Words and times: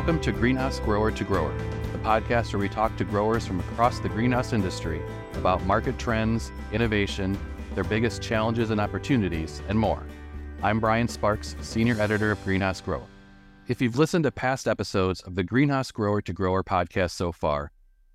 Welcome 0.00 0.20
to 0.22 0.32
Greenhouse 0.32 0.80
Grower 0.80 1.10
to 1.10 1.24
Grower, 1.24 1.54
the 1.92 1.98
podcast 1.98 2.54
where 2.54 2.60
we 2.60 2.70
talk 2.70 2.96
to 2.96 3.04
growers 3.04 3.46
from 3.46 3.60
across 3.60 3.98
the 3.98 4.08
greenhouse 4.08 4.54
industry 4.54 5.02
about 5.34 5.62
market 5.66 5.98
trends, 5.98 6.52
innovation, 6.72 7.38
their 7.74 7.84
biggest 7.84 8.22
challenges 8.22 8.70
and 8.70 8.80
opportunities, 8.80 9.62
and 9.68 9.78
more. 9.78 10.06
I'm 10.62 10.80
Brian 10.80 11.06
Sparks, 11.06 11.54
Senior 11.60 12.00
Editor 12.00 12.30
of 12.30 12.42
Greenhouse 12.44 12.80
Grower. 12.80 13.04
If 13.68 13.82
you've 13.82 13.98
listened 13.98 14.24
to 14.24 14.32
past 14.32 14.66
episodes 14.66 15.20
of 15.20 15.34
the 15.34 15.44
Greenhouse 15.44 15.90
Grower 15.90 16.22
to 16.22 16.32
Grower 16.32 16.64
podcast 16.64 17.10
so 17.10 17.30
far, 17.30 17.70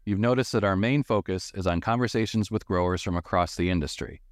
you've 0.05 0.17
noticed 0.17 0.53
that 0.53 0.63
our 0.63 0.75
main 0.75 1.03
focus 1.03 1.51
is 1.53 1.67
on 1.67 1.81
conversations 1.81 2.49
with 2.49 2.65
growers 2.65 3.03
from 3.03 3.15
across 3.15 3.55
the 3.55 3.69
industry. 3.69 4.23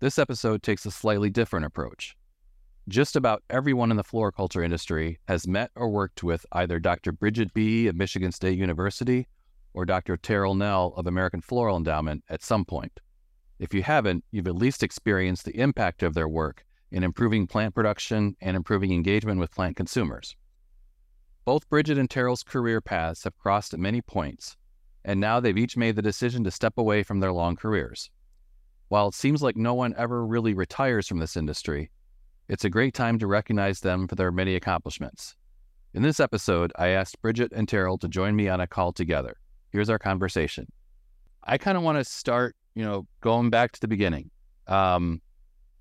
This 0.00 0.18
episode 0.18 0.64
takes 0.64 0.84
a 0.86 0.90
slightly 0.90 1.30
different 1.30 1.66
approach. 1.66 2.16
Just 2.88 3.14
about 3.14 3.42
everyone 3.50 3.90
in 3.90 3.96
the 3.96 4.02
floriculture 4.02 4.62
industry 4.64 5.18
has 5.28 5.46
met 5.46 5.70
or 5.76 5.90
worked 5.90 6.22
with 6.22 6.46
either 6.52 6.80
Dr. 6.80 7.12
Bridget 7.12 7.52
Behe 7.54 7.88
of 7.88 7.94
Michigan 7.94 8.32
State 8.32 8.58
University 8.58 9.28
or 9.74 9.84
Dr. 9.84 10.16
Terril 10.16 10.56
Nell 10.56 10.94
of 10.96 11.06
American 11.06 11.40
Floral 11.40 11.76
Endowment 11.76 12.24
at 12.28 12.42
some 12.42 12.64
point. 12.64 12.98
If 13.58 13.74
you 13.74 13.82
haven't, 13.82 14.24
you've 14.30 14.48
at 14.48 14.56
least 14.56 14.82
experienced 14.82 15.44
the 15.44 15.60
impact 15.60 16.02
of 16.02 16.14
their 16.14 16.28
work 16.28 16.64
in 16.90 17.04
improving 17.04 17.46
plant 17.46 17.74
production 17.74 18.34
and 18.40 18.56
improving 18.56 18.92
engagement 18.92 19.38
with 19.38 19.52
plant 19.52 19.76
consumers. 19.76 20.34
Both 21.44 21.68
Bridget 21.68 21.98
and 21.98 22.08
Terril's 22.08 22.42
career 22.42 22.80
paths 22.80 23.24
have 23.24 23.36
crossed 23.36 23.74
at 23.74 23.80
many 23.80 24.00
points, 24.00 24.56
and 25.04 25.20
now 25.20 25.38
they've 25.38 25.56
each 25.56 25.76
made 25.76 25.96
the 25.96 26.02
decision 26.02 26.42
to 26.44 26.50
step 26.50 26.78
away 26.78 27.02
from 27.02 27.20
their 27.20 27.32
long 27.32 27.54
careers. 27.54 28.10
While 28.88 29.08
it 29.08 29.14
seems 29.14 29.42
like 29.42 29.56
no 29.56 29.74
one 29.74 29.94
ever 29.96 30.26
really 30.26 30.54
retires 30.54 31.06
from 31.06 31.18
this 31.18 31.36
industry, 31.36 31.90
it's 32.50 32.64
a 32.64 32.68
great 32.68 32.94
time 32.94 33.16
to 33.20 33.28
recognize 33.28 33.78
them 33.78 34.08
for 34.08 34.16
their 34.16 34.32
many 34.32 34.56
accomplishments. 34.56 35.36
In 35.94 36.02
this 36.02 36.18
episode, 36.18 36.72
I 36.76 36.88
asked 36.88 37.22
Bridget 37.22 37.52
and 37.54 37.68
Terril 37.68 37.98
to 38.00 38.08
join 38.08 38.34
me 38.34 38.48
on 38.48 38.60
a 38.60 38.66
call 38.66 38.92
together. 38.92 39.36
Here's 39.70 39.88
our 39.88 40.00
conversation. 40.00 40.66
I 41.44 41.58
kind 41.58 41.78
of 41.78 41.84
want 41.84 41.98
to 41.98 42.04
start, 42.04 42.56
you 42.74 42.84
know, 42.84 43.06
going 43.20 43.50
back 43.50 43.70
to 43.72 43.80
the 43.80 43.86
beginning. 43.86 44.30
Um, 44.66 45.22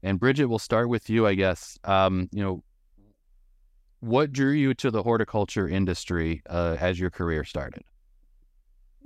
and 0.03 0.19
Bridget, 0.19 0.45
we'll 0.45 0.59
start 0.59 0.89
with 0.89 1.09
you, 1.09 1.25
I 1.25 1.33
guess. 1.33 1.79
Um, 1.85 2.29
you 2.31 2.43
know, 2.43 2.63
what 4.01 4.31
drew 4.31 4.51
you 4.51 4.75
to 4.75 4.91
the 4.91 5.01
horticulture 5.01 5.67
industry 5.67 6.43
uh, 6.51 6.77
as 6.79 6.99
your 6.99 7.09
career 7.09 7.43
started? 7.43 7.81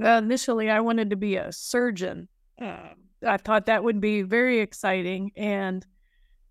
Uh, 0.03 0.09
initially, 0.09 0.69
I 0.69 0.81
wanted 0.81 1.09
to 1.11 1.15
be 1.15 1.37
a 1.37 1.49
surgeon. 1.53 2.27
Uh, 2.61 2.89
I 3.25 3.37
thought 3.37 3.67
that 3.67 3.85
would 3.85 4.01
be 4.01 4.21
very 4.21 4.59
exciting. 4.59 5.31
And 5.37 5.85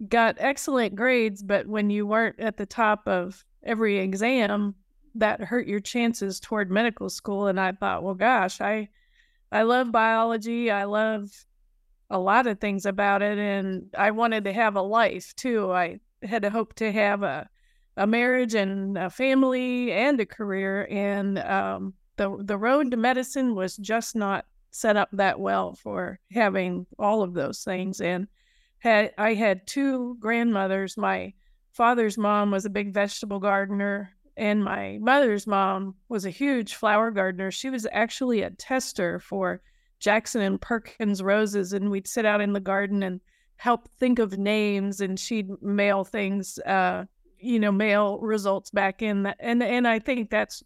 got 0.08 0.36
excellent 0.38 0.94
grades, 0.94 1.42
but 1.42 1.66
when 1.66 1.90
you 1.90 2.06
weren't 2.06 2.38
at 2.40 2.56
the 2.56 2.66
top 2.66 3.06
of 3.06 3.44
every 3.62 3.98
exam, 3.98 4.74
that 5.14 5.40
hurt 5.40 5.66
your 5.66 5.80
chances 5.80 6.40
toward 6.40 6.70
medical 6.70 7.10
school. 7.10 7.46
And 7.46 7.60
I 7.60 7.72
thought, 7.72 8.02
well, 8.02 8.14
gosh, 8.14 8.60
I 8.60 8.88
I 9.50 9.62
love 9.62 9.92
biology. 9.92 10.70
I 10.70 10.84
love 10.84 11.30
a 12.08 12.18
lot 12.18 12.46
of 12.46 12.58
things 12.58 12.86
about 12.86 13.22
it, 13.22 13.38
and 13.38 13.84
I 13.96 14.10
wanted 14.10 14.44
to 14.44 14.52
have 14.52 14.76
a 14.76 14.82
life 14.82 15.34
too. 15.36 15.72
I 15.72 16.00
had 16.22 16.44
hoped 16.44 16.76
to 16.76 16.92
have 16.92 17.22
a 17.22 17.48
a 17.98 18.06
marriage 18.06 18.54
and 18.54 18.96
a 18.96 19.10
family 19.10 19.92
and 19.92 20.18
a 20.20 20.26
career, 20.26 20.86
and 20.90 21.38
um, 21.40 21.94
the 22.16 22.34
the 22.40 22.56
road 22.56 22.90
to 22.90 22.96
medicine 22.96 23.54
was 23.54 23.76
just 23.76 24.16
not 24.16 24.46
set 24.70 24.96
up 24.96 25.10
that 25.12 25.38
well 25.38 25.74
for 25.74 26.18
having 26.30 26.86
all 26.98 27.22
of 27.22 27.34
those 27.34 27.62
things. 27.62 28.00
And 28.00 28.26
had 28.82 29.12
I 29.16 29.34
had 29.34 29.64
two 29.68 30.16
grandmothers. 30.18 30.96
My 30.96 31.34
father's 31.70 32.18
mom 32.18 32.50
was 32.50 32.64
a 32.64 32.70
big 32.70 32.92
vegetable 32.92 33.38
gardener, 33.38 34.10
and 34.36 34.64
my 34.64 34.98
mother's 35.00 35.46
mom 35.46 35.94
was 36.08 36.24
a 36.26 36.30
huge 36.30 36.74
flower 36.74 37.12
gardener. 37.12 37.52
She 37.52 37.70
was 37.70 37.86
actually 37.92 38.42
a 38.42 38.50
tester 38.50 39.20
for 39.20 39.62
Jackson 40.00 40.42
and 40.42 40.60
Perkins 40.60 41.22
roses, 41.22 41.72
and 41.72 41.92
we'd 41.92 42.08
sit 42.08 42.26
out 42.26 42.40
in 42.40 42.54
the 42.54 42.60
garden 42.60 43.04
and 43.04 43.20
help 43.54 43.88
think 44.00 44.18
of 44.18 44.36
names, 44.36 45.00
and 45.00 45.16
she'd 45.16 45.48
mail 45.62 46.02
things, 46.02 46.58
uh, 46.66 47.04
you 47.38 47.60
know, 47.60 47.70
mail 47.70 48.18
results 48.18 48.72
back 48.72 49.00
in. 49.00 49.32
And 49.38 49.62
and 49.62 49.86
I 49.86 50.00
think 50.00 50.28
that's 50.28 50.60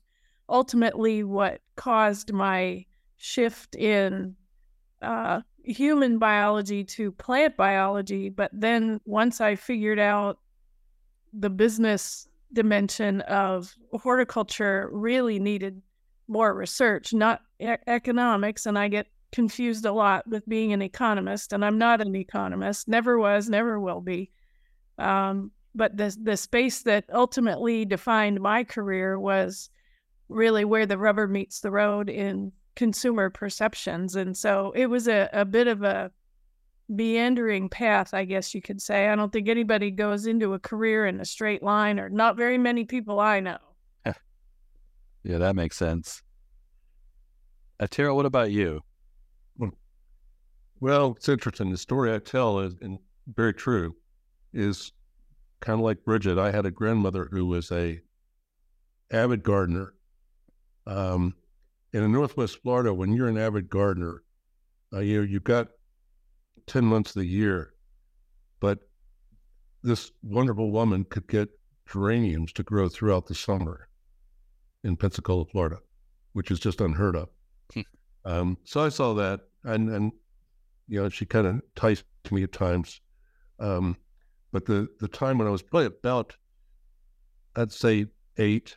ultimately 0.48 1.22
what 1.22 1.60
caused 1.76 2.32
my 2.32 2.86
shift 3.18 3.76
in 3.76 4.36
uh, 5.02 5.42
human 5.66 6.18
biology 6.18 6.84
to 6.84 7.12
plant 7.12 7.56
biology. 7.56 8.28
But 8.28 8.50
then 8.52 9.00
once 9.04 9.40
I 9.40 9.56
figured 9.56 9.98
out 9.98 10.38
the 11.32 11.50
business 11.50 12.28
dimension 12.52 13.20
of 13.22 13.74
horticulture 13.92 14.88
really 14.92 15.38
needed 15.38 15.82
more 16.28 16.54
research, 16.54 17.12
not 17.12 17.42
e- 17.60 17.74
economics. 17.86 18.66
And 18.66 18.78
I 18.78 18.88
get 18.88 19.06
confused 19.32 19.84
a 19.84 19.92
lot 19.92 20.26
with 20.26 20.48
being 20.48 20.72
an 20.72 20.82
economist, 20.82 21.52
and 21.52 21.64
I'm 21.64 21.78
not 21.78 22.00
an 22.00 22.14
economist, 22.16 22.88
never 22.88 23.18
was, 23.18 23.48
never 23.48 23.78
will 23.80 24.00
be. 24.00 24.30
Um, 24.98 25.50
but 25.74 25.96
the 25.96 26.16
the 26.22 26.36
space 26.36 26.82
that 26.82 27.04
ultimately 27.12 27.84
defined 27.84 28.40
my 28.40 28.64
career 28.64 29.18
was 29.18 29.68
really 30.28 30.64
where 30.64 30.86
the 30.86 30.98
rubber 30.98 31.28
meets 31.28 31.60
the 31.60 31.70
road 31.70 32.08
in 32.08 32.50
consumer 32.76 33.30
perceptions. 33.30 34.14
And 34.14 34.36
so 34.36 34.72
it 34.76 34.86
was 34.86 35.08
a, 35.08 35.28
a 35.32 35.44
bit 35.44 35.66
of 35.66 35.82
a 35.82 36.12
meandering 36.88 37.68
path, 37.68 38.14
I 38.14 38.24
guess 38.24 38.54
you 38.54 38.62
could 38.62 38.80
say. 38.80 39.08
I 39.08 39.16
don't 39.16 39.32
think 39.32 39.48
anybody 39.48 39.90
goes 39.90 40.26
into 40.26 40.54
a 40.54 40.58
career 40.58 41.06
in 41.06 41.20
a 41.20 41.24
straight 41.24 41.62
line, 41.62 41.98
or 41.98 42.08
not 42.08 42.36
very 42.36 42.58
many 42.58 42.84
people 42.84 43.18
I 43.18 43.40
know. 43.40 43.58
yeah, 45.24 45.38
that 45.38 45.56
makes 45.56 45.76
sense. 45.76 46.22
Uh, 47.80 48.14
what 48.14 48.26
about 48.26 48.52
you? 48.52 48.82
Well, 50.80 51.14
it's 51.16 51.28
interesting. 51.28 51.70
The 51.70 51.78
story 51.78 52.14
I 52.14 52.18
tell 52.18 52.60
is 52.60 52.74
and 52.80 52.98
very 53.26 53.54
true. 53.54 53.96
Is 54.52 54.92
kind 55.60 55.78
of 55.78 55.84
like 55.84 56.04
Bridget. 56.04 56.38
I 56.38 56.50
had 56.50 56.66
a 56.66 56.70
grandmother 56.70 57.28
who 57.30 57.46
was 57.46 57.70
a 57.72 58.00
avid 59.10 59.42
gardener. 59.42 59.94
Um, 60.86 61.34
and 61.92 62.04
in 62.04 62.12
Northwest 62.12 62.58
Florida, 62.62 62.92
when 62.92 63.12
you're 63.12 63.28
an 63.28 63.38
avid 63.38 63.68
gardener, 63.68 64.22
uh, 64.92 65.00
you 65.00 65.22
you've 65.22 65.44
got 65.44 65.68
10 66.66 66.84
months 66.84 67.10
of 67.10 67.20
the 67.20 67.28
year, 67.28 67.74
but 68.60 68.80
this 69.82 70.10
wonderful 70.22 70.70
woman 70.70 71.04
could 71.04 71.28
get 71.28 71.48
geraniums 71.88 72.52
to 72.52 72.62
grow 72.62 72.88
throughout 72.88 73.26
the 73.26 73.34
summer 73.34 73.88
in 74.82 74.96
Pensacola, 74.96 75.44
Florida, 75.46 75.78
which 76.32 76.50
is 76.50 76.58
just 76.58 76.80
unheard 76.80 77.16
of. 77.16 77.28
Hmm. 77.72 77.80
um, 78.24 78.58
so 78.64 78.84
I 78.84 78.88
saw 78.88 79.14
that, 79.14 79.40
and 79.64 79.90
and 79.90 80.12
you 80.88 81.02
know, 81.02 81.08
she 81.08 81.26
kind 81.26 81.46
of 81.46 81.54
enticed 81.54 82.04
me 82.30 82.42
at 82.42 82.52
times. 82.52 83.00
Um, 83.58 83.96
but 84.52 84.66
the 84.66 84.88
the 85.00 85.08
time 85.08 85.38
when 85.38 85.48
I 85.48 85.50
was 85.50 85.62
probably 85.62 85.86
about, 85.86 86.36
I'd 87.56 87.72
say 87.72 88.06
eight, 88.38 88.76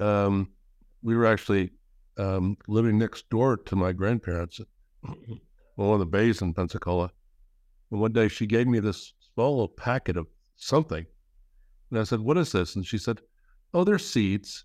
um, 0.00 0.50
we 1.02 1.16
were 1.16 1.26
actually 1.26 1.70
um, 2.18 2.56
living 2.68 2.98
next 2.98 3.28
door 3.30 3.56
to 3.56 3.76
my 3.76 3.92
grandparents 3.92 4.60
on 5.78 5.98
the 5.98 6.06
bays 6.06 6.42
in 6.42 6.54
Pensacola. 6.54 7.10
And 7.90 8.00
one 8.00 8.12
day 8.12 8.28
she 8.28 8.46
gave 8.46 8.66
me 8.66 8.80
this 8.80 9.12
small 9.34 9.52
little 9.52 9.68
packet 9.68 10.16
of 10.16 10.26
something. 10.56 11.06
And 11.90 12.00
I 12.00 12.04
said, 12.04 12.20
What 12.20 12.38
is 12.38 12.52
this? 12.52 12.76
And 12.76 12.84
she 12.84 12.98
said, 12.98 13.20
Oh, 13.72 13.84
they're 13.84 13.98
seeds. 13.98 14.64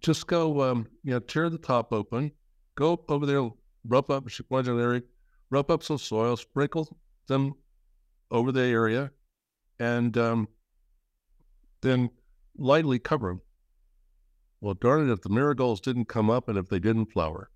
Just 0.00 0.26
go, 0.26 0.62
um, 0.62 0.88
you 1.04 1.12
know, 1.12 1.20
tear 1.20 1.48
the 1.48 1.58
top 1.58 1.92
open, 1.92 2.32
go 2.74 3.04
over 3.08 3.24
there, 3.24 3.48
rub 3.86 4.10
up, 4.10 4.28
she 4.28 4.42
pointed 4.42 4.78
area, 4.78 5.02
rub 5.50 5.70
up 5.70 5.82
some 5.84 5.98
soil, 5.98 6.36
sprinkle 6.36 6.98
them 7.28 7.54
over 8.32 8.50
the 8.50 8.62
area, 8.62 9.12
and 9.78 10.16
um, 10.18 10.48
then 11.82 12.10
lightly 12.56 12.98
cover 12.98 13.28
them. 13.28 13.40
Well, 14.62 14.74
darn 14.74 15.10
it, 15.10 15.12
if 15.12 15.20
the 15.22 15.28
marigolds 15.28 15.80
didn't 15.80 16.04
come 16.04 16.30
up 16.30 16.48
and 16.48 16.56
if 16.56 16.68
they 16.68 16.78
didn't 16.78 17.06
flower. 17.06 17.50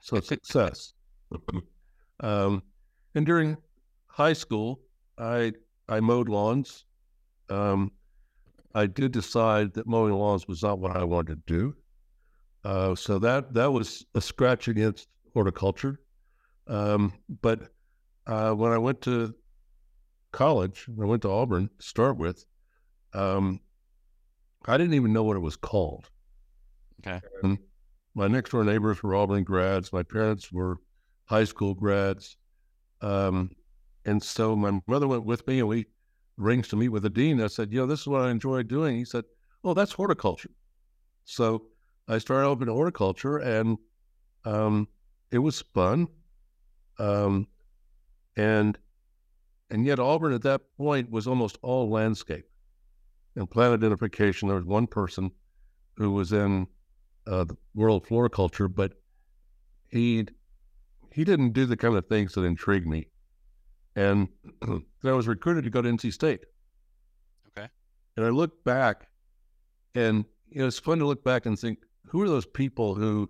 So 0.00 0.20
success. 0.20 0.92
um, 2.20 2.62
and 3.16 3.26
during 3.26 3.56
high 4.06 4.34
school, 4.34 4.80
I 5.18 5.52
I 5.88 5.98
mowed 5.98 6.28
lawns. 6.28 6.84
Um, 7.50 7.90
I 8.72 8.86
did 8.86 9.10
decide 9.10 9.74
that 9.74 9.88
mowing 9.88 10.14
lawns 10.14 10.46
was 10.46 10.62
not 10.62 10.78
what 10.78 10.96
I 10.96 11.02
wanted 11.02 11.44
to 11.44 11.52
do. 11.52 11.74
Uh, 12.62 12.94
so 12.94 13.18
that 13.18 13.52
that 13.54 13.72
was 13.72 14.06
a 14.14 14.20
scratch 14.20 14.68
against 14.68 15.08
horticulture. 15.34 15.98
Um, 16.68 17.14
but 17.42 17.72
uh, 18.28 18.52
when 18.52 18.70
I 18.70 18.78
went 18.78 19.00
to 19.02 19.34
college, 20.30 20.86
I 20.88 21.04
went 21.04 21.22
to 21.22 21.30
Auburn 21.30 21.68
to 21.80 21.84
start 21.84 22.16
with, 22.16 22.44
um, 23.12 23.58
I 24.66 24.76
didn't 24.76 24.94
even 24.94 25.12
know 25.12 25.24
what 25.24 25.36
it 25.36 25.40
was 25.40 25.56
called. 25.56 26.08
Okay. 27.00 27.20
And 27.42 27.58
my 28.14 28.28
next 28.28 28.50
door 28.50 28.64
neighbors 28.64 29.02
were 29.02 29.14
Auburn 29.14 29.44
grads. 29.44 29.92
My 29.92 30.02
parents 30.02 30.50
were 30.52 30.78
high 31.26 31.44
school 31.44 31.74
grads. 31.74 32.36
Um, 33.00 33.50
and 34.04 34.22
so 34.22 34.56
my 34.56 34.80
mother 34.86 35.06
went 35.06 35.24
with 35.24 35.46
me 35.46 35.60
and 35.60 35.68
we 35.68 35.86
arranged 36.40 36.70
to 36.70 36.76
meet 36.76 36.88
with 36.88 37.02
the 37.02 37.10
dean. 37.10 37.40
I 37.40 37.46
said, 37.46 37.72
you 37.72 37.80
know, 37.80 37.86
this 37.86 38.00
is 38.00 38.06
what 38.06 38.22
I 38.22 38.30
enjoy 38.30 38.62
doing. 38.62 38.96
He 38.96 39.04
said, 39.04 39.24
oh, 39.64 39.74
that's 39.74 39.92
horticulture. 39.92 40.50
So 41.24 41.66
I 42.08 42.18
started 42.18 42.48
off 42.48 42.62
in 42.62 42.68
horticulture, 42.68 43.38
and 43.38 43.76
um, 44.44 44.88
it 45.30 45.38
was 45.38 45.60
fun. 45.60 46.08
Um, 46.98 47.46
and 48.36 48.78
and 49.70 49.84
yet 49.84 49.98
Auburn 49.98 50.32
at 50.32 50.42
that 50.42 50.62
point 50.78 51.10
was 51.10 51.26
almost 51.26 51.58
all 51.60 51.90
landscape 51.90 52.46
and 53.36 53.50
plant 53.50 53.74
identification. 53.74 54.48
There 54.48 54.56
was 54.56 54.64
one 54.64 54.86
person 54.86 55.30
who 55.96 56.12
was 56.12 56.32
in 56.32 56.66
uh, 57.28 57.44
the 57.44 57.56
world 57.74 58.02
of 58.02 58.08
floriculture, 58.08 58.68
but 58.68 58.94
he 59.88 60.26
he 61.12 61.24
didn't 61.24 61.52
do 61.52 61.66
the 61.66 61.76
kind 61.76 61.96
of 61.96 62.06
things 62.06 62.34
that 62.34 62.42
intrigued 62.42 62.86
me. 62.86 63.08
And 63.96 64.28
I 65.04 65.12
was 65.12 65.26
recruited 65.28 65.64
to 65.64 65.70
go 65.70 65.82
to 65.82 65.88
NC 65.88 66.12
State. 66.12 66.44
Okay. 67.48 67.68
And 68.16 68.24
I 68.24 68.30
look 68.30 68.62
back, 68.64 69.08
and 69.94 70.24
you 70.48 70.60
know, 70.60 70.66
it's 70.66 70.78
fun 70.78 70.98
to 70.98 71.06
look 71.06 71.24
back 71.24 71.46
and 71.46 71.58
think, 71.58 71.78
who 72.06 72.22
are 72.22 72.28
those 72.28 72.46
people 72.46 72.94
who 72.94 73.28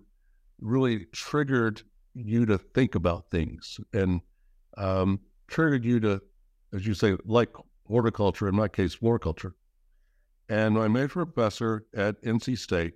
really 0.59 1.05
triggered 1.11 1.81
you 2.13 2.45
to 2.45 2.57
think 2.57 2.95
about 2.95 3.29
things 3.29 3.79
and 3.93 4.21
um, 4.77 5.19
triggered 5.47 5.83
you 5.83 5.99
to, 5.99 6.21
as 6.73 6.85
you 6.85 6.93
say, 6.93 7.17
like 7.25 7.49
horticulture, 7.87 8.47
in 8.47 8.55
my 8.55 8.67
case, 8.67 8.93
floriculture. 8.93 9.55
And 10.47 10.75
my 10.75 10.87
major 10.87 11.25
professor 11.25 11.85
at 11.95 12.21
NC 12.23 12.57
State 12.57 12.93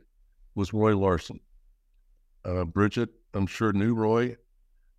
was 0.56 0.74
Roy 0.74 0.96
Larson. 0.96 1.40
Uh, 2.46 2.66
Bridget, 2.66 3.10
I'm 3.34 3.48
sure, 3.48 3.74
knew 3.74 3.94
Roy. 3.94 4.38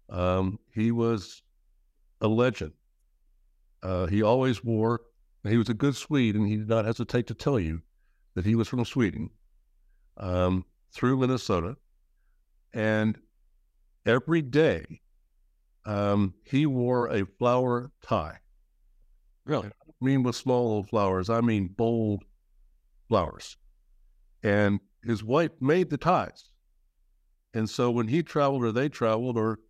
Um, 0.09 0.59
he 0.73 0.91
was 0.91 1.43
a 2.21 2.29
legend. 2.29 2.73
Uh, 3.83 4.07
he 4.07 4.23
always 4.23 4.65
wore, 4.65 5.03
he 5.43 5.59
was 5.59 5.69
a 5.69 5.75
good 5.75 5.95
Swede, 5.95 6.37
and 6.37 6.49
he 6.49 6.57
did 6.57 6.69
not 6.69 6.87
hesitate 6.87 7.27
to 7.27 7.35
tell 7.35 7.61
you 7.61 7.83
that 8.35 8.45
he 8.45 8.55
was 8.55 8.69
from 8.69 8.85
Sweden 8.85 9.31
um, 10.17 10.65
through 10.93 11.19
Minnesota. 11.19 11.77
And 12.73 13.19
every 14.07 14.43
day 14.43 14.85
um, 15.85 16.35
he 16.45 16.67
wore 16.67 17.09
a 17.09 17.27
flower 17.39 17.93
tie. 18.03 18.39
Really? 19.45 19.69
I 19.69 20.05
mean 20.05 20.23
with 20.23 20.37
small 20.37 20.69
little 20.69 20.85
flowers, 20.85 21.31
I 21.31 21.41
mean 21.41 21.69
bold 21.69 22.25
flowers. 23.09 23.57
And 24.43 24.81
his 25.05 25.23
wife 25.23 25.53
made 25.61 25.91
the 25.91 25.97
ties. 25.97 26.49
And 27.55 27.69
so 27.69 27.91
when 27.91 28.09
he 28.09 28.23
traveled 28.23 28.65
or 28.65 28.73
they 28.73 28.89
traveled 28.89 29.37
or 29.37 29.61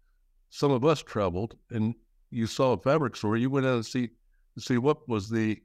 some 0.50 0.70
of 0.70 0.84
us 0.84 1.02
traveled 1.02 1.56
and 1.70 1.94
you 2.30 2.46
saw 2.46 2.72
a 2.72 2.78
fabric 2.78 3.16
store, 3.16 3.36
you 3.36 3.50
went 3.50 3.66
out 3.66 3.74
and 3.74 3.86
see 3.86 4.10
see 4.58 4.78
what 4.78 5.08
was 5.08 5.28
the 5.28 5.60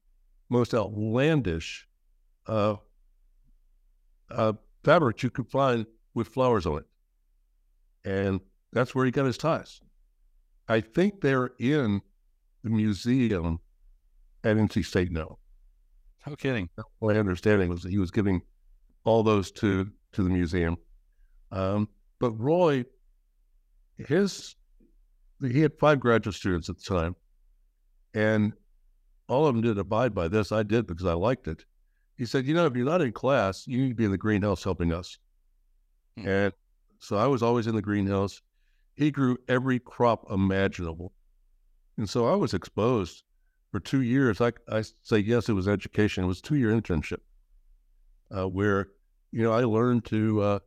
most 0.49 0.73
outlandish 0.73 1.87
uh, 2.47 2.75
uh, 4.31 4.53
fabric 4.83 5.21
you 5.21 5.29
could 5.29 5.47
find 5.49 5.85
with 6.15 6.27
flowers 6.27 6.65
on 6.65 6.79
it. 6.79 6.85
And 8.03 8.39
that's 8.73 8.95
where 8.95 9.05
he 9.05 9.11
got 9.11 9.25
his 9.25 9.37
ties. 9.37 9.79
I 10.67 10.81
think 10.81 11.21
they're 11.21 11.51
in 11.59 12.01
the 12.63 12.69
museum 12.69 13.59
at 14.43 14.57
NC 14.57 14.85
State 14.85 15.11
now. 15.11 15.37
No 16.27 16.35
kidding. 16.35 16.69
My 17.01 17.15
understanding 17.15 17.69
was 17.69 17.83
that 17.83 17.91
he 17.91 17.97
was 17.97 18.11
giving 18.11 18.41
all 19.03 19.23
those 19.23 19.51
to 19.51 19.89
to 20.13 20.23
the 20.23 20.29
museum. 20.29 20.77
Um, 21.51 21.87
but 22.19 22.31
Roy, 22.31 22.85
his 23.97 24.55
he 25.41 25.61
had 25.61 25.77
five 25.79 25.99
graduate 25.99 26.35
students 26.35 26.69
at 26.69 26.77
the 26.77 26.83
time, 26.83 27.15
and 28.13 28.53
all 29.27 29.47
of 29.47 29.55
them 29.55 29.61
did 29.61 29.77
abide 29.77 30.13
by 30.13 30.27
this. 30.27 30.51
I 30.51 30.63
did 30.63 30.87
because 30.87 31.05
I 31.05 31.13
liked 31.13 31.47
it. 31.47 31.65
He 32.17 32.25
said, 32.25 32.45
"You 32.45 32.53
know, 32.53 32.65
if 32.65 32.75
you're 32.75 32.85
not 32.85 33.01
in 33.01 33.13
class, 33.13 33.65
you 33.67 33.77
need 33.77 33.89
to 33.89 33.95
be 33.95 34.05
in 34.05 34.11
the 34.11 34.17
greenhouse 34.17 34.63
helping 34.63 34.91
us." 34.93 35.17
Hmm. 36.17 36.27
And 36.27 36.53
so 36.99 37.15
I 37.15 37.27
was 37.27 37.41
always 37.41 37.67
in 37.67 37.75
the 37.75 37.81
greenhouse. 37.81 38.41
He 38.95 39.11
grew 39.11 39.37
every 39.47 39.79
crop 39.79 40.29
imaginable, 40.29 41.13
and 41.97 42.09
so 42.09 42.27
I 42.27 42.35
was 42.35 42.53
exposed 42.53 43.23
for 43.71 43.79
two 43.79 44.01
years. 44.01 44.41
I 44.41 44.51
I 44.67 44.83
say 45.03 45.19
yes, 45.19 45.47
it 45.47 45.53
was 45.53 45.67
education. 45.67 46.25
It 46.25 46.27
was 46.27 46.41
two 46.41 46.55
year 46.55 46.71
internship, 46.71 47.19
uh, 48.35 48.47
where 48.47 48.87
you 49.31 49.43
know 49.43 49.51
I 49.51 49.63
learned 49.63 50.05
to 50.05 50.41
uh, 50.41 50.59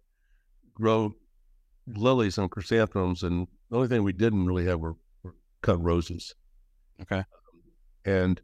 grow 0.74 1.14
lilies 1.86 2.38
and 2.38 2.50
chrysanthemums, 2.50 3.22
and 3.22 3.46
the 3.70 3.76
only 3.76 3.88
thing 3.88 4.02
we 4.02 4.12
didn't 4.12 4.46
really 4.46 4.66
have 4.66 4.80
were, 4.80 4.96
were 5.22 5.34
cut 5.62 5.82
roses. 5.82 6.34
Okay. 7.00 7.24
And 8.04 8.40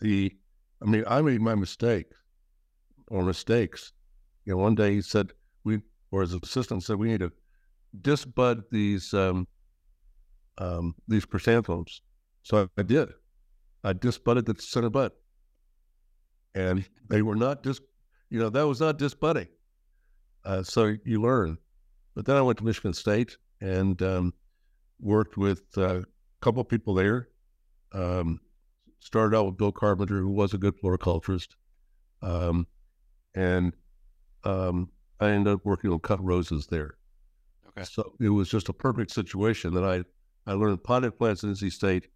the, 0.00 0.32
I 0.82 0.86
mean, 0.86 1.04
I 1.06 1.22
made 1.22 1.40
my 1.40 1.54
mistake 1.54 2.06
or 3.08 3.22
mistakes. 3.22 3.92
You 4.44 4.52
know, 4.52 4.58
one 4.58 4.74
day 4.74 4.94
he 4.94 5.02
said, 5.02 5.32
we, 5.64 5.80
or 6.10 6.22
his 6.22 6.34
assistant 6.34 6.84
said, 6.84 6.96
we 6.96 7.08
need 7.08 7.20
to 7.20 7.32
disbud 8.02 8.62
these, 8.70 9.12
um, 9.14 9.46
um, 10.58 10.94
these 11.06 11.24
chrysanthemums. 11.24 12.02
So 12.42 12.62
I, 12.62 12.80
I 12.80 12.82
did. 12.82 13.08
I 13.84 13.92
disbudded 13.92 14.46
the 14.46 14.54
center 14.60 14.90
bud. 14.90 15.12
And 16.54 16.84
they 17.08 17.22
were 17.22 17.36
not 17.36 17.62
just, 17.62 17.82
you 18.30 18.38
know, 18.38 18.50
that 18.50 18.66
was 18.66 18.80
not 18.80 18.98
disbudding. 18.98 19.48
Uh, 20.44 20.62
so 20.62 20.96
you 21.04 21.20
learn. 21.20 21.58
But 22.14 22.26
then 22.26 22.36
I 22.36 22.42
went 22.42 22.58
to 22.58 22.64
Michigan 22.64 22.92
State 22.92 23.36
and 23.60 24.00
um, 24.02 24.34
worked 25.00 25.36
with 25.36 25.62
uh, 25.76 26.00
a 26.00 26.04
couple 26.40 26.60
of 26.60 26.68
people 26.68 26.94
there. 26.94 27.28
Um, 27.92 28.40
started 29.00 29.36
out 29.36 29.46
with 29.46 29.56
Bill 29.56 29.72
Carpenter, 29.72 30.18
who 30.18 30.30
was 30.30 30.54
a 30.54 30.58
good 30.58 30.74
floriculturist, 30.80 31.48
um, 32.22 32.66
and 33.34 33.72
um, 34.44 34.90
I 35.20 35.30
ended 35.30 35.54
up 35.54 35.64
working 35.64 35.90
on 35.90 36.00
cut 36.00 36.22
roses 36.22 36.66
there. 36.66 36.94
Okay. 37.68 37.84
So 37.84 38.12
it 38.20 38.28
was 38.28 38.48
just 38.48 38.68
a 38.68 38.72
perfect 38.72 39.10
situation 39.10 39.72
that 39.74 39.84
I 39.84 40.04
I 40.50 40.54
learned 40.54 40.82
potted 40.82 41.18
plants 41.18 41.44
at 41.44 41.50
NC 41.50 41.72
State 41.72 42.08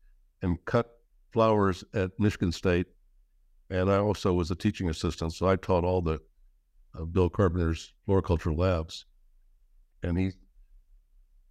and 0.43 0.63
cut 0.65 0.91
flowers 1.33 1.85
at 1.95 2.11
Michigan 2.19 2.53
State, 2.53 2.87
and 3.73 3.91
I 3.91 3.99
also 3.99 4.33
was 4.33 4.51
a 4.51 4.55
teaching 4.55 4.89
assistant, 4.89 5.33
so 5.33 5.49
I 5.49 5.57
taught 5.57 5.85
all 5.85 6.01
the 6.01 6.21
uh, 6.99 7.05
Bill 7.05 7.29
Carpenter's 7.29 7.93
floriculture 8.07 8.53
labs. 8.53 9.07
And 10.03 10.19
he, 10.19 10.33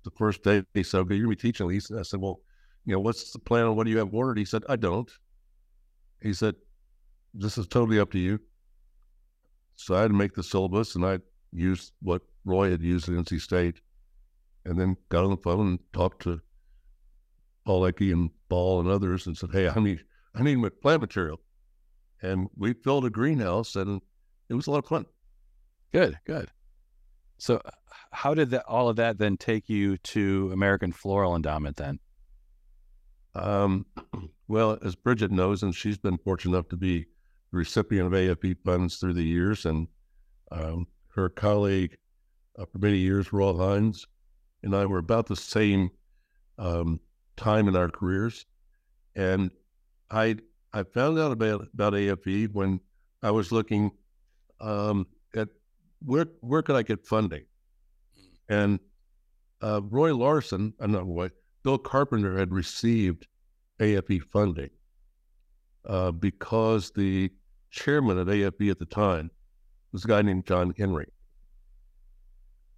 the 0.03 0.12
first 0.12 0.44
day 0.44 0.63
he 0.73 0.83
said, 0.83 1.00
"Okay, 1.00 1.15
you're 1.15 1.25
gonna 1.25 1.35
be 1.35 1.41
teaching." 1.41 1.69
He 1.69 1.79
said, 1.79 1.97
"I 1.97 2.03
said, 2.03 2.21
well." 2.21 2.41
you 2.85 2.94
know, 2.94 3.00
what's 3.00 3.31
the 3.31 3.39
plan 3.39 3.65
on 3.65 3.75
what 3.75 3.85
do 3.85 3.91
you 3.91 3.97
have 4.00 4.13
ordered? 4.13 4.38
He 4.38 4.45
said, 4.45 4.63
I 4.68 4.75
don't. 4.75 5.09
He 6.21 6.33
said, 6.33 6.56
this 7.33 7.57
is 7.57 7.68
totally 7.68 8.00
up 8.00 8.12
to 8.12 8.19
you. 8.19 8.39
So 9.75 9.95
I 9.95 10.01
had 10.01 10.10
to 10.10 10.17
make 10.17 10.34
the 10.34 10.43
syllabus 10.43 10.95
and 10.95 11.05
I 11.05 11.19
used 11.51 11.93
what 12.01 12.22
Roy 12.45 12.72
had 12.72 12.81
used 12.81 13.07
at 13.10 13.15
NC 13.15 13.41
State 13.41 13.81
and 14.65 14.79
then 14.79 14.98
got 15.10 15.24
on 15.24 15.31
the 15.31 15.38
phone 15.38 15.67
and 15.67 15.79
talked 15.93 16.24
to 16.24 16.41
Paul 17.65 17.81
Ecke 17.84 18.12
and 18.12 18.29
Ball 18.50 18.79
and 18.79 18.89
others 18.89 19.27
and 19.27 19.38
said, 19.38 19.51
Hey, 19.51 19.69
I 19.69 19.79
need, 19.79 20.03
I 20.36 20.43
need 20.43 20.60
plant 20.81 21.01
material. 21.01 21.39
And 22.21 22.47
we 22.55 22.73
filled 22.73 23.05
a 23.05 23.09
greenhouse 23.09 23.75
and 23.75 24.01
it 24.49 24.53
was 24.53 24.67
a 24.67 24.71
lot 24.71 24.83
of 24.83 24.87
fun. 24.87 25.05
Good, 25.91 26.17
good. 26.25 26.49
So 27.37 27.61
how 28.11 28.33
did 28.33 28.51
that 28.51 28.65
all 28.67 28.89
of 28.89 28.97
that 28.97 29.17
then 29.17 29.37
take 29.37 29.67
you 29.69 29.97
to 29.97 30.51
American 30.53 30.91
Floral 30.91 31.35
Endowment 31.35 31.77
then? 31.77 31.99
Um, 33.33 33.85
well, 34.47 34.77
as 34.83 34.95
Bridget 34.95 35.31
knows, 35.31 35.63
and 35.63 35.73
she's 35.73 35.97
been 35.97 36.17
fortunate 36.17 36.55
enough 36.55 36.69
to 36.69 36.77
be 36.77 37.05
the 37.51 37.57
recipient 37.57 38.07
of 38.07 38.13
AFE 38.13 38.57
funds 38.63 38.97
through 38.97 39.13
the 39.13 39.23
years, 39.23 39.65
and 39.65 39.87
um, 40.51 40.87
her 41.15 41.29
colleague 41.29 41.97
uh, 42.59 42.65
for 42.65 42.79
many 42.79 42.97
years, 42.97 43.33
Royal 43.33 43.55
Heins, 43.55 44.05
and 44.63 44.75
I 44.75 44.85
were 44.85 44.99
about 44.99 45.27
the 45.27 45.35
same 45.35 45.89
um, 46.57 46.99
time 47.37 47.67
in 47.67 47.75
our 47.75 47.89
careers. 47.89 48.45
And 49.15 49.51
I 50.09 50.37
I 50.73 50.83
found 50.83 51.19
out 51.19 51.31
about 51.31 51.67
about 51.73 51.93
AFE 51.93 52.51
when 52.53 52.79
I 53.21 53.31
was 53.31 53.51
looking 53.51 53.91
um, 54.59 55.07
at 55.35 55.49
where 56.03 56.27
where 56.41 56.61
could 56.61 56.75
I 56.75 56.83
get 56.83 57.05
funding, 57.05 57.45
and 58.49 58.79
uh, 59.61 59.81
Roy 59.83 60.15
Larson, 60.15 60.73
I'm 60.79 60.91
not 60.91 61.07
Roy, 61.07 61.29
Bill 61.63 61.77
Carpenter 61.77 62.37
had 62.37 62.51
received 62.51 63.27
AFE 63.79 64.21
funding 64.31 64.69
uh, 65.85 66.11
because 66.11 66.91
the 66.91 67.31
chairman 67.69 68.17
at 68.17 68.27
AFE 68.27 68.69
at 68.69 68.79
the 68.79 68.85
time 68.85 69.31
was 69.91 70.05
a 70.05 70.07
guy 70.07 70.21
named 70.21 70.45
John 70.45 70.73
Henry, 70.77 71.07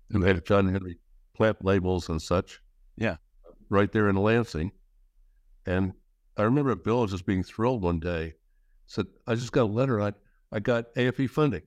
who 0.10 0.22
had 0.22 0.46
John 0.46 0.72
Henry 0.72 0.98
plant 1.36 1.64
labels 1.64 2.10
and 2.10 2.22
such. 2.22 2.62
Yeah. 2.98 3.18
Right 3.70 3.92
there 3.92 4.10
in 4.10 4.16
Lansing. 4.16 4.72
And 5.66 5.94
I 6.38 6.44
remember 6.44 6.76
Bill 6.76 7.06
just 7.06 7.26
being 7.26 7.44
thrilled 7.44 7.82
one 7.82 8.00
day, 8.00 8.34
said, 8.86 9.08
I 9.28 9.36
just 9.36 9.52
got 9.52 9.64
a 9.64 9.66
letter. 9.66 10.02
I, 10.02 10.14
I 10.52 10.60
got 10.60 10.94
AFE 10.96 11.30
funding. 11.30 11.64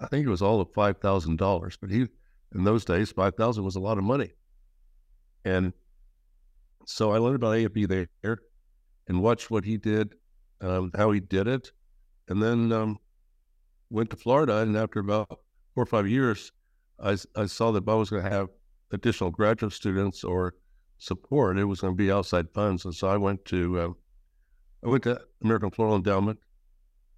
I 0.00 0.06
think 0.06 0.26
it 0.26 0.30
was 0.30 0.42
all 0.42 0.60
of 0.60 0.72
$5,000, 0.72 1.76
but 1.80 1.90
he, 1.90 2.06
in 2.54 2.64
those 2.64 2.84
days, 2.84 3.12
5000 3.12 3.62
was 3.62 3.76
a 3.76 3.80
lot 3.80 3.98
of 3.98 4.04
money. 4.04 4.32
And 5.44 5.72
so 6.86 7.12
I 7.12 7.18
learned 7.18 7.36
about 7.36 7.56
AFE 7.56 8.08
there 8.22 8.38
and 9.08 9.22
watched 9.22 9.50
what 9.50 9.64
he 9.64 9.76
did, 9.76 10.14
um, 10.60 10.90
how 10.96 11.10
he 11.12 11.20
did 11.20 11.46
it. 11.46 11.72
And 12.28 12.42
then 12.42 12.72
um, 12.72 12.98
went 13.90 14.10
to 14.10 14.16
Florida, 14.16 14.58
and 14.58 14.76
after 14.76 15.00
about 15.00 15.28
four 15.74 15.82
or 15.82 15.86
five 15.86 16.08
years, 16.08 16.50
I, 17.00 17.16
I 17.36 17.46
saw 17.46 17.72
that 17.72 17.88
I 17.88 17.94
was 17.94 18.10
going 18.10 18.24
to 18.24 18.30
have 18.30 18.48
additional 18.92 19.30
graduate 19.30 19.72
students 19.72 20.24
or 20.24 20.54
support. 21.02 21.58
It 21.58 21.64
was 21.64 21.80
going 21.80 21.92
to 21.92 21.96
be 21.96 22.12
outside 22.12 22.48
funds, 22.50 22.84
and 22.84 22.94
so 22.94 23.08
I 23.08 23.16
went 23.16 23.44
to 23.46 23.80
um, 23.80 23.96
I 24.84 24.88
went 24.88 25.02
to 25.04 25.20
American 25.42 25.70
Floral 25.70 25.96
Endowment, 25.96 26.38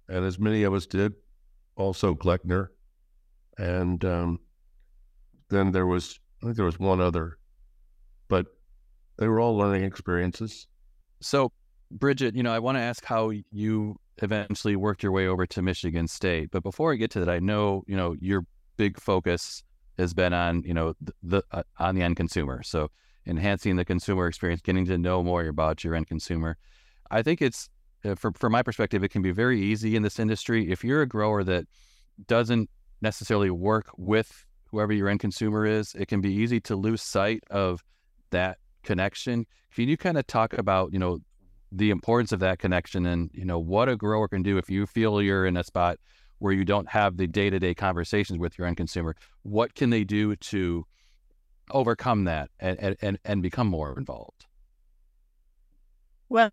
and 0.09 0.25
as 0.25 0.39
many 0.39 0.63
of 0.63 0.73
us 0.73 0.85
did, 0.85 1.13
also 1.75 2.15
Gloeckner, 2.15 2.67
and 3.57 4.03
um, 4.03 4.39
then 5.49 5.71
there 5.71 5.85
was 5.85 6.19
I 6.41 6.47
think 6.47 6.55
there 6.55 6.65
was 6.65 6.79
one 6.79 6.99
other, 6.99 7.37
but 8.27 8.47
they 9.17 9.27
were 9.27 9.39
all 9.39 9.55
learning 9.55 9.83
experiences. 9.83 10.67
So, 11.21 11.51
Bridget, 11.91 12.35
you 12.35 12.43
know, 12.43 12.51
I 12.51 12.59
want 12.59 12.77
to 12.77 12.81
ask 12.81 13.05
how 13.05 13.31
you 13.51 13.97
eventually 14.21 14.75
worked 14.75 15.03
your 15.03 15.11
way 15.11 15.27
over 15.27 15.45
to 15.45 15.61
Michigan 15.61 16.07
State. 16.07 16.49
But 16.51 16.63
before 16.63 16.91
I 16.91 16.95
get 16.95 17.11
to 17.11 17.19
that, 17.19 17.29
I 17.29 17.39
know 17.39 17.83
you 17.87 17.95
know 17.95 18.15
your 18.19 18.45
big 18.77 18.99
focus 18.99 19.63
has 19.99 20.13
been 20.13 20.33
on 20.33 20.63
you 20.65 20.73
know 20.73 20.95
the, 21.01 21.13
the 21.21 21.43
uh, 21.51 21.63
on 21.77 21.93
the 21.93 22.01
end 22.01 22.15
consumer. 22.15 22.63
So 22.63 22.89
enhancing 23.25 23.75
the 23.75 23.85
consumer 23.85 24.27
experience, 24.27 24.61
getting 24.61 24.85
to 24.85 24.97
know 24.97 25.23
more 25.23 25.45
about 25.47 25.83
your 25.83 25.95
end 25.95 26.07
consumer. 26.07 26.57
I 27.11 27.21
think 27.21 27.41
it's 27.41 27.69
uh, 28.03 28.15
from 28.15 28.33
from 28.33 28.51
my 28.51 28.61
perspective, 28.61 29.03
it 29.03 29.09
can 29.09 29.21
be 29.21 29.31
very 29.31 29.61
easy 29.61 29.95
in 29.95 30.03
this 30.03 30.19
industry 30.19 30.71
if 30.71 30.83
you're 30.83 31.01
a 31.01 31.07
grower 31.07 31.43
that 31.43 31.65
doesn't 32.27 32.69
necessarily 33.01 33.49
work 33.49 33.89
with 33.97 34.45
whoever 34.65 34.93
your 34.93 35.09
end 35.09 35.19
consumer 35.19 35.65
is. 35.65 35.95
It 35.95 36.07
can 36.07 36.21
be 36.21 36.33
easy 36.33 36.59
to 36.61 36.75
lose 36.75 37.01
sight 37.01 37.43
of 37.49 37.83
that 38.31 38.57
connection. 38.83 39.45
Can 39.73 39.89
you 39.89 39.97
kind 39.97 40.17
of 40.17 40.27
talk 40.27 40.53
about 40.53 40.93
you 40.93 40.99
know 40.99 41.19
the 41.71 41.89
importance 41.89 42.31
of 42.31 42.39
that 42.39 42.59
connection 42.59 43.05
and 43.05 43.29
you 43.33 43.45
know 43.45 43.59
what 43.59 43.89
a 43.89 43.95
grower 43.95 44.27
can 44.27 44.43
do 44.43 44.57
if 44.57 44.69
you 44.69 44.85
feel 44.85 45.21
you're 45.21 45.45
in 45.45 45.57
a 45.57 45.63
spot 45.63 45.97
where 46.39 46.53
you 46.53 46.65
don't 46.65 46.89
have 46.89 47.17
the 47.17 47.27
day-to-day 47.27 47.73
conversations 47.73 48.37
with 48.39 48.57
your 48.57 48.67
end 48.67 48.77
consumer 48.77 49.15
what 49.43 49.73
can 49.73 49.89
they 49.89 50.03
do 50.03 50.35
to 50.37 50.85
overcome 51.71 52.25
that 52.25 52.49
and 52.59 52.97
and, 53.01 53.19
and 53.23 53.41
become 53.41 53.67
more 53.67 53.97
involved. 53.97 54.45
Well 56.29 56.51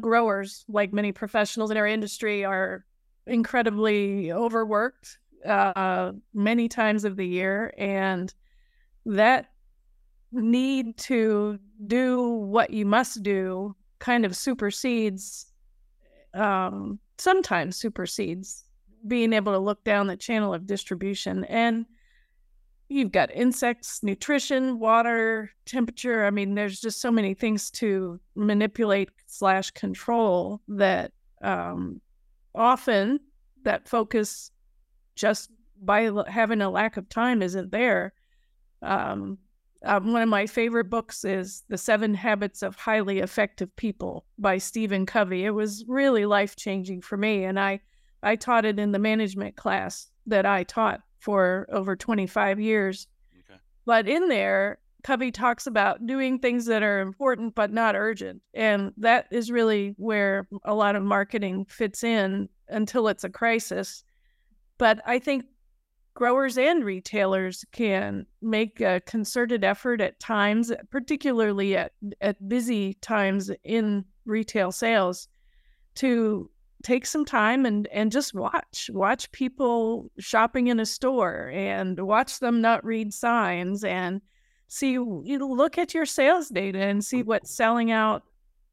growers 0.00 0.64
like 0.68 0.92
many 0.92 1.12
professionals 1.12 1.70
in 1.70 1.76
our 1.76 1.86
industry 1.86 2.44
are 2.44 2.84
incredibly 3.26 4.32
overworked 4.32 5.18
uh, 5.44 6.12
many 6.32 6.68
times 6.68 7.04
of 7.04 7.16
the 7.16 7.26
year 7.26 7.74
and 7.76 8.32
that 9.04 9.50
need 10.32 10.96
to 10.96 11.58
do 11.86 12.28
what 12.30 12.70
you 12.70 12.86
must 12.86 13.22
do 13.22 13.76
kind 13.98 14.24
of 14.24 14.34
supersedes 14.34 15.46
um, 16.34 16.98
sometimes 17.18 17.76
supersedes 17.76 18.64
being 19.06 19.32
able 19.32 19.52
to 19.52 19.58
look 19.58 19.82
down 19.84 20.06
the 20.06 20.16
channel 20.16 20.52
of 20.52 20.66
distribution. 20.66 21.44
And 21.44 21.86
you've 22.88 23.12
got 23.12 23.34
insects 23.34 24.02
nutrition 24.02 24.78
water 24.78 25.50
temperature 25.64 26.24
i 26.24 26.30
mean 26.30 26.54
there's 26.54 26.80
just 26.80 27.00
so 27.00 27.10
many 27.10 27.34
things 27.34 27.70
to 27.70 28.20
manipulate 28.34 29.10
slash 29.26 29.70
control 29.72 30.60
that 30.68 31.12
um, 31.42 32.00
often 32.54 33.20
that 33.64 33.88
focus 33.88 34.50
just 35.14 35.50
by 35.82 36.10
having 36.28 36.62
a 36.62 36.70
lack 36.70 36.96
of 36.96 37.08
time 37.08 37.42
isn't 37.42 37.70
there 37.70 38.12
um, 38.82 39.38
um, 39.84 40.12
one 40.12 40.22
of 40.22 40.28
my 40.28 40.46
favorite 40.46 40.90
books 40.90 41.24
is 41.24 41.62
The 41.68 41.78
Seven 41.78 42.14
Habits 42.14 42.62
of 42.62 42.76
Highly 42.76 43.20
Effective 43.20 43.74
People 43.76 44.24
by 44.38 44.58
Stephen 44.58 45.06
Covey. 45.06 45.44
It 45.44 45.50
was 45.50 45.84
really 45.86 46.26
life 46.26 46.56
changing 46.56 47.02
for 47.02 47.16
me. 47.16 47.44
And 47.44 47.58
I, 47.58 47.80
I 48.22 48.36
taught 48.36 48.64
it 48.64 48.78
in 48.78 48.92
the 48.92 48.98
management 48.98 49.56
class 49.56 50.08
that 50.26 50.46
I 50.46 50.64
taught 50.64 51.02
for 51.18 51.66
over 51.70 51.96
25 51.96 52.60
years. 52.60 53.06
Okay. 53.38 53.60
But 53.84 54.08
in 54.08 54.28
there, 54.28 54.78
Covey 55.06 55.30
talks 55.30 55.68
about 55.68 56.04
doing 56.04 56.38
things 56.38 56.66
that 56.66 56.82
are 56.82 57.00
important 57.00 57.54
but 57.54 57.72
not 57.72 57.94
urgent. 57.94 58.42
And 58.54 58.92
that 58.96 59.26
is 59.30 59.52
really 59.52 59.94
where 59.98 60.48
a 60.64 60.74
lot 60.74 60.96
of 60.96 61.02
marketing 61.04 61.66
fits 61.68 62.02
in 62.02 62.48
until 62.68 63.06
it's 63.06 63.22
a 63.22 63.30
crisis. 63.30 64.02
But 64.78 65.00
I 65.06 65.20
think 65.20 65.44
growers 66.14 66.58
and 66.58 66.84
retailers 66.84 67.64
can 67.70 68.26
make 68.42 68.80
a 68.80 69.00
concerted 69.06 69.62
effort 69.62 70.00
at 70.00 70.18
times, 70.18 70.72
particularly 70.90 71.76
at, 71.76 71.92
at 72.20 72.48
busy 72.48 72.94
times 72.94 73.50
in 73.62 74.04
retail 74.24 74.72
sales, 74.72 75.28
to 75.96 76.50
take 76.82 77.06
some 77.06 77.24
time 77.24 77.66
and, 77.66 77.86
and 77.88 78.12
just 78.12 78.34
watch. 78.34 78.90
Watch 78.92 79.30
people 79.32 80.10
shopping 80.18 80.68
in 80.68 80.80
a 80.80 80.86
store 80.86 81.50
and 81.54 81.98
watch 82.00 82.38
them 82.38 82.60
not 82.60 82.84
read 82.84 83.12
signs 83.12 83.84
and 83.84 84.20
see, 84.68 84.92
you 84.92 85.22
look 85.24 85.78
at 85.78 85.94
your 85.94 86.06
sales 86.06 86.48
data 86.48 86.78
and 86.78 87.04
see 87.04 87.20
mm-hmm. 87.20 87.28
what's 87.28 87.54
selling 87.54 87.90
out 87.90 88.24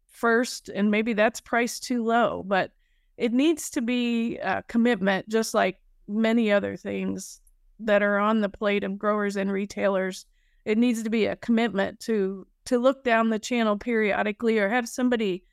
first. 0.07 0.69
And 0.69 0.91
maybe 0.91 1.13
that's 1.13 1.41
priced 1.41 1.83
too 1.83 2.03
low, 2.03 2.43
but 2.45 2.71
it 3.17 3.33
needs 3.33 3.69
to 3.71 3.81
be 3.81 4.37
a 4.37 4.63
commitment, 4.67 5.29
just 5.29 5.53
like 5.53 5.79
many 6.07 6.51
other 6.51 6.75
things 6.75 7.41
that 7.79 8.03
are 8.03 8.17
on 8.17 8.41
the 8.41 8.49
plate 8.49 8.83
of 8.83 8.97
growers 8.97 9.35
and 9.35 9.51
retailers. 9.51 10.25
It 10.65 10.77
needs 10.77 11.03
to 11.03 11.09
be 11.09 11.25
a 11.25 11.35
commitment 11.35 11.99
to 12.01 12.47
to 12.65 12.79
look 12.79 13.03
down 13.03 13.29
the 13.29 13.39
channel 13.39 13.77
periodically 13.77 14.57
or 14.57 14.69
have 14.69 14.87
somebody 14.87 15.43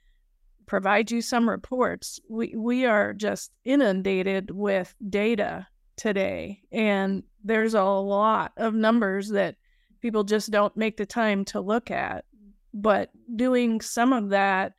provide 0.71 1.11
you 1.11 1.21
some 1.21 1.49
reports. 1.49 2.21
We 2.29 2.55
we 2.57 2.87
are 2.87 3.13
just 3.13 3.51
inundated 3.65 4.53
with 4.53 4.95
data 5.09 5.67
today 5.97 6.61
and 6.71 7.25
there's 7.43 7.75
a 7.75 7.83
lot 7.83 8.53
of 8.57 8.73
numbers 8.73 9.31
that 9.31 9.57
people 10.01 10.23
just 10.23 10.53
don't 10.53 10.77
make 10.77 10.97
the 10.97 11.05
time 11.05 11.45
to 11.47 11.61
look 11.61 11.91
at. 11.91 12.25
But 12.73 13.11
doing 13.35 13.81
some 13.81 14.13
of 14.13 14.29
that, 14.29 14.75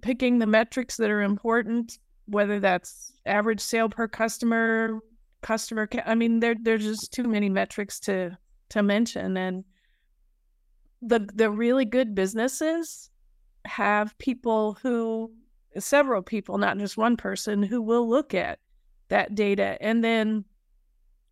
picking 0.00 0.38
the 0.38 0.46
metrics 0.46 0.96
that 0.96 1.10
are 1.10 1.20
important, 1.20 1.98
whether 2.24 2.58
that's 2.58 3.12
average 3.26 3.60
sale 3.60 3.90
per 3.90 4.08
customer, 4.08 5.00
customer 5.42 5.90
I 6.06 6.14
mean, 6.14 6.40
there 6.40 6.56
there's 6.58 6.84
just 6.84 7.12
too 7.12 7.24
many 7.24 7.50
metrics 7.50 8.00
to 8.00 8.38
to 8.70 8.82
mention, 8.82 9.36
and 9.36 9.62
the 11.02 11.28
the 11.34 11.50
really 11.50 11.84
good 11.84 12.14
businesses 12.14 13.10
have 13.66 14.16
people 14.18 14.78
who 14.82 15.30
several 15.78 16.22
people, 16.22 16.56
not 16.56 16.78
just 16.78 16.96
one 16.96 17.16
person, 17.16 17.62
who 17.62 17.82
will 17.82 18.08
look 18.08 18.32
at 18.34 18.58
that 19.08 19.34
data 19.34 19.76
and 19.80 20.02
then 20.02 20.44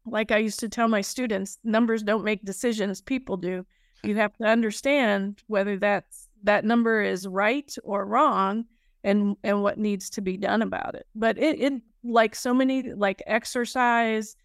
like 0.06 0.30
I 0.30 0.38
used 0.38 0.60
to 0.60 0.68
tell 0.68 0.88
my 0.88 1.00
students, 1.00 1.58
numbers 1.64 2.02
don't 2.02 2.24
make 2.24 2.44
decisions, 2.44 3.00
people 3.00 3.36
do. 3.36 3.64
Hmm. 4.02 4.08
You 4.08 4.16
have 4.16 4.36
to 4.36 4.44
understand 4.44 5.42
whether 5.46 5.78
that's 5.78 6.28
that 6.42 6.64
number 6.64 7.00
is 7.00 7.26
right 7.26 7.74
or 7.84 8.04
wrong 8.04 8.66
and 9.02 9.36
and 9.42 9.62
what 9.62 9.78
needs 9.78 10.10
to 10.10 10.20
be 10.20 10.36
done 10.36 10.62
about 10.62 10.94
it. 10.94 11.06
But 11.14 11.38
it, 11.38 11.60
it 11.60 11.72
like 12.02 12.34
so 12.34 12.52
many 12.52 12.92
like 12.92 13.22
exercise, 13.26 14.36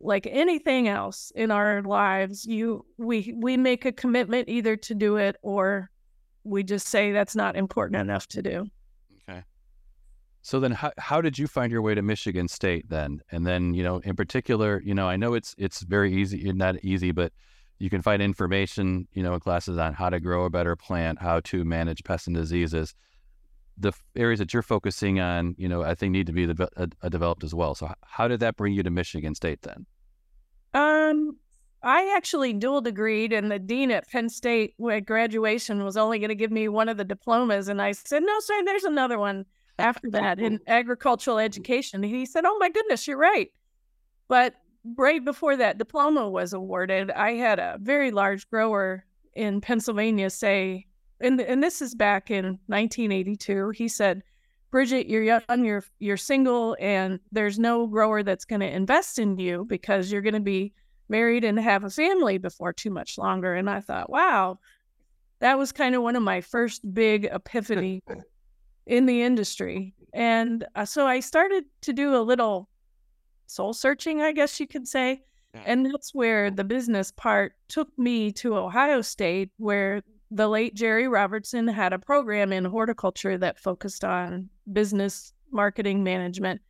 like 0.00 0.26
anything 0.30 0.88
else 0.88 1.32
in 1.34 1.50
our 1.50 1.82
lives, 1.82 2.46
you 2.46 2.84
we 2.98 3.34
we 3.36 3.56
make 3.56 3.84
a 3.84 3.92
commitment 3.92 4.48
either 4.48 4.76
to 4.76 4.94
do 4.94 5.16
it 5.16 5.36
or 5.42 5.90
we 6.46 6.62
just 6.62 6.86
say 6.88 7.12
that's 7.12 7.36
not 7.36 7.56
important 7.56 8.00
enough 8.00 8.26
to 8.28 8.42
do. 8.42 8.66
Okay. 9.28 9.42
So 10.42 10.60
then 10.60 10.72
how 10.72 10.92
how 10.98 11.20
did 11.20 11.38
you 11.38 11.46
find 11.46 11.72
your 11.72 11.82
way 11.82 11.94
to 11.94 12.02
Michigan 12.02 12.48
State 12.48 12.88
then? 12.88 13.20
And 13.30 13.46
then, 13.46 13.74
you 13.74 13.82
know, 13.82 13.98
in 13.98 14.16
particular, 14.16 14.80
you 14.84 14.94
know, 14.94 15.08
I 15.08 15.16
know 15.16 15.34
it's 15.34 15.54
it's 15.58 15.82
very 15.82 16.14
easy, 16.14 16.52
not 16.52 16.76
easy, 16.84 17.12
but 17.12 17.32
you 17.78 17.90
can 17.90 18.00
find 18.00 18.22
information, 18.22 19.06
you 19.12 19.22
know, 19.22 19.34
in 19.34 19.40
classes 19.40 19.76
on 19.78 19.92
how 19.92 20.08
to 20.08 20.20
grow 20.20 20.44
a 20.44 20.50
better 20.50 20.76
plant, 20.76 21.20
how 21.20 21.40
to 21.40 21.64
manage 21.64 22.04
pests 22.04 22.26
and 22.26 22.36
diseases 22.36 22.94
the 23.78 23.92
areas 24.14 24.38
that 24.38 24.52
you're 24.52 24.62
focusing 24.62 25.20
on, 25.20 25.54
you 25.58 25.68
know, 25.68 25.82
I 25.82 25.94
think 25.94 26.12
need 26.12 26.26
to 26.26 26.32
be 26.32 26.46
de- 26.46 26.68
uh, 26.76 26.86
uh, 27.02 27.08
developed 27.08 27.44
as 27.44 27.54
well. 27.54 27.74
So, 27.74 27.92
how 28.02 28.28
did 28.28 28.40
that 28.40 28.56
bring 28.56 28.72
you 28.72 28.82
to 28.82 28.90
Michigan 28.90 29.34
State 29.34 29.62
then? 29.62 29.86
Um, 30.72 31.36
I 31.82 32.12
actually 32.16 32.52
dual 32.52 32.82
degreed, 32.82 33.32
and 33.32 33.50
the 33.50 33.58
dean 33.58 33.90
at 33.90 34.08
Penn 34.08 34.28
State 34.28 34.74
at 34.90 35.06
graduation 35.06 35.84
was 35.84 35.96
only 35.96 36.18
going 36.18 36.30
to 36.30 36.34
give 36.34 36.50
me 36.50 36.68
one 36.68 36.88
of 36.88 36.96
the 36.96 37.04
diplomas, 37.04 37.68
and 37.68 37.80
I 37.80 37.92
said, 37.92 38.22
"No, 38.22 38.40
sir, 38.40 38.64
there's 38.64 38.84
another 38.84 39.18
one 39.18 39.44
after 39.78 40.10
that 40.10 40.40
in 40.40 40.58
agricultural 40.66 41.38
education." 41.38 42.02
And 42.02 42.12
he 42.12 42.26
said, 42.26 42.44
"Oh 42.44 42.58
my 42.58 42.70
goodness, 42.70 43.06
you're 43.06 43.18
right." 43.18 43.52
But 44.28 44.54
right 44.96 45.24
before 45.24 45.56
that 45.56 45.78
diploma 45.78 46.28
was 46.28 46.52
awarded, 46.52 47.10
I 47.10 47.32
had 47.32 47.58
a 47.58 47.78
very 47.80 48.10
large 48.10 48.48
grower 48.48 49.04
in 49.34 49.60
Pennsylvania 49.60 50.30
say, 50.30 50.86
and 51.20 51.40
and 51.40 51.62
this 51.62 51.82
is 51.82 51.94
back 51.94 52.30
in 52.30 52.58
1982. 52.66 53.70
He 53.70 53.86
said, 53.86 54.22
"Bridget, 54.70 55.08
you're 55.08 55.22
young, 55.22 55.64
you're 55.64 55.84
you're 55.98 56.16
single, 56.16 56.76
and 56.80 57.20
there's 57.32 57.58
no 57.58 57.86
grower 57.86 58.22
that's 58.22 58.44
going 58.44 58.60
to 58.60 58.74
invest 58.74 59.18
in 59.18 59.38
you 59.38 59.66
because 59.68 60.10
you're 60.10 60.22
going 60.22 60.34
to 60.34 60.40
be 60.40 60.72
married 61.08 61.44
and 61.44 61.58
have 61.58 61.84
a 61.84 61.90
family 61.90 62.38
before 62.38 62.72
too 62.72 62.90
much 62.90 63.18
longer." 63.18 63.54
And 63.54 63.68
I 63.68 63.80
thought, 63.80 64.10
wow, 64.10 64.58
that 65.40 65.58
was 65.58 65.72
kind 65.72 65.94
of 65.94 66.02
one 66.02 66.16
of 66.16 66.22
my 66.22 66.40
first 66.40 66.94
big 66.94 67.24
epiphany 67.24 68.02
in 68.86 69.06
the 69.06 69.22
industry. 69.22 69.94
And 70.12 70.64
uh, 70.74 70.84
so 70.84 71.06
I 71.06 71.20
started 71.20 71.64
to 71.82 71.92
do 71.92 72.16
a 72.16 72.22
little 72.22 72.68
soul 73.46 73.72
searching, 73.72 74.22
I 74.22 74.32
guess 74.32 74.58
you 74.58 74.66
could 74.66 74.88
say. 74.88 75.22
And 75.64 75.86
that's 75.86 76.14
where 76.14 76.50
the 76.50 76.64
business 76.64 77.10
part 77.12 77.54
took 77.68 77.88
me 77.98 78.30
to 78.32 78.56
Ohio 78.56 79.00
State, 79.00 79.50
where 79.56 80.02
the 80.30 80.48
late 80.48 80.74
Jerry 80.74 81.08
Robertson 81.08 81.66
had 81.66 81.92
a 81.92 81.98
program 81.98 82.52
in 82.52 82.64
horticulture 82.64 83.38
that 83.38 83.58
focused 83.58 84.04
on 84.04 84.50
business 84.72 85.32
marketing 85.50 86.04
management. 86.04 86.60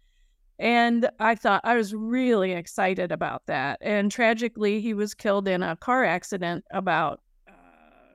And 0.59 1.11
I 1.21 1.35
thought 1.35 1.61
I 1.65 1.77
was 1.77 1.95
really 1.95 2.53
excited 2.53 3.13
about 3.13 3.43
that. 3.47 3.79
And 3.83 4.11
tragically, 4.11 4.81
he 4.81 4.95
was 4.95 5.15
killed 5.15 5.49
in 5.49 5.63
a 5.63 5.77
car 5.77 6.05
accident 6.05 6.65
about 6.71 7.21
uh, 7.47 7.53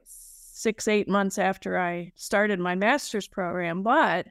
six, 0.06 0.88
eight 0.88 1.08
months 1.08 1.38
after 1.38 1.78
I 1.78 2.12
started 2.16 2.60
my 2.60 2.74
master's 2.74 3.28
program. 3.28 3.84
But 3.84 4.28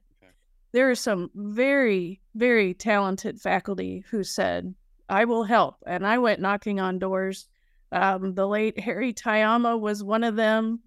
there 0.73 0.91
are 0.91 0.97
some 0.97 1.31
very, 1.35 2.21
very 2.35 2.75
talented 2.75 3.41
faculty 3.41 4.05
who 4.11 4.25
said, 4.25 4.75
I 5.09 5.25
will 5.25 5.45
help. 5.45 5.77
And 5.87 6.07
I 6.07 6.19
went 6.19 6.41
knocking 6.41 6.81
on 6.81 6.99
doors. 6.99 7.49
Um, 7.93 8.35
the 8.35 8.47
late 8.47 8.79
Harry 8.79 9.13
Tayama 9.13 9.79
was 9.79 10.03
one 10.03 10.25
of 10.25 10.37
them. 10.37 10.81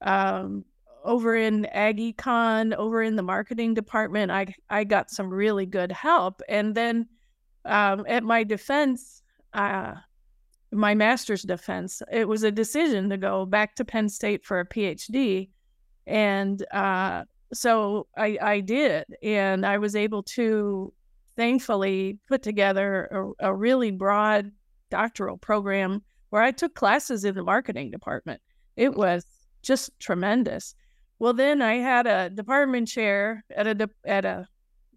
Um, 0.00 0.64
over 1.04 1.36
in 1.36 1.66
AgEcon, 1.74 2.74
over 2.74 3.02
in 3.02 3.16
the 3.16 3.22
marketing 3.22 3.74
department, 3.74 4.32
I 4.32 4.54
I 4.70 4.84
got 4.84 5.10
some 5.10 5.28
really 5.32 5.66
good 5.66 5.92
help. 5.92 6.40
And 6.48 6.74
then 6.74 7.06
um, 7.64 8.04
at 8.08 8.24
my 8.24 8.42
defense, 8.42 9.22
uh, 9.52 9.94
my 10.72 10.94
master's 10.94 11.42
defense, 11.42 12.02
it 12.10 12.26
was 12.26 12.42
a 12.42 12.50
decision 12.50 13.10
to 13.10 13.16
go 13.16 13.46
back 13.46 13.76
to 13.76 13.84
Penn 13.84 14.08
State 14.08 14.44
for 14.44 14.60
a 14.60 14.66
PhD, 14.66 15.50
and 16.06 16.64
uh, 16.72 17.24
so 17.52 18.06
I 18.16 18.38
I 18.40 18.60
did, 18.60 19.04
and 19.22 19.64
I 19.64 19.78
was 19.78 19.94
able 19.94 20.22
to 20.22 20.92
thankfully 21.36 22.18
put 22.28 22.42
together 22.42 23.34
a, 23.40 23.48
a 23.48 23.54
really 23.54 23.90
broad 23.90 24.50
doctoral 24.90 25.36
program 25.36 26.02
where 26.30 26.42
I 26.42 26.52
took 26.52 26.74
classes 26.74 27.24
in 27.24 27.34
the 27.34 27.42
marketing 27.42 27.90
department. 27.90 28.40
It 28.76 28.94
was 28.94 29.24
just 29.62 29.90
tremendous. 30.00 30.74
Well, 31.18 31.32
then 31.32 31.62
I 31.62 31.74
had 31.74 32.06
a 32.06 32.30
department 32.30 32.88
chair 32.88 33.44
at 33.54 33.66
a 33.66 33.90
at 34.04 34.24
a 34.24 34.48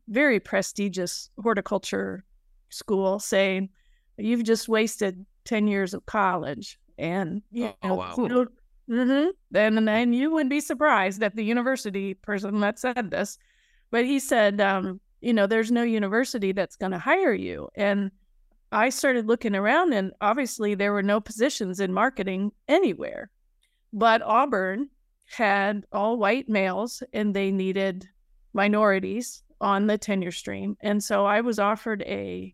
very 0.08 0.40
prestigious 0.40 1.30
horticulture 1.42 2.24
school 2.70 3.20
saying, 3.20 3.70
"You've 4.18 4.44
just 4.44 4.68
wasted 4.68 5.26
ten 5.46 5.68
years 5.68 5.94
of 5.94 6.06
college." 6.06 6.80
And 6.98 7.42
you 7.52 7.74
oh, 7.84 7.88
know, 7.88 7.96
wow. 7.96 8.16
you 8.18 8.28
know, 8.28 8.46
mm-hmm. 8.90 9.30
then 9.52 9.78
and 9.78 9.88
then 9.88 10.14
you 10.14 10.32
wouldn't 10.32 10.50
be 10.50 10.60
surprised 10.60 11.20
that 11.20 11.36
the 11.36 11.44
university 11.44 12.16
person 12.16 12.60
that 12.62 12.80
said 12.80 13.12
this, 13.12 13.38
but 13.92 14.06
he 14.06 14.20
said, 14.20 14.60
um, 14.60 15.00
you 15.22 15.34
know, 15.34 15.48
there's 15.48 15.72
no 15.72 15.84
university 15.84 16.52
that's 16.52 16.76
going 16.76 16.92
to 16.92 17.00
hire 17.00 17.34
you. 17.34 17.70
And 17.76 18.12
I 18.72 18.90
started 18.90 19.28
looking 19.28 19.56
around, 19.56 19.94
and 19.94 20.12
obviously 20.22 20.76
there 20.76 20.94
were 20.94 21.04
no 21.04 21.20
positions 21.22 21.80
in 21.80 21.94
marketing 21.94 22.52
anywhere. 22.68 23.30
But 23.94 24.22
Auburn 24.22 24.90
had 25.28 25.86
all 25.92 26.18
white 26.18 26.50
males 26.50 27.04
and 27.14 27.36
they 27.36 27.52
needed 27.52 28.08
minorities 28.54 29.44
on 29.60 29.88
the 29.88 29.98
tenure 29.98 30.32
stream. 30.32 30.78
And 30.82 31.04
so 31.04 31.26
I 31.26 31.42
was 31.42 31.60
offered 31.60 32.02
a 32.04 32.54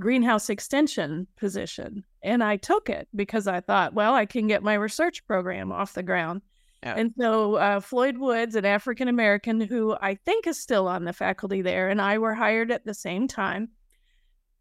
greenhouse 0.00 0.50
extension 0.50 1.26
position 1.36 2.04
and 2.22 2.42
I 2.42 2.56
took 2.56 2.88
it 2.88 3.08
because 3.14 3.46
I 3.46 3.60
thought, 3.60 3.94
well, 3.94 4.14
I 4.14 4.26
can 4.26 4.46
get 4.46 4.62
my 4.62 4.74
research 4.74 5.26
program 5.26 5.70
off 5.70 5.94
the 5.94 6.02
ground. 6.02 6.42
Yeah. 6.82 6.94
And 6.96 7.14
so 7.18 7.54
uh, 7.54 7.80
Floyd 7.80 8.18
Woods, 8.18 8.54
an 8.54 8.64
African 8.64 9.08
American 9.08 9.60
who 9.60 9.96
I 10.00 10.16
think 10.16 10.46
is 10.46 10.60
still 10.60 10.86
on 10.86 11.04
the 11.04 11.12
faculty 11.12 11.62
there, 11.62 11.88
and 11.88 12.00
I 12.00 12.18
were 12.18 12.34
hired 12.34 12.70
at 12.70 12.84
the 12.84 12.92
same 12.92 13.26
time. 13.26 13.70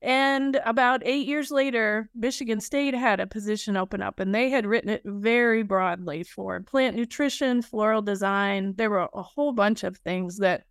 And 0.03 0.60
about 0.65 1.01
eight 1.05 1.25
years 1.25 1.50
later, 1.50 2.09
Michigan 2.13 2.59
State 2.59 2.94
had 2.94 3.22
a 3.22 3.25
position 3.25 3.77
open 3.77 4.01
up, 4.01 4.20
and 4.20 4.35
they 4.35 4.50
had 4.50 4.66
written 4.66 4.89
it 4.89 5.01
very 5.05 5.63
broadly 5.63 6.24
for 6.24 6.59
plant 6.59 6.98
nutrition, 6.98 7.61
floral 7.61 8.01
design. 8.01 8.74
There 8.75 8.89
were 8.89 9.07
a 9.13 9.22
whole 9.22 9.53
bunch 9.53 9.85
of 9.85 9.96
things 9.96 10.39
that 10.39 10.66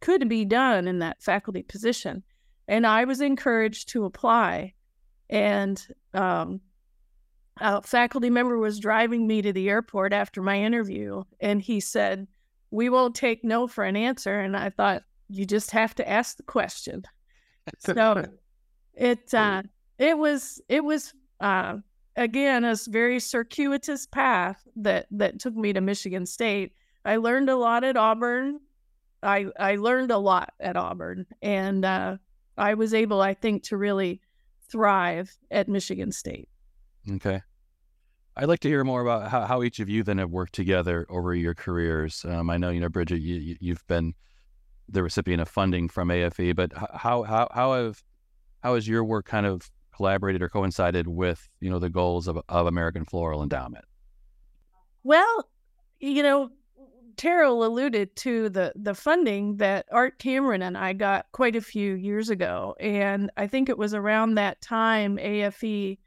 could 0.00 0.28
be 0.28 0.44
done 0.44 0.86
in 0.86 1.00
that 1.00 1.20
faculty 1.20 1.64
position. 1.64 2.22
And 2.68 2.86
I 2.86 3.04
was 3.06 3.20
encouraged 3.20 3.88
to 3.88 4.04
apply. 4.04 4.74
And 5.28 5.84
um, 6.12 6.60
a 7.60 7.82
faculty 7.82 8.30
member 8.30 8.56
was 8.56 8.78
driving 8.78 9.26
me 9.26 9.42
to 9.42 9.52
the 9.52 9.68
airport 9.68 10.12
after 10.12 10.40
my 10.42 10.60
interview, 10.60 11.24
and 11.40 11.60
he 11.60 11.80
said, 11.80 12.28
We 12.70 12.88
won't 12.88 13.16
take 13.16 13.42
no 13.42 13.66
for 13.66 13.82
an 13.82 13.96
answer. 13.96 14.38
And 14.38 14.56
I 14.56 14.70
thought, 14.70 15.02
You 15.28 15.44
just 15.44 15.72
have 15.72 15.96
to 15.96 16.08
ask 16.08 16.36
the 16.36 16.44
question. 16.44 17.02
So 17.78 18.26
it 18.96 19.32
uh 19.34 19.62
it 19.98 20.16
was 20.16 20.60
it 20.68 20.84
was 20.84 21.12
uh 21.40 21.76
again 22.16 22.64
a 22.64 22.76
very 22.88 23.20
circuitous 23.20 24.06
path 24.06 24.66
that 24.76 25.06
that 25.10 25.38
took 25.38 25.54
me 25.54 25.72
to 25.72 25.80
Michigan 25.80 26.26
State. 26.26 26.72
I 27.04 27.16
learned 27.16 27.50
a 27.50 27.56
lot 27.56 27.84
at 27.84 27.96
Auburn. 27.96 28.60
I 29.22 29.46
I 29.58 29.76
learned 29.76 30.10
a 30.10 30.18
lot 30.18 30.52
at 30.60 30.76
Auburn 30.76 31.26
and 31.42 31.84
uh 31.84 32.16
I 32.56 32.74
was 32.74 32.94
able 32.94 33.20
I 33.20 33.34
think 33.34 33.64
to 33.64 33.76
really 33.76 34.20
thrive 34.68 35.36
at 35.50 35.68
Michigan 35.68 36.12
State. 36.12 36.48
Okay. 37.10 37.42
I'd 38.36 38.48
like 38.48 38.60
to 38.60 38.68
hear 38.68 38.82
more 38.82 39.00
about 39.00 39.30
how, 39.30 39.46
how 39.46 39.62
each 39.62 39.78
of 39.78 39.88
you 39.88 40.02
then 40.02 40.18
have 40.18 40.30
worked 40.30 40.54
together 40.54 41.06
over 41.08 41.34
your 41.34 41.54
careers. 41.54 42.24
Um, 42.28 42.50
I 42.50 42.56
know, 42.56 42.70
you 42.70 42.80
know, 42.80 42.88
Bridget, 42.88 43.20
you, 43.20 43.56
you've 43.60 43.86
been 43.86 44.14
the 44.88 45.02
recipient 45.02 45.40
of 45.40 45.48
funding 45.48 45.88
from 45.88 46.08
AFE, 46.10 46.54
but 46.54 46.72
how 46.94 47.22
how 47.22 47.48
how 47.52 47.74
have 47.74 48.02
how 48.64 48.74
has 48.74 48.88
your 48.88 49.04
work 49.04 49.26
kind 49.26 49.44
of 49.44 49.70
collaborated 49.94 50.42
or 50.42 50.48
coincided 50.48 51.06
with 51.06 51.48
you 51.60 51.70
know 51.70 51.78
the 51.78 51.90
goals 51.90 52.26
of, 52.26 52.38
of 52.48 52.66
American 52.66 53.04
Floral 53.04 53.42
Endowment? 53.42 53.84
Well, 55.04 55.48
you 56.00 56.22
know, 56.22 56.50
Terril 57.16 57.64
alluded 57.64 58.16
to 58.16 58.48
the 58.48 58.72
the 58.74 58.94
funding 58.94 59.58
that 59.58 59.86
Art 59.92 60.18
Cameron 60.18 60.62
and 60.62 60.78
I 60.78 60.94
got 60.94 61.26
quite 61.32 61.54
a 61.54 61.60
few 61.60 61.92
years 61.92 62.30
ago, 62.30 62.74
and 62.80 63.30
I 63.36 63.46
think 63.46 63.68
it 63.68 63.78
was 63.78 63.92
around 63.92 64.34
that 64.34 64.62
time 64.62 65.18
AFE 65.18 65.98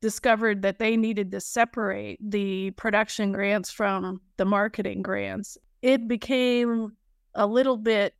discovered 0.00 0.62
that 0.62 0.78
they 0.78 0.96
needed 0.96 1.30
to 1.30 1.40
separate 1.40 2.18
the 2.20 2.72
production 2.72 3.32
grants 3.32 3.70
from 3.70 4.20
the 4.36 4.44
marketing 4.44 5.02
grants. 5.02 5.56
It 5.82 6.08
became 6.08 6.96
a 7.34 7.46
little 7.46 7.76
bit 7.76 8.14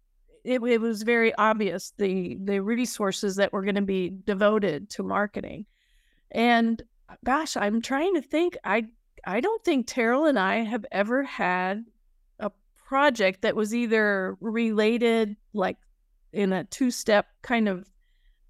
it, 0.44 0.62
it 0.62 0.80
was 0.80 1.02
very 1.02 1.34
obvious 1.34 1.92
the 1.98 2.36
the 2.42 2.60
resources 2.60 3.36
that 3.36 3.52
were 3.52 3.62
going 3.62 3.74
to 3.74 3.82
be 3.82 4.12
devoted 4.24 4.90
to 4.90 5.02
marketing. 5.02 5.66
And 6.30 6.82
uh, 7.08 7.14
gosh 7.24 7.56
i'm 7.56 7.82
trying 7.82 8.14
to 8.14 8.22
think 8.22 8.56
i 8.64 8.84
i 9.26 9.40
don't 9.40 9.64
think 9.64 9.86
terril 9.86 10.28
and 10.28 10.38
i 10.38 10.56
have 10.56 10.86
ever 10.92 11.24
had 11.24 11.84
a 12.38 12.50
project 12.76 13.42
that 13.42 13.56
was 13.56 13.74
either 13.74 14.36
related 14.40 15.36
like 15.52 15.76
in 16.32 16.52
a 16.52 16.64
two 16.64 16.90
step 16.90 17.26
kind 17.42 17.68
of 17.68 17.90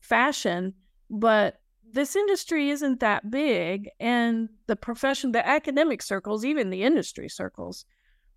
fashion 0.00 0.74
but 1.08 1.60
this 1.92 2.14
industry 2.14 2.68
isn't 2.68 3.00
that 3.00 3.30
big 3.30 3.88
and 3.98 4.50
the 4.66 4.76
profession 4.76 5.32
the 5.32 5.46
academic 5.46 6.02
circles 6.02 6.44
even 6.44 6.68
the 6.68 6.82
industry 6.82 7.28
circles 7.28 7.86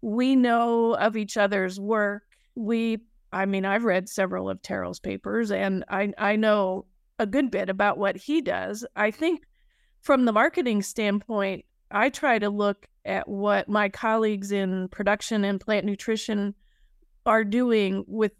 we 0.03 0.35
know 0.35 0.95
of 0.95 1.15
each 1.15 1.37
other's 1.37 1.79
work. 1.79 2.23
We 2.55 2.99
I 3.33 3.45
mean, 3.45 3.65
I've 3.65 3.83
read 3.83 4.07
several 4.07 4.49
of 4.49 4.61
Terril's 4.61 4.99
papers 4.99 5.51
and 5.51 5.83
I, 5.89 6.13
I 6.17 6.35
know 6.35 6.85
a 7.19 7.25
good 7.25 7.51
bit 7.51 7.69
about 7.69 7.97
what 7.97 8.15
he 8.15 8.41
does. 8.41 8.85
I 8.95 9.11
think 9.11 9.43
from 10.01 10.25
the 10.25 10.31
marketing 10.31 10.81
standpoint, 10.81 11.65
I 11.91 12.09
try 12.09 12.39
to 12.39 12.49
look 12.49 12.87
at 13.05 13.27
what 13.27 13.67
my 13.67 13.89
colleagues 13.89 14.51
in 14.51 14.87
production 14.89 15.43
and 15.43 15.59
plant 15.59 15.85
nutrition 15.85 16.53
are 17.25 17.43
doing 17.43 18.03
with 18.07 18.33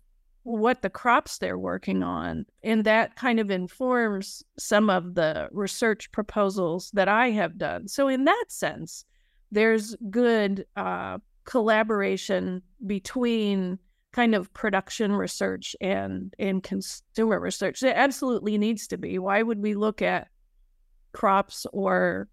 what 0.43 0.81
the 0.81 0.89
crops 0.89 1.37
they're 1.37 1.57
working 1.57 2.03
on. 2.03 2.45
And 2.63 2.83
that 2.83 3.15
kind 3.15 3.39
of 3.39 3.49
informs 3.49 4.43
some 4.59 4.89
of 4.89 5.15
the 5.15 5.49
research 5.51 6.11
proposals 6.11 6.91
that 6.93 7.07
I 7.07 7.31
have 7.31 7.57
done. 7.57 7.87
So, 7.87 8.07
in 8.09 8.25
that 8.25 8.45
sense, 8.49 9.05
there's 9.51 9.95
good 10.09 10.65
uh, 10.75 11.19
collaboration 11.45 12.61
between 12.85 13.79
kind 14.13 14.35
of 14.35 14.53
production 14.53 15.11
research 15.11 15.75
and 15.81 16.33
and 16.39 16.63
consumer 16.63 17.39
research. 17.39 17.81
There 17.81 17.95
absolutely 17.95 18.57
needs 18.57 18.87
to 18.87 18.97
be. 18.97 19.19
Why 19.19 19.41
would 19.43 19.59
we 19.59 19.73
look 19.73 20.01
at 20.01 20.29
crops 21.11 21.65
or 21.73 22.29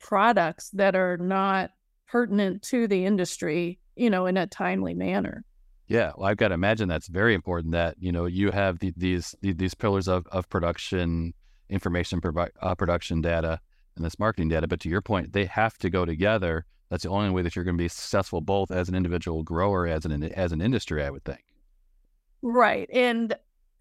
products 0.00 0.70
that 0.70 0.94
are 0.94 1.16
not 1.16 1.70
pertinent 2.08 2.62
to 2.62 2.86
the 2.86 3.06
industry, 3.06 3.78
you 3.94 4.10
know, 4.10 4.26
in 4.26 4.36
a 4.36 4.46
timely 4.46 4.94
manner? 4.94 5.44
Yeah, 5.88 6.12
well, 6.16 6.28
I've 6.28 6.36
got 6.36 6.48
to 6.48 6.54
imagine 6.54 6.88
that's 6.88 7.08
very 7.08 7.34
important. 7.34 7.72
That 7.72 7.94
you 7.98 8.12
know 8.12 8.26
you 8.26 8.50
have 8.50 8.80
the, 8.80 8.92
these 8.96 9.34
these 9.40 9.74
pillars 9.74 10.08
of, 10.08 10.26
of 10.28 10.48
production 10.48 11.32
information, 11.68 12.20
provi- 12.20 12.52
uh, 12.60 12.74
production 12.74 13.20
data, 13.22 13.60
and 13.94 14.04
this 14.04 14.18
marketing 14.18 14.48
data. 14.48 14.66
But 14.66 14.80
to 14.80 14.88
your 14.88 15.00
point, 15.00 15.32
they 15.32 15.44
have 15.46 15.78
to 15.78 15.90
go 15.90 16.04
together 16.04 16.66
that's 16.88 17.02
the 17.02 17.08
only 17.08 17.30
way 17.30 17.42
that 17.42 17.56
you're 17.56 17.64
going 17.64 17.76
to 17.76 17.82
be 17.82 17.88
successful 17.88 18.40
both 18.40 18.70
as 18.70 18.88
an 18.88 18.94
individual 18.94 19.42
grower 19.42 19.86
as 19.86 20.04
an 20.04 20.22
as 20.32 20.52
an 20.52 20.60
industry 20.60 21.02
i 21.04 21.10
would 21.10 21.24
think 21.24 21.44
right 22.42 22.88
and 22.92 23.34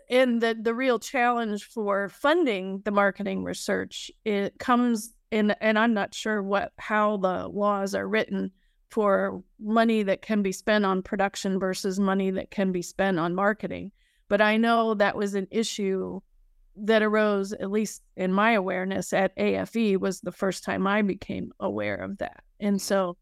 and 0.09 0.41
the 0.41 0.55
the 0.61 0.73
real 0.73 0.99
challenge 0.99 1.63
for 1.65 2.09
funding 2.09 2.81
the 2.85 2.91
marketing 2.91 3.43
research 3.43 4.11
it 4.23 4.57
comes 4.59 5.15
in 5.35 5.51
and 5.59 5.77
I'm 5.77 5.93
not 5.93 6.13
sure 6.13 6.41
what 6.41 6.71
how 6.77 7.17
the 7.17 7.49
laws 7.49 7.93
are 7.93 8.07
written 8.07 8.51
for 8.89 9.43
money 9.59 10.01
that 10.03 10.21
can 10.21 10.41
be 10.41 10.53
spent 10.53 10.85
on 10.85 11.01
production 11.01 11.59
versus 11.59 11.99
money 11.99 12.31
that 12.31 12.51
can 12.51 12.71
be 12.71 12.81
spent 12.81 13.19
on 13.19 13.35
marketing. 13.35 13.91
But 14.29 14.39
I 14.39 14.55
know 14.55 14.93
that 14.93 15.17
was 15.17 15.35
an 15.35 15.47
issue 15.51 16.21
that 16.77 17.03
arose, 17.03 17.51
at 17.51 17.69
least 17.69 18.01
in 18.15 18.31
my 18.31 18.51
awareness 18.53 19.11
at 19.11 19.35
AFE, 19.37 19.99
was 19.99 20.21
the 20.21 20.31
first 20.31 20.63
time 20.63 20.87
I 20.87 21.01
became 21.01 21.51
aware 21.59 21.95
of 21.95 22.19
that. 22.19 22.44
And 22.59 22.81
so 22.81 23.17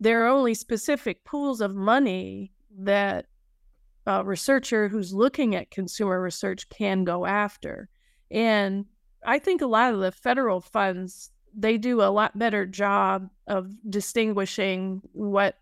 there 0.00 0.24
are 0.24 0.28
only 0.28 0.54
specific 0.54 1.24
pools 1.24 1.60
of 1.60 1.74
money 1.74 2.52
that 2.78 3.26
a 4.06 4.24
researcher 4.24 4.88
who's 4.88 5.14
looking 5.14 5.54
at 5.54 5.70
consumer 5.70 6.20
research 6.20 6.68
can 6.68 7.04
go 7.04 7.24
after. 7.24 7.88
And 8.30 8.86
I 9.24 9.38
think 9.38 9.62
a 9.62 9.66
lot 9.66 9.94
of 9.94 10.00
the 10.00 10.12
federal 10.12 10.60
funds 10.60 11.30
they 11.56 11.78
do 11.78 12.02
a 12.02 12.10
lot 12.10 12.36
better 12.38 12.66
job 12.66 13.30
of 13.46 13.70
distinguishing 13.88 15.00
what 15.12 15.58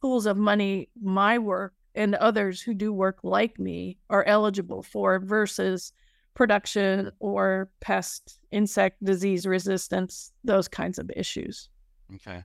pools 0.00 0.26
of 0.26 0.36
money 0.36 0.88
my 1.00 1.38
work 1.38 1.74
and 1.94 2.14
others 2.16 2.60
who 2.60 2.74
do 2.74 2.92
work 2.92 3.18
like 3.22 3.58
me 3.58 3.98
are 4.10 4.24
eligible 4.24 4.82
for 4.82 5.20
versus 5.20 5.92
production 6.34 7.10
or 7.20 7.70
pest 7.80 8.40
insect 8.50 9.02
disease 9.04 9.46
resistance 9.46 10.32
those 10.42 10.66
kinds 10.66 10.98
of 10.98 11.10
issues 11.14 11.68
okay 12.14 12.42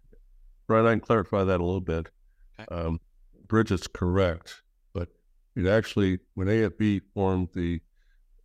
right 0.68 0.86
i 0.86 0.92
can 0.92 1.00
clarify 1.00 1.44
that 1.44 1.60
a 1.60 1.64
little 1.64 1.82
bit 1.82 2.10
okay. 2.60 2.76
um, 2.76 3.00
bridget's 3.48 3.88
correct 3.88 4.62
but 4.94 5.10
it 5.56 5.68
actually 5.68 6.20
when 6.36 6.48
afe 6.48 7.02
formed 7.14 7.50
the 7.54 7.80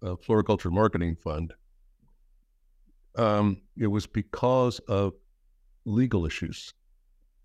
uh, 0.04 0.16
floriculture 0.16 0.70
marketing 0.70 1.16
fund 1.16 1.52
um, 3.16 3.60
it 3.76 3.86
was 3.86 4.06
because 4.06 4.78
of 4.80 5.14
legal 5.84 6.26
issues. 6.26 6.72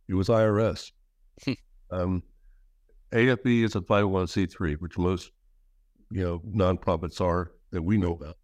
It 0.08 0.13
was 0.13 0.30
IRS. 0.30 0.92
Hmm. 1.44 1.54
um, 1.92 2.24
AFE 3.12 3.63
is 3.63 3.76
a 3.76 3.82
501c3, 3.82 4.78
which 4.80 4.98
most 4.98 5.32
you 6.10 6.24
know 6.24 6.40
nonprofits 6.40 7.22
are 7.22 7.52
that 7.72 7.82
we 7.82 7.98
know 7.98 8.13
about. 8.13 8.38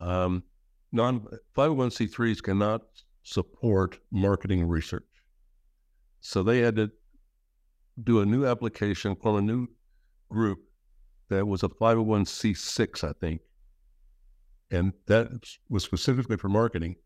Um, 0.00 0.42
non 0.92 1.26
501c3s 1.56 2.42
cannot 2.42 2.82
support 3.22 3.98
marketing 4.10 4.66
research, 4.66 5.04
so 6.20 6.42
they 6.42 6.58
had 6.58 6.76
to 6.76 6.90
do 8.02 8.20
a 8.20 8.26
new 8.26 8.46
application, 8.46 9.16
form 9.16 9.36
a 9.36 9.42
new 9.42 9.66
group 10.30 10.60
that 11.28 11.46
was 11.46 11.62
a 11.62 11.68
501c6, 11.68 13.08
I 13.08 13.12
think, 13.20 13.40
and 14.70 14.92
that 15.06 15.28
was 15.68 15.84
specifically 15.84 16.36
for 16.36 16.48
marketing. 16.48 16.96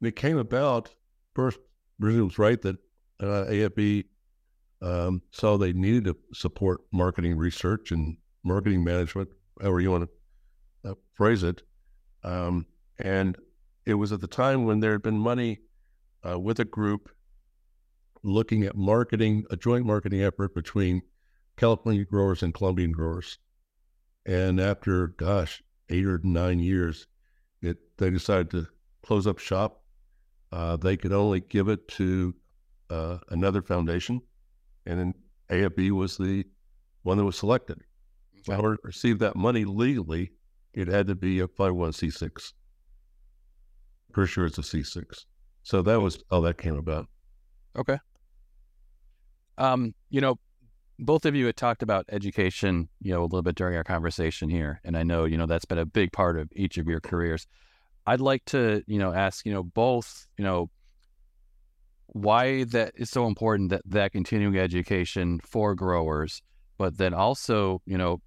And 0.00 0.08
it 0.08 0.16
came 0.16 0.38
about 0.38 0.90
first. 1.34 1.58
Bridget 1.98 2.22
was 2.22 2.38
right 2.38 2.60
that 2.62 2.76
uh, 3.22 3.44
AFE 3.48 4.04
um, 4.80 5.20
saw 5.32 5.58
they 5.58 5.74
needed 5.74 6.04
to 6.04 6.16
support 6.32 6.80
marketing 6.92 7.36
research 7.36 7.92
and 7.92 8.16
marketing 8.42 8.82
management, 8.82 9.28
however 9.60 9.80
you 9.80 9.90
want 9.90 10.08
to 10.84 10.90
uh, 10.90 10.94
phrase 11.12 11.42
it. 11.42 11.62
Um, 12.24 12.66
and 12.98 13.36
it 13.86 13.94
was 13.94 14.12
at 14.12 14.20
the 14.20 14.26
time 14.26 14.64
when 14.64 14.80
there 14.80 14.92
had 14.92 15.02
been 15.02 15.18
money 15.18 15.60
uh, 16.28 16.38
with 16.38 16.60
a 16.60 16.64
group 16.64 17.10
looking 18.22 18.64
at 18.64 18.76
marketing, 18.76 19.44
a 19.50 19.56
joint 19.56 19.86
marketing 19.86 20.22
effort 20.22 20.54
between 20.54 21.02
California 21.56 22.04
growers 22.04 22.42
and 22.42 22.54
Colombian 22.54 22.92
growers. 22.92 23.38
And 24.26 24.60
after, 24.60 25.08
gosh, 25.08 25.62
eight 25.88 26.06
or 26.06 26.20
nine 26.22 26.60
years, 26.60 27.06
it 27.62 27.78
they 27.98 28.10
decided 28.10 28.50
to 28.50 28.66
close 29.02 29.26
up 29.26 29.38
shop. 29.38 29.82
Uh, 30.52 30.76
they 30.76 30.96
could 30.96 31.12
only 31.12 31.40
give 31.40 31.68
it 31.68 31.86
to 31.88 32.34
uh, 32.90 33.18
another 33.28 33.62
foundation, 33.62 34.20
and 34.86 34.98
then 34.98 35.14
AFE 35.50 35.90
was 35.90 36.16
the 36.16 36.44
one 37.02 37.16
that 37.18 37.24
was 37.24 37.36
selected. 37.36 37.80
Okay. 38.40 38.54
In 38.54 38.60
order 38.60 38.76
to 38.76 38.82
receive 38.84 39.18
that 39.20 39.36
money 39.36 39.64
legally, 39.64 40.32
it 40.72 40.88
had 40.88 41.06
to 41.08 41.14
be 41.14 41.40
a 41.40 41.48
501c6. 41.48 42.52
Pretty 44.12 44.30
sure 44.30 44.46
it's 44.46 44.58
a 44.58 44.62
C6. 44.62 45.24
So 45.62 45.82
that 45.82 46.00
was 46.00 46.22
how 46.30 46.40
that 46.40 46.58
came 46.58 46.76
about. 46.76 47.06
Okay. 47.76 47.98
Um, 49.58 49.94
you 50.08 50.20
know, 50.20 50.38
both 50.98 51.24
of 51.24 51.34
you 51.34 51.46
had 51.46 51.56
talked 51.56 51.82
about 51.82 52.06
education, 52.10 52.88
you 53.00 53.12
know, 53.12 53.20
a 53.20 53.24
little 53.24 53.42
bit 53.42 53.54
during 53.54 53.76
our 53.76 53.84
conversation 53.84 54.48
here, 54.48 54.80
and 54.84 54.96
I 54.96 55.02
know 55.02 55.24
you 55.24 55.36
know 55.36 55.46
that's 55.46 55.64
been 55.64 55.78
a 55.78 55.86
big 55.86 56.12
part 56.12 56.38
of 56.38 56.48
each 56.54 56.78
of 56.78 56.86
your 56.86 57.00
careers. 57.00 57.46
I'd 58.06 58.20
like 58.20 58.44
to, 58.46 58.82
you 58.86 58.98
know, 58.98 59.12
ask, 59.12 59.44
you 59.44 59.52
know, 59.52 59.62
both, 59.62 60.26
you 60.36 60.44
know, 60.44 60.70
why 62.06 62.64
that 62.64 62.92
is 62.96 63.10
so 63.10 63.26
important 63.26 63.70
that 63.70 63.82
that 63.86 64.12
continuing 64.12 64.58
education 64.58 65.40
for 65.46 65.74
growers, 65.74 66.42
but 66.76 66.98
then 66.98 67.14
also, 67.14 67.82
you 67.86 67.96
know, 67.96 68.20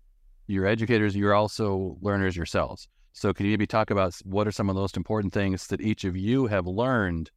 you're 0.48 0.65
educators, 0.65 1.15
you're 1.15 1.34
also 1.34 1.98
learners 2.02 2.36
yourselves. 2.36 2.88
So 3.13 3.34
can 3.34 3.45
you 3.45 3.52
maybe 3.52 3.67
talk 3.67 3.91
about 3.91 4.15
what 4.26 4.47
are 4.47 4.52
some 4.52 4.69
of 4.69 4.76
the 4.76 4.82
most 4.82 4.97
important 4.97 5.34
things 5.34 5.67
that 5.67 5.82
each 5.82 6.04
of 6.04 6.17
you 6.17 6.47
have 6.47 6.65
learned 6.65 7.30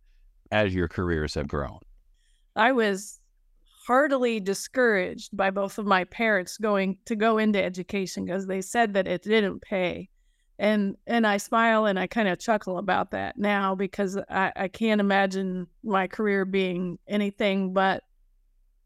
as 0.50 0.74
your 0.74 0.88
careers 0.88 1.34
have 1.34 1.48
grown? 1.48 1.78
I 2.56 2.72
was 2.72 3.20
heartily 3.86 4.40
discouraged 4.40 5.36
by 5.36 5.50
both 5.50 5.78
of 5.78 5.86
my 5.86 6.04
parents 6.04 6.58
going 6.58 6.98
to 7.04 7.14
go 7.14 7.38
into 7.38 7.62
education 7.62 8.24
because 8.24 8.46
they 8.46 8.60
said 8.60 8.94
that 8.94 9.06
it 9.06 9.22
didn't 9.22 9.62
pay 9.62 10.08
and 10.58 10.96
and 11.06 11.26
i 11.26 11.36
smile 11.36 11.86
and 11.86 11.98
i 11.98 12.06
kind 12.06 12.26
of 12.26 12.38
chuckle 12.38 12.78
about 12.78 13.12
that 13.12 13.38
now 13.38 13.74
because 13.74 14.18
I, 14.28 14.52
I 14.56 14.68
can't 14.68 15.00
imagine 15.00 15.66
my 15.84 16.06
career 16.06 16.44
being 16.44 16.98
anything 17.06 17.74
but 17.74 18.02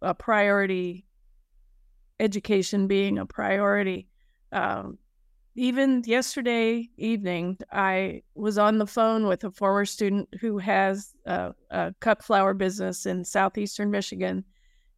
a 0.03 0.15
priority 0.15 1.07
education 2.19 2.87
being 2.87 3.19
a 3.19 3.25
priority 3.25 4.09
um, 4.53 4.99
even 5.61 6.03
yesterday 6.07 6.89
evening 6.97 7.57
i 7.73 8.23
was 8.35 8.57
on 8.59 8.79
the 8.79 8.87
phone 8.87 9.27
with 9.27 9.45
a 9.45 9.51
former 9.51 9.85
student 9.85 10.29
who 10.41 10.59
has 10.59 11.15
a, 11.27 11.53
a 11.71 11.95
cut 12.01 12.23
flower 12.23 12.55
business 12.55 13.07
in 13.07 13.25
southeastern 13.25 13.91
michigan 13.91 14.45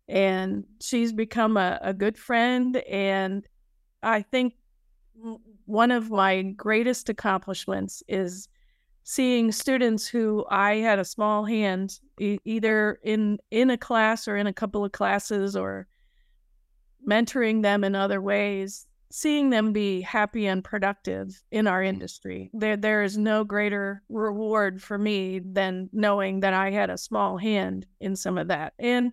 and 0.08 0.64
she's 0.80 1.12
become 1.12 1.56
a, 1.56 1.78
a 1.82 1.94
good 1.94 2.18
friend. 2.18 2.76
And 2.76 3.46
I 4.02 4.22
think 4.22 4.54
one 5.64 5.90
of 5.90 6.10
my 6.10 6.42
greatest 6.42 7.08
accomplishments 7.08 8.02
is 8.08 8.48
seeing 9.04 9.52
students 9.52 10.06
who 10.06 10.44
I 10.50 10.76
had 10.76 10.98
a 10.98 11.04
small 11.04 11.44
hand 11.44 11.98
e- 12.20 12.38
either 12.44 12.98
in 13.02 13.38
in 13.50 13.70
a 13.70 13.78
class 13.78 14.28
or 14.28 14.36
in 14.36 14.46
a 14.46 14.52
couple 14.52 14.84
of 14.84 14.92
classes 14.92 15.56
or 15.56 15.88
mentoring 17.08 17.62
them 17.62 17.82
in 17.82 17.94
other 17.94 18.20
ways 18.20 18.86
seeing 19.12 19.50
them 19.50 19.72
be 19.72 20.00
happy 20.00 20.46
and 20.46 20.64
productive 20.64 21.42
in 21.50 21.66
our 21.66 21.82
industry 21.82 22.50
there 22.54 22.76
there 22.76 23.02
is 23.02 23.18
no 23.18 23.44
greater 23.44 24.02
reward 24.08 24.82
for 24.82 24.96
me 24.96 25.38
than 25.38 25.88
knowing 25.92 26.40
that 26.40 26.54
I 26.54 26.70
had 26.70 26.88
a 26.90 26.98
small 26.98 27.36
hand 27.36 27.86
in 28.00 28.16
some 28.16 28.38
of 28.38 28.48
that 28.48 28.72
and 28.78 29.12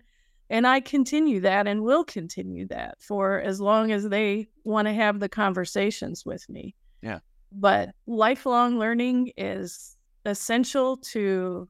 and 0.50 0.66
I 0.66 0.80
continue 0.80 1.40
that 1.40 1.68
and 1.68 1.82
will 1.82 2.02
continue 2.02 2.66
that 2.68 3.00
for 3.00 3.40
as 3.40 3.60
long 3.60 3.92
as 3.92 4.08
they 4.08 4.48
want 4.64 4.88
to 4.88 4.92
have 4.92 5.20
the 5.20 5.28
conversations 5.28 6.26
with 6.26 6.46
me. 6.48 6.74
Yeah. 7.02 7.20
But 7.52 7.90
lifelong 8.08 8.76
learning 8.76 9.32
is 9.36 9.96
essential 10.26 10.96
to 10.96 11.68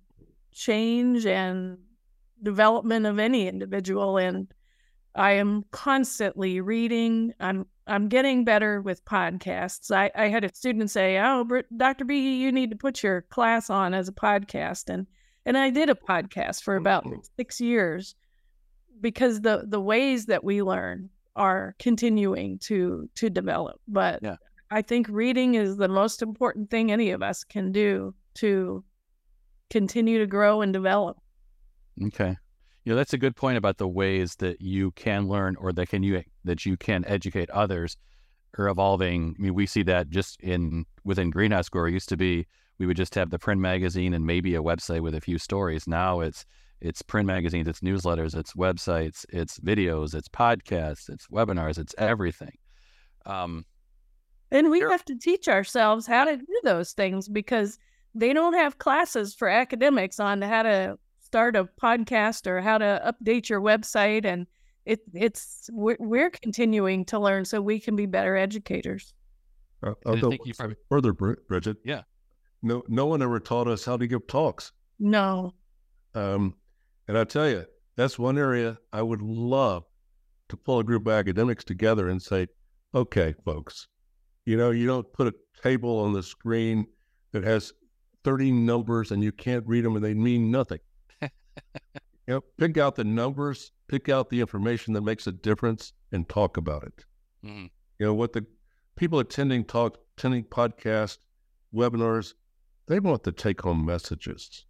change 0.52 1.26
and 1.26 1.76
development 2.42 3.04
of 3.04 3.18
any 3.18 3.46
individual 3.46 4.16
and 4.16 4.52
I 5.14 5.32
am 5.32 5.64
constantly 5.72 6.60
reading. 6.60 7.34
I'm 7.40 7.66
I'm 7.90 8.08
getting 8.08 8.44
better 8.44 8.80
with 8.80 9.04
podcasts. 9.04 9.90
I, 9.90 10.10
I 10.14 10.28
had 10.28 10.44
a 10.44 10.54
student 10.54 10.90
say, 10.90 11.18
"Oh, 11.18 11.44
Dr. 11.76 12.04
B, 12.04 12.36
you 12.36 12.52
need 12.52 12.70
to 12.70 12.76
put 12.76 13.02
your 13.02 13.22
class 13.22 13.68
on 13.68 13.94
as 13.94 14.08
a 14.08 14.12
podcast," 14.12 14.88
and 14.88 15.06
and 15.44 15.58
I 15.58 15.70
did 15.70 15.90
a 15.90 15.94
podcast 15.94 16.62
for 16.62 16.76
about 16.76 17.04
mm-hmm. 17.04 17.20
six 17.36 17.60
years 17.60 18.14
because 19.00 19.40
the 19.40 19.64
the 19.66 19.80
ways 19.80 20.26
that 20.26 20.44
we 20.44 20.62
learn 20.62 21.10
are 21.34 21.74
continuing 21.78 22.58
to 22.60 23.08
to 23.16 23.28
develop. 23.28 23.80
But 23.88 24.20
yeah. 24.22 24.36
I 24.70 24.82
think 24.82 25.08
reading 25.08 25.56
is 25.56 25.76
the 25.76 25.88
most 25.88 26.22
important 26.22 26.70
thing 26.70 26.92
any 26.92 27.10
of 27.10 27.22
us 27.22 27.42
can 27.42 27.72
do 27.72 28.14
to 28.34 28.84
continue 29.68 30.18
to 30.20 30.26
grow 30.26 30.62
and 30.62 30.72
develop. 30.72 31.16
Okay. 32.06 32.36
You 32.90 32.96
know, 32.96 32.98
that's 32.98 33.12
a 33.12 33.18
good 33.18 33.36
point 33.36 33.56
about 33.56 33.78
the 33.78 33.86
ways 33.86 34.34
that 34.40 34.60
you 34.60 34.90
can 34.90 35.28
learn 35.28 35.54
or 35.54 35.72
that 35.74 35.90
can 35.90 36.02
you 36.02 36.24
that 36.42 36.66
you 36.66 36.76
can 36.76 37.04
educate 37.06 37.48
others 37.50 37.96
are 38.58 38.66
evolving. 38.66 39.36
I 39.38 39.42
mean, 39.42 39.54
we 39.54 39.64
see 39.66 39.84
that 39.84 40.10
just 40.10 40.40
in 40.40 40.84
within 41.04 41.30
Greenhouse 41.30 41.68
Grower 41.68 41.86
used 41.86 42.08
to 42.08 42.16
be 42.16 42.48
we 42.80 42.86
would 42.86 42.96
just 42.96 43.14
have 43.14 43.30
the 43.30 43.38
print 43.38 43.60
magazine 43.60 44.12
and 44.12 44.26
maybe 44.26 44.56
a 44.56 44.60
website 44.60 45.02
with 45.02 45.14
a 45.14 45.20
few 45.20 45.38
stories. 45.38 45.86
Now 45.86 46.18
it's 46.18 46.44
it's 46.80 47.00
print 47.00 47.28
magazines, 47.28 47.68
it's 47.68 47.78
newsletters, 47.78 48.36
it's 48.36 48.54
websites, 48.54 49.24
it's 49.28 49.60
videos, 49.60 50.12
it's 50.12 50.28
podcasts, 50.28 51.08
it's 51.08 51.28
webinars, 51.28 51.78
it's 51.78 51.94
everything. 51.96 52.58
Um, 53.24 53.66
And 54.50 54.68
we 54.68 54.80
have 54.80 55.04
to 55.04 55.14
teach 55.16 55.46
ourselves 55.46 56.08
how 56.08 56.24
to 56.24 56.36
do 56.36 56.60
those 56.64 56.90
things 56.90 57.28
because 57.28 57.78
they 58.16 58.32
don't 58.32 58.54
have 58.54 58.78
classes 58.78 59.32
for 59.32 59.48
academics 59.48 60.18
on 60.18 60.42
how 60.42 60.64
to 60.64 60.98
start 61.30 61.54
a 61.54 61.64
podcast 61.80 62.48
or 62.48 62.60
how 62.60 62.76
to 62.76 63.00
update 63.06 63.48
your 63.48 63.60
website 63.60 64.24
and 64.24 64.48
it 64.84 65.00
it's 65.14 65.70
we're, 65.72 65.96
we're 66.00 66.28
continuing 66.28 67.04
to 67.04 67.20
learn 67.20 67.44
so 67.44 67.62
we 67.62 67.78
can 67.78 67.94
be 67.94 68.04
better 68.04 68.36
educators. 68.36 69.14
Uh, 69.80 69.92
I'll 70.04 70.16
go 70.16 70.32
you 70.44 70.52
probably, 70.54 70.74
further 70.88 71.12
bridget. 71.12 71.76
Yeah. 71.84 72.02
No 72.62 72.82
no 72.88 73.06
one 73.06 73.22
ever 73.22 73.38
taught 73.38 73.68
us 73.68 73.84
how 73.84 73.96
to 73.96 74.08
give 74.08 74.26
talks. 74.26 74.72
No. 74.98 75.54
Um 76.16 76.54
and 77.06 77.16
i 77.16 77.24
tell 77.24 77.48
you 77.48 77.64
that's 77.96 78.18
one 78.18 78.38
area 78.38 78.78
i 78.92 79.02
would 79.02 79.22
love 79.22 79.84
to 80.48 80.56
pull 80.56 80.78
a 80.78 80.84
group 80.84 81.06
of 81.06 81.12
academics 81.12 81.64
together 81.64 82.08
and 82.08 82.20
say 82.22 82.46
okay 82.94 83.34
folks 83.44 83.88
you 84.46 84.56
know 84.56 84.70
you 84.70 84.86
don't 84.86 85.12
put 85.12 85.26
a 85.26 85.34
table 85.60 85.98
on 85.98 86.12
the 86.12 86.22
screen 86.22 86.86
that 87.32 87.42
has 87.42 87.72
30 88.22 88.52
numbers 88.52 89.10
and 89.10 89.24
you 89.24 89.32
can't 89.32 89.66
read 89.66 89.84
them 89.84 89.96
and 89.96 90.04
they 90.04 90.14
mean 90.14 90.50
nothing 90.52 90.78
you 91.74 92.34
know, 92.34 92.40
pick 92.58 92.76
out 92.78 92.96
the 92.96 93.04
numbers, 93.04 93.72
pick 93.88 94.08
out 94.08 94.30
the 94.30 94.40
information 94.40 94.94
that 94.94 95.02
makes 95.02 95.26
a 95.26 95.32
difference, 95.32 95.92
and 96.12 96.28
talk 96.28 96.56
about 96.56 96.84
it. 96.84 97.04
Mm-hmm. 97.44 97.66
You 97.98 98.06
know 98.06 98.14
what 98.14 98.32
the 98.32 98.46
people 98.96 99.18
attending 99.18 99.64
talk, 99.64 99.98
attending 100.16 100.44
podcast, 100.44 101.18
webinars, 101.74 102.34
they 102.86 102.98
want 102.98 103.22
the 103.22 103.32
take-home 103.32 103.84
messages. 103.84 104.66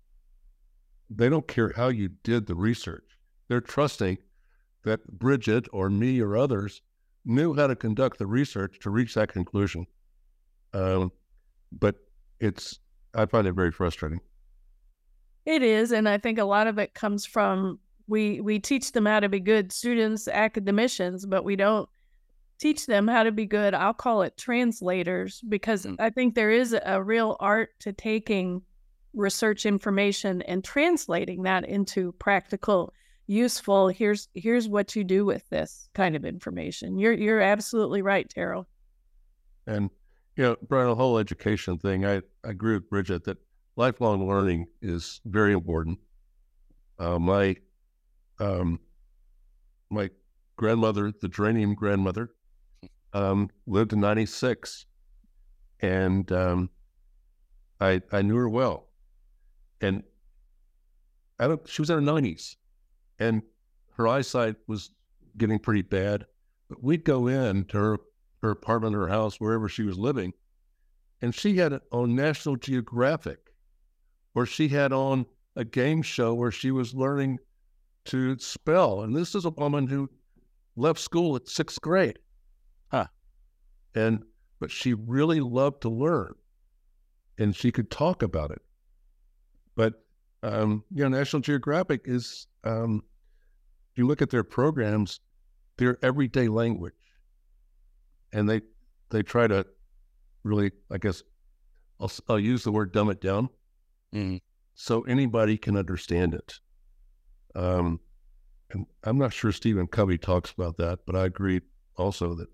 They 1.08 1.28
don't 1.28 1.48
care 1.48 1.72
how 1.74 1.88
you 1.88 2.10
did 2.22 2.46
the 2.46 2.54
research. 2.54 3.18
They're 3.48 3.60
trusting 3.60 4.18
that 4.84 5.06
Bridget 5.18 5.66
or 5.72 5.90
me 5.90 6.20
or 6.20 6.36
others 6.36 6.82
knew 7.24 7.54
how 7.54 7.66
to 7.66 7.76
conduct 7.76 8.18
the 8.18 8.26
research 8.26 8.78
to 8.80 8.90
reach 8.90 9.14
that 9.14 9.32
conclusion. 9.32 9.86
Um, 10.72 11.12
but 11.72 11.96
it's 12.38 12.78
I 13.14 13.26
find 13.26 13.46
it 13.46 13.52
very 13.52 13.72
frustrating. 13.72 14.20
It 15.46 15.62
is, 15.62 15.92
and 15.92 16.08
I 16.08 16.18
think 16.18 16.38
a 16.38 16.44
lot 16.44 16.66
of 16.66 16.78
it 16.78 16.94
comes 16.94 17.24
from 17.24 17.78
we 18.06 18.40
we 18.40 18.58
teach 18.58 18.92
them 18.92 19.06
how 19.06 19.20
to 19.20 19.28
be 19.28 19.40
good 19.40 19.72
students, 19.72 20.28
academicians, 20.28 21.26
but 21.26 21.44
we 21.44 21.56
don't 21.56 21.88
teach 22.58 22.86
them 22.86 23.08
how 23.08 23.22
to 23.22 23.32
be 23.32 23.46
good. 23.46 23.72
I'll 23.72 23.94
call 23.94 24.22
it 24.22 24.36
translators 24.36 25.40
because 25.48 25.86
mm. 25.86 25.96
I 25.98 26.10
think 26.10 26.34
there 26.34 26.50
is 26.50 26.76
a 26.84 27.02
real 27.02 27.36
art 27.40 27.70
to 27.80 27.92
taking 27.92 28.62
research 29.14 29.66
information 29.66 30.42
and 30.42 30.62
translating 30.62 31.42
that 31.44 31.64
into 31.64 32.12
practical 32.12 32.92
useful 33.26 33.86
here's 33.86 34.28
here's 34.34 34.68
what 34.68 34.96
you 34.96 35.04
do 35.04 35.24
with 35.24 35.48
this 35.50 35.88
kind 35.94 36.16
of 36.16 36.24
information 36.24 36.98
you're 36.98 37.12
you're 37.12 37.40
absolutely 37.40 38.02
right 38.02 38.28
terril 38.28 38.66
and 39.68 39.88
you 40.36 40.42
know 40.42 40.56
brian 40.68 40.88
the 40.88 40.94
whole 40.94 41.16
education 41.16 41.78
thing 41.78 42.04
i, 42.04 42.16
I 42.16 42.22
agree 42.42 42.74
with 42.74 42.90
bridget 42.90 43.22
that 43.24 43.38
lifelong 43.76 44.28
learning 44.28 44.66
is 44.82 45.20
very 45.24 45.52
important. 45.52 45.98
Uh, 46.98 47.18
my 47.18 47.56
um, 48.38 48.80
my 49.90 50.10
grandmother, 50.56 51.12
the 51.20 51.28
geranium 51.28 51.74
grandmother, 51.74 52.30
um, 53.12 53.50
lived 53.66 53.90
to 53.90 53.96
96, 53.96 54.86
and 55.80 56.30
um, 56.32 56.70
I 57.80 58.02
I 58.12 58.22
knew 58.22 58.36
her 58.36 58.48
well, 58.48 58.88
and 59.80 60.02
I 61.38 61.48
don't. 61.48 61.66
She 61.68 61.82
was 61.82 61.90
in 61.90 61.96
her 61.96 62.12
90s, 62.12 62.56
and 63.18 63.42
her 63.96 64.06
eyesight 64.08 64.56
was 64.66 64.90
getting 65.36 65.58
pretty 65.58 65.82
bad. 65.82 66.26
But 66.68 66.82
we'd 66.82 67.04
go 67.04 67.26
in 67.26 67.64
to 67.66 67.78
her 67.78 67.98
her 68.42 68.50
apartment 68.50 68.94
her 68.94 69.08
house, 69.08 69.40
wherever 69.40 69.68
she 69.68 69.82
was 69.82 69.98
living, 69.98 70.32
and 71.22 71.34
she 71.34 71.56
had 71.56 71.80
on 71.92 72.14
National 72.14 72.56
Geographic 72.56 73.49
where 74.32 74.46
she 74.46 74.68
had 74.68 74.92
on 74.92 75.26
a 75.56 75.64
game 75.64 76.02
show 76.02 76.34
where 76.34 76.50
she 76.50 76.70
was 76.70 76.94
learning 76.94 77.38
to 78.06 78.38
spell. 78.38 79.02
And 79.02 79.14
this 79.14 79.34
is 79.34 79.44
a 79.44 79.50
woman 79.50 79.86
who 79.86 80.08
left 80.76 81.00
school 81.00 81.36
at 81.36 81.48
sixth 81.48 81.80
grade. 81.80 82.18
Huh. 82.90 83.06
And 83.94 84.24
but 84.58 84.70
she 84.70 84.94
really 84.94 85.40
loved 85.40 85.82
to 85.82 85.88
learn 85.88 86.34
and 87.38 87.56
she 87.56 87.72
could 87.72 87.90
talk 87.90 88.22
about 88.22 88.50
it. 88.50 88.62
But 89.74 89.94
um, 90.42 90.84
you 90.94 91.02
know, 91.02 91.16
National 91.16 91.40
Geographic 91.40 92.02
is 92.04 92.46
um, 92.64 93.02
if 93.92 93.98
you 93.98 94.06
look 94.06 94.22
at 94.22 94.30
their 94.30 94.44
programs, 94.44 95.20
they're 95.76 95.98
everyday 96.02 96.48
language. 96.48 96.94
And 98.32 98.48
they 98.48 98.60
they 99.10 99.22
try 99.22 99.48
to 99.48 99.66
really, 100.44 100.70
I 100.90 100.98
guess 100.98 101.22
I'll, 101.98 102.12
I'll 102.28 102.38
use 102.38 102.62
the 102.62 102.72
word 102.72 102.92
dumb 102.92 103.10
it 103.10 103.20
down 103.20 103.48
mm-hmm. 104.14 104.36
so 104.74 105.02
anybody 105.02 105.56
can 105.56 105.76
understand 105.76 106.34
it. 106.34 106.60
Um, 107.54 108.00
and 108.72 108.86
I'm 109.04 109.18
not 109.18 109.32
sure 109.32 109.52
Stephen 109.52 109.86
Covey 109.86 110.18
talks 110.18 110.52
about 110.52 110.76
that, 110.78 111.00
but 111.06 111.16
I 111.16 111.24
agree 111.24 111.60
also 111.96 112.34
that 112.34 112.48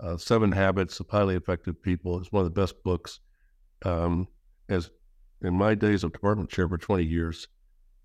uh, 0.00 0.16
Seven 0.16 0.52
Habits 0.52 1.00
of 1.00 1.08
Highly 1.08 1.36
Effective 1.36 1.80
People 1.80 2.20
is 2.20 2.30
one 2.30 2.44
of 2.44 2.52
the 2.52 2.60
best 2.60 2.82
books. 2.82 3.20
Um, 3.84 4.28
as 4.68 4.90
in 5.42 5.54
my 5.54 5.74
days 5.74 6.04
of 6.04 6.12
department 6.12 6.50
chair 6.50 6.68
for 6.68 6.78
20 6.78 7.04
years, 7.04 7.48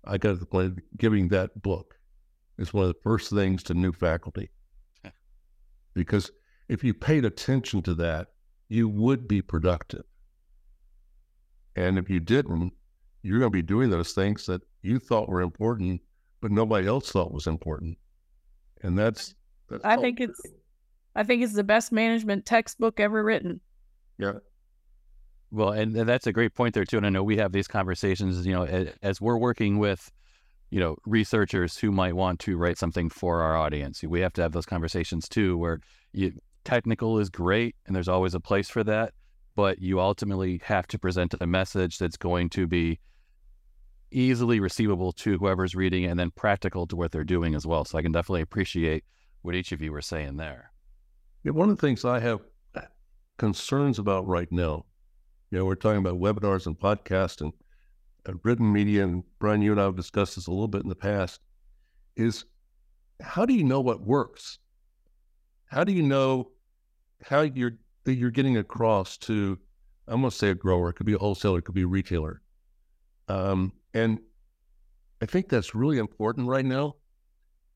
I 0.04 0.18
got 0.18 0.30
to 0.30 0.36
the 0.36 0.46
point 0.46 0.66
of 0.66 0.78
giving 0.96 1.28
that 1.28 1.62
book 1.62 1.94
is 2.58 2.72
one 2.72 2.84
of 2.84 2.88
the 2.88 3.00
first 3.02 3.30
things 3.30 3.62
to 3.64 3.74
new 3.74 3.92
faculty. 3.92 4.50
because 5.94 6.30
if 6.68 6.82
you 6.82 6.94
paid 6.94 7.24
attention 7.24 7.82
to 7.82 7.94
that, 7.94 8.28
you 8.68 8.88
would 8.88 9.28
be 9.28 9.42
productive. 9.42 10.04
And 11.76 11.98
if 11.98 12.08
you 12.08 12.20
didn't, 12.20 12.72
you're 13.22 13.38
going 13.38 13.50
to 13.50 13.56
be 13.56 13.62
doing 13.62 13.90
those 13.90 14.12
things 14.12 14.46
that 14.46 14.62
you 14.82 14.98
thought 14.98 15.28
were 15.28 15.42
important, 15.42 16.00
but 16.40 16.50
nobody 16.50 16.86
else 16.86 17.10
thought 17.10 17.32
was 17.32 17.46
important. 17.46 17.96
And 18.82 18.98
that's, 18.98 19.34
that's 19.68 19.84
I 19.84 19.96
think 19.96 20.20
it's, 20.20 20.40
I 21.14 21.22
think 21.22 21.42
it's 21.42 21.54
the 21.54 21.64
best 21.64 21.92
management 21.92 22.46
textbook 22.46 22.98
ever 22.98 23.22
written. 23.22 23.60
Yeah. 24.18 24.34
Well, 25.50 25.70
and, 25.70 25.96
and 25.96 26.08
that's 26.08 26.26
a 26.26 26.32
great 26.32 26.54
point 26.54 26.74
there 26.74 26.84
too. 26.84 26.96
And 26.96 27.06
I 27.06 27.10
know 27.10 27.22
we 27.22 27.36
have 27.36 27.52
these 27.52 27.68
conversations, 27.68 28.46
you 28.46 28.54
know, 28.54 28.64
as, 28.64 28.88
as 29.02 29.20
we're 29.20 29.36
working 29.38 29.78
with, 29.78 30.10
you 30.70 30.80
know, 30.80 30.96
researchers 31.04 31.76
who 31.76 31.92
might 31.92 32.16
want 32.16 32.40
to 32.40 32.56
write 32.56 32.78
something 32.78 33.10
for 33.10 33.42
our 33.42 33.56
audience. 33.56 34.02
We 34.02 34.20
have 34.20 34.32
to 34.34 34.42
have 34.42 34.52
those 34.52 34.66
conversations 34.66 35.28
too, 35.28 35.58
where 35.58 35.80
you, 36.12 36.32
technical 36.64 37.18
is 37.18 37.28
great 37.28 37.76
and 37.86 37.94
there's 37.94 38.08
always 38.08 38.34
a 38.34 38.40
place 38.40 38.70
for 38.70 38.82
that, 38.84 39.12
but 39.54 39.78
you 39.80 40.00
ultimately 40.00 40.62
have 40.64 40.86
to 40.88 40.98
present 40.98 41.34
a 41.40 41.46
message 41.46 41.98
that's 41.98 42.16
going 42.16 42.48
to 42.50 42.66
be 42.66 42.98
easily 44.12 44.60
receivable 44.60 45.12
to 45.12 45.38
whoever's 45.38 45.74
reading 45.74 46.04
and 46.04 46.18
then 46.18 46.30
practical 46.30 46.86
to 46.86 46.96
what 46.96 47.12
they're 47.12 47.24
doing 47.24 47.54
as 47.54 47.66
well. 47.66 47.84
So 47.84 47.98
I 47.98 48.02
can 48.02 48.12
definitely 48.12 48.42
appreciate 48.42 49.04
what 49.42 49.54
each 49.54 49.72
of 49.72 49.82
you 49.82 49.92
were 49.92 50.02
saying 50.02 50.36
there. 50.36 50.72
Yeah, 51.42 51.52
one 51.52 51.70
of 51.70 51.76
the 51.76 51.80
things 51.80 52.04
I 52.04 52.20
have 52.20 52.40
concerns 53.38 53.98
about 53.98 54.26
right 54.26 54.50
now, 54.52 54.84
you 55.50 55.58
know, 55.58 55.64
we're 55.64 55.74
talking 55.74 55.98
about 55.98 56.20
webinars 56.20 56.66
and 56.66 56.78
podcasts 56.78 57.40
and, 57.40 57.52
and 58.26 58.38
written 58.44 58.72
media, 58.72 59.02
and 59.02 59.24
Brian, 59.38 59.62
you 59.62 59.72
and 59.72 59.80
I 59.80 59.84
have 59.84 59.96
discussed 59.96 60.36
this 60.36 60.46
a 60.46 60.50
little 60.52 60.68
bit 60.68 60.82
in 60.82 60.88
the 60.88 60.94
past, 60.94 61.40
is 62.16 62.44
how 63.20 63.44
do 63.44 63.54
you 63.54 63.64
know 63.64 63.80
what 63.80 64.00
works? 64.00 64.58
How 65.66 65.84
do 65.84 65.92
you 65.92 66.02
know 66.02 66.50
how 67.24 67.40
you're 67.40 67.78
that 68.04 68.14
you're 68.14 68.30
getting 68.30 68.56
across 68.56 69.16
to 69.16 69.58
I'm 70.08 70.20
going 70.20 70.30
to 70.30 70.36
say 70.36 70.50
a 70.50 70.54
grower, 70.54 70.90
it 70.90 70.94
could 70.94 71.06
be 71.06 71.14
a 71.14 71.18
wholesaler, 71.18 71.58
it 71.58 71.64
could 71.64 71.74
be 71.74 71.82
a 71.82 71.86
retailer. 71.86 72.42
Um, 73.28 73.72
and 73.94 74.18
I 75.20 75.26
think 75.26 75.48
that's 75.48 75.74
really 75.74 75.98
important 75.98 76.48
right 76.48 76.64
now. 76.64 76.96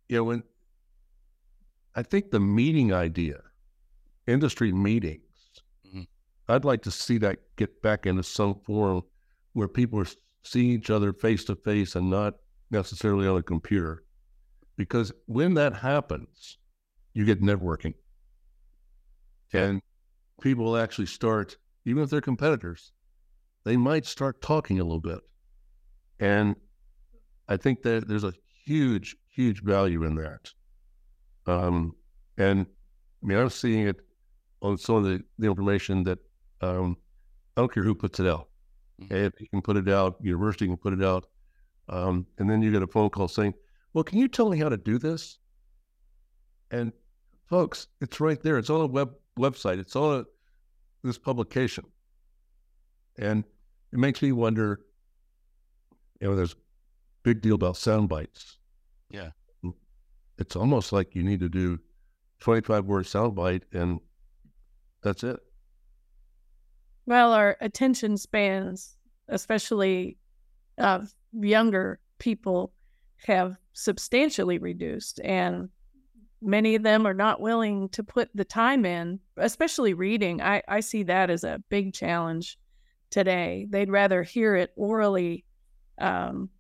You 0.09 0.19
know, 0.19 0.25
when 0.25 0.43
I 1.95 2.03
think 2.03 2.31
the 2.31 2.41
meeting 2.41 2.93
idea, 2.93 3.41
industry 4.27 4.73
meetings, 4.73 5.21
mm-hmm. 5.87 6.03
I'd 6.49 6.65
like 6.65 6.83
to 6.83 6.91
see 6.91 7.19
that 7.19 7.39
get 7.57 7.83
back 7.83 8.07
into 8.07 8.23
some 8.23 8.55
form 8.55 9.03
where 9.53 9.69
people 9.69 10.01
are 10.01 10.07
seeing 10.43 10.71
each 10.71 10.91
other 10.91 11.13
face 11.13 11.45
to 11.45 11.57
face 11.57 11.97
and 11.97 12.11
not 12.11 12.35
necessarily 12.71 13.27
on 13.27 13.39
a 13.39 13.43
computer. 13.43 14.05
Because 14.77 15.13
when 15.27 15.55
that 15.55 15.73
happens, 15.73 16.59
you 17.15 17.25
get 17.25 17.41
networking. 17.43 17.95
And 19.53 19.81
people 20.43 20.77
actually 20.77 21.07
start, 21.07 21.57
even 21.87 22.03
if 22.03 22.11
they're 22.11 22.21
competitors, 22.21 22.93
they 23.65 23.77
might 23.77 24.05
start 24.05 24.43
talking 24.43 24.81
a 24.81 24.85
little 24.85 25.01
bit. 25.01 25.21
And 26.21 26.57
I 27.49 27.57
think 27.57 27.83
that 27.83 28.09
there's 28.09 28.25
a 28.25 28.33
huge, 28.65 29.17
huge 29.35 29.63
value 29.63 30.05
in 30.05 30.17
that. 30.17 30.51
Um, 31.47 31.95
and 32.39 32.67
I 33.23 33.27
mean, 33.27 33.39
I'm 33.39 33.51
seeing 33.51 33.87
it 33.87 34.01
on 34.63 34.77
some 34.79 34.97
of 34.97 35.05
the, 35.05 35.23
the 35.39 35.47
information 35.47 36.03
that 36.05 36.19
um, 36.61 36.97
I 37.57 37.61
don't 37.61 37.73
care 37.73 37.83
who 37.83 37.95
puts 37.95 38.21
it 38.21 38.27
out. 38.27 38.49
Mm-hmm. 39.01 39.15
If 39.15 39.41
you 39.41 39.49
can 39.49 39.63
put 39.63 39.77
it 39.77 39.89
out, 39.89 40.17
university 40.21 40.67
can 40.67 40.77
put 40.77 40.93
it 40.93 41.03
out. 41.03 41.27
Um, 41.89 42.27
and 42.39 42.51
then 42.51 42.63
you 42.63 42.73
get 42.73 42.83
a 42.83 42.87
phone 42.87 43.11
call 43.11 43.29
saying, 43.29 43.55
Well, 43.93 44.05
can 44.05 44.19
you 44.19 44.29
tell 44.29 44.49
me 44.49 44.59
how 44.59 44.69
to 44.69 44.77
do 44.77 44.99
this? 44.99 45.39
And 46.71 46.93
folks, 47.49 47.87
it's 48.01 48.21
right 48.21 48.43
there. 48.43 48.59
It's 48.59 48.71
on 48.71 48.81
a 48.81 48.87
web 48.87 49.13
website. 49.39 49.79
It's 49.79 49.95
on 49.95 50.25
this 51.05 51.19
publication. 51.19 51.85
And 53.19 53.45
it 53.93 53.99
makes 53.99 54.21
me 54.21 54.33
wonder, 54.33 54.81
you 56.21 56.29
know, 56.29 56.37
there's 56.37 56.53
a 56.53 56.57
big 57.23 57.41
deal 57.41 57.55
about 57.55 57.77
sound 57.77 58.09
bites. 58.09 58.59
Yeah. 59.11 59.31
It's 60.39 60.57
almost 60.57 60.93
like 60.93 61.15
you 61.15 61.23
need 61.23 61.41
to 61.41 61.49
do 61.49 61.79
25 62.41 62.85
word 62.85 63.07
sound 63.07 63.35
bite 63.35 63.65
and 63.73 64.01
that's 65.03 65.25
it. 65.25 65.41
Well, 67.07 67.33
our 67.33 67.57
attention 67.61 68.17
spans, 68.17 68.97
especially 69.29 70.19
of 70.79 71.15
younger 71.33 72.01
people, 72.19 72.73
have 73.27 73.57
substantially 73.73 74.59
reduced. 74.59 75.21
And 75.23 75.69
many 76.43 76.75
of 76.75 76.83
them 76.83 77.07
are 77.07 77.15
not 77.15 77.41
willing 77.41 77.89
to 77.91 78.03
put 78.03 78.29
the 78.35 78.45
time 78.45 78.85
in, 78.85 79.21
especially 79.37 79.95
reading. 79.95 80.43
I, 80.43 80.63
I 80.69 80.81
see 80.81 81.05
that 81.05 81.31
as 81.31 81.45
a 81.45 81.63
big 81.69 81.95
challenge 81.95 82.59
today. 83.11 83.67
They'd 83.71 83.91
rather 83.91 84.23
hear 84.23 84.57
it 84.57 84.73
orally 84.77 85.45
um, 85.99 86.51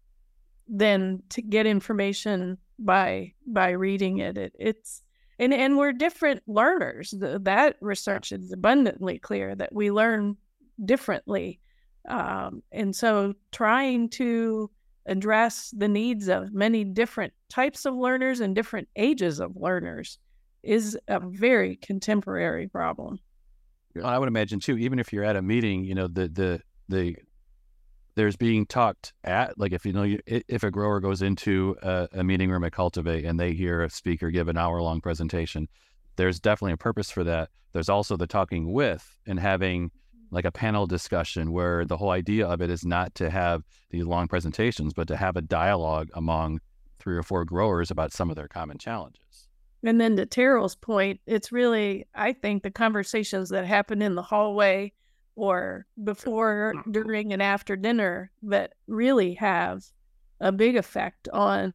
than 0.68 1.22
to 1.31 1.42
get 1.42 1.66
information 1.66 2.59
by 2.79 3.33
by 3.46 3.70
reading 3.70 4.18
it. 4.18 4.37
it 4.37 4.53
it's 4.59 5.03
and 5.38 5.53
and 5.53 5.77
we're 5.77 5.92
different 5.92 6.42
learners. 6.46 7.14
The, 7.16 7.38
that 7.40 7.77
research 7.81 8.33
is 8.33 8.53
abundantly 8.53 9.18
clear 9.18 9.55
that 9.55 9.72
we 9.72 9.90
learn 9.90 10.37
differently, 10.85 11.61
um, 12.09 12.62
and 12.72 12.94
so 12.94 13.35
trying 13.53 14.09
to 14.11 14.70
address 15.07 15.72
the 15.77 15.88
needs 15.88 16.29
of 16.29 16.53
many 16.53 16.85
different 16.85 17.33
types 17.49 17.85
of 17.85 17.94
learners 17.94 18.40
and 18.40 18.55
different 18.55 18.88
ages 18.96 19.40
of 19.40 19.57
learners 19.57 20.18
is 20.62 20.99
a 21.07 21.20
very 21.20 21.77
contemporary 21.77 22.66
problem. 22.66 23.18
I 24.03 24.18
would 24.18 24.29
imagine 24.29 24.61
too, 24.61 24.77
even 24.77 24.99
if 24.99 25.12
you're 25.12 25.25
at 25.25 25.37
a 25.37 25.42
meeting, 25.42 25.85
you 25.85 25.94
know, 25.94 26.09
the 26.09 26.29
the 26.29 26.61
the 26.88 27.16
there's 28.16 28.37
being 28.37 28.66
talked 28.66 29.12
at 29.24 29.59
like 29.59 29.72
if 29.72 29.87
you 29.87 29.92
know 29.92 30.16
if 30.26 30.62
a 30.62 30.70
grower 30.70 31.00
goes 31.00 31.22
into 31.22 31.76
a, 31.83 32.09
a 32.14 32.24
meeting 32.24 32.50
room 32.50 32.64
at 32.64 32.72
Cultivate 32.72 33.24
and 33.24 33.38
they 33.38 33.52
hear 33.52 33.83
a 33.83 33.90
speaker 33.90 34.31
give 34.31 34.48
an 34.48 34.57
hour 34.57 34.81
long 34.83 35.00
presentation, 35.00 35.68
there's 36.16 36.40
definitely 36.40 36.72
a 36.72 36.79
purpose 36.79 37.11
for 37.11 37.22
that. 37.24 37.50
There's 37.72 37.90
also 37.90 38.16
the 38.16 38.26
talking 38.26 38.72
with 38.72 39.16
and 39.26 39.38
having 39.38 39.90
like 40.31 40.46
a 40.46 40.50
panel 40.50 40.87
discussion 40.87 41.52
where 41.52 41.85
the 41.85 41.98
whole 41.98 42.11
idea 42.11 42.46
of 42.46 42.61
it 42.61 42.70
is 42.70 42.85
not 42.85 43.14
to 43.16 43.31
have 43.31 43.62
these 43.90 44.05
long 44.05 44.26
presentations, 44.26 44.92
but 44.92 45.07
to 45.09 45.16
have 45.16 45.37
a 45.37 45.42
dialogue 45.42 46.09
among 46.14 46.61
three 46.98 47.16
or 47.16 47.22
four 47.22 47.44
growers 47.44 47.90
about 47.90 48.12
some 48.12 48.31
of 48.31 48.37
their 48.37 48.48
common 48.48 48.79
challenges. 48.79 49.46
And 49.85 50.00
then 50.00 50.16
to 50.16 50.26
Terril's 50.26 50.74
point, 50.74 51.20
it's 51.26 51.52
really, 51.52 52.07
I 52.14 52.33
think, 52.33 52.62
the 52.62 52.70
conversations 52.70 53.50
that 53.50 53.66
happen 53.66 54.02
in 54.02 54.16
the 54.16 54.22
hallway 54.22 54.92
or 55.37 55.87
before, 56.03 56.75
mm-hmm. 56.77 56.90
during, 56.90 57.33
and 57.33 57.42
after 57.42 57.77
dinner 57.77 58.31
that 58.42 58.72
really 58.88 59.35
have 59.35 59.85
a 60.40 60.51
big 60.51 60.77
effect 60.77 61.29
on 61.33 61.72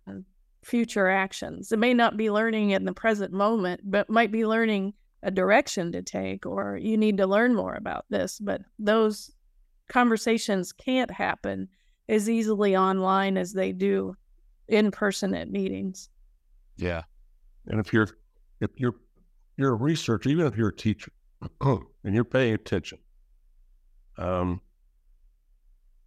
future 0.63 1.07
actions. 1.07 1.71
It 1.71 1.79
may 1.79 1.93
not 1.93 2.17
be 2.17 2.29
learning 2.29 2.71
in 2.71 2.85
the 2.85 2.93
present 2.93 3.33
moment, 3.33 3.81
but 3.83 4.09
might 4.09 4.31
be 4.31 4.45
learning 4.45 4.93
a 5.23 5.31
direction 5.31 5.91
to 5.91 6.01
take 6.01 6.45
or 6.45 6.77
you 6.77 6.97
need 6.97 7.17
to 7.17 7.27
learn 7.27 7.55
more 7.55 7.75
about 7.75 8.05
this. 8.09 8.39
But 8.39 8.61
those 8.79 9.31
conversations 9.89 10.71
can't 10.71 11.11
happen 11.11 11.67
as 12.09 12.29
easily 12.29 12.75
online 12.75 13.37
as 13.37 13.53
they 13.53 13.71
do 13.71 14.15
in 14.67 14.91
person 14.91 15.33
at 15.35 15.49
meetings. 15.49 16.09
Yeah. 16.77 17.03
And 17.67 17.79
if 17.79 17.93
you're 17.93 18.09
if 18.59 18.71
you're 18.77 18.95
you're 19.57 19.73
a 19.73 19.75
researcher, 19.75 20.29
even 20.29 20.47
if 20.47 20.55
you're 20.55 20.69
a 20.69 20.75
teacher 20.75 21.11
and 21.61 21.85
you're 22.03 22.23
paying 22.23 22.53
attention, 22.53 22.97
um, 24.17 24.61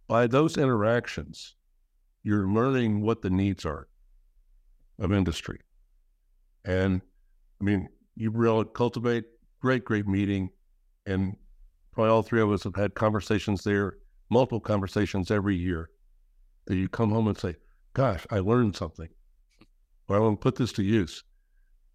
by 0.07 0.27
those 0.27 0.57
interactions, 0.57 1.55
you're 2.23 2.47
learning 2.47 3.01
what 3.01 3.21
the 3.21 3.29
needs 3.29 3.65
are 3.65 3.87
of 4.99 5.11
industry. 5.11 5.59
And 6.63 7.01
I 7.61 7.63
mean, 7.63 7.87
you 8.15 8.31
really 8.31 8.65
cultivate 8.73 9.25
great, 9.61 9.85
great 9.85 10.07
meeting. 10.07 10.49
And 11.05 11.35
probably 11.91 12.11
all 12.11 12.23
three 12.23 12.41
of 12.41 12.51
us 12.51 12.63
have 12.63 12.75
had 12.75 12.95
conversations 12.95 13.63
there, 13.63 13.97
multiple 14.29 14.59
conversations 14.59 15.31
every 15.31 15.55
year 15.55 15.89
that 16.65 16.75
you 16.75 16.89
come 16.89 17.11
home 17.11 17.27
and 17.27 17.37
say, 17.37 17.55
gosh, 17.93 18.25
I 18.31 18.39
learned 18.39 18.75
something. 18.75 19.09
Or 20.07 20.15
I 20.15 20.19
want 20.19 20.39
to 20.39 20.43
put 20.43 20.55
this 20.55 20.71
to 20.73 20.83
use. 20.83 21.23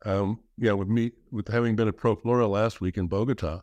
Um, 0.04 0.40
yeah, 0.56 0.72
with 0.72 0.88
me, 0.88 1.12
with 1.30 1.48
having 1.48 1.76
been 1.76 1.88
at 1.88 1.96
ProFlora 1.96 2.48
last 2.48 2.80
week 2.80 2.96
in 2.96 3.06
Bogota, 3.06 3.62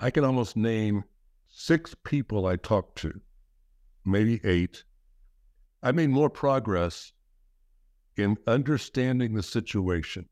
I 0.00 0.10
can 0.10 0.24
almost 0.24 0.56
name 0.56 1.02
six 1.48 1.94
people 2.04 2.46
I 2.46 2.54
talked 2.54 2.98
to, 2.98 3.20
maybe 4.04 4.40
eight. 4.44 4.84
I 5.82 5.90
made 5.90 6.10
more 6.10 6.30
progress 6.30 7.12
in 8.16 8.36
understanding 8.46 9.34
the 9.34 9.42
situation 9.42 10.28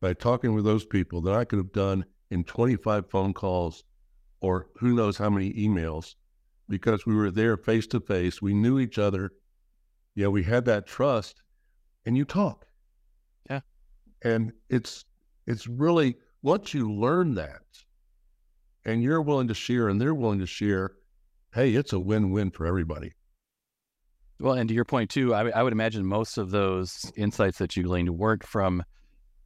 by 0.00 0.14
talking 0.14 0.54
with 0.54 0.64
those 0.64 0.86
people 0.86 1.20
than 1.20 1.34
I 1.34 1.44
could 1.44 1.58
have 1.58 1.72
done 1.72 2.06
in 2.30 2.44
25 2.44 3.10
phone 3.10 3.34
calls 3.34 3.84
or 4.40 4.68
who 4.78 4.94
knows 4.94 5.18
how 5.18 5.28
many 5.28 5.52
emails 5.52 6.14
because 6.68 7.04
we 7.04 7.14
were 7.14 7.30
there 7.30 7.56
face 7.56 7.86
to 7.88 8.00
face. 8.00 8.40
We 8.40 8.54
knew 8.54 8.78
each 8.78 8.98
other. 8.98 9.32
Yeah, 10.14 10.28
we 10.28 10.42
had 10.42 10.64
that 10.66 10.86
trust 10.86 11.42
and 12.06 12.16
you 12.16 12.24
talk. 12.24 12.66
Yeah. 13.50 13.60
And 14.22 14.52
it's 14.70 15.04
it's 15.46 15.66
really 15.66 16.16
once 16.42 16.72
you 16.72 16.90
learn 16.92 17.34
that 17.34 17.62
and 18.86 19.02
you're 19.02 19.20
willing 19.20 19.48
to 19.48 19.54
share 19.54 19.88
and 19.88 20.00
they're 20.00 20.14
willing 20.14 20.38
to 20.38 20.46
share, 20.46 20.92
hey, 21.52 21.74
it's 21.74 21.92
a 21.92 21.98
win-win 21.98 22.52
for 22.52 22.64
everybody. 22.64 23.12
Well, 24.38 24.54
and 24.54 24.68
to 24.68 24.74
your 24.74 24.84
point 24.84 25.10
too, 25.10 25.34
I, 25.34 25.48
I 25.50 25.62
would 25.62 25.72
imagine 25.72 26.06
most 26.06 26.38
of 26.38 26.50
those 26.50 27.10
insights 27.16 27.58
that 27.58 27.76
you 27.76 27.82
gleaned 27.82 28.10
weren't 28.10 28.46
from 28.46 28.82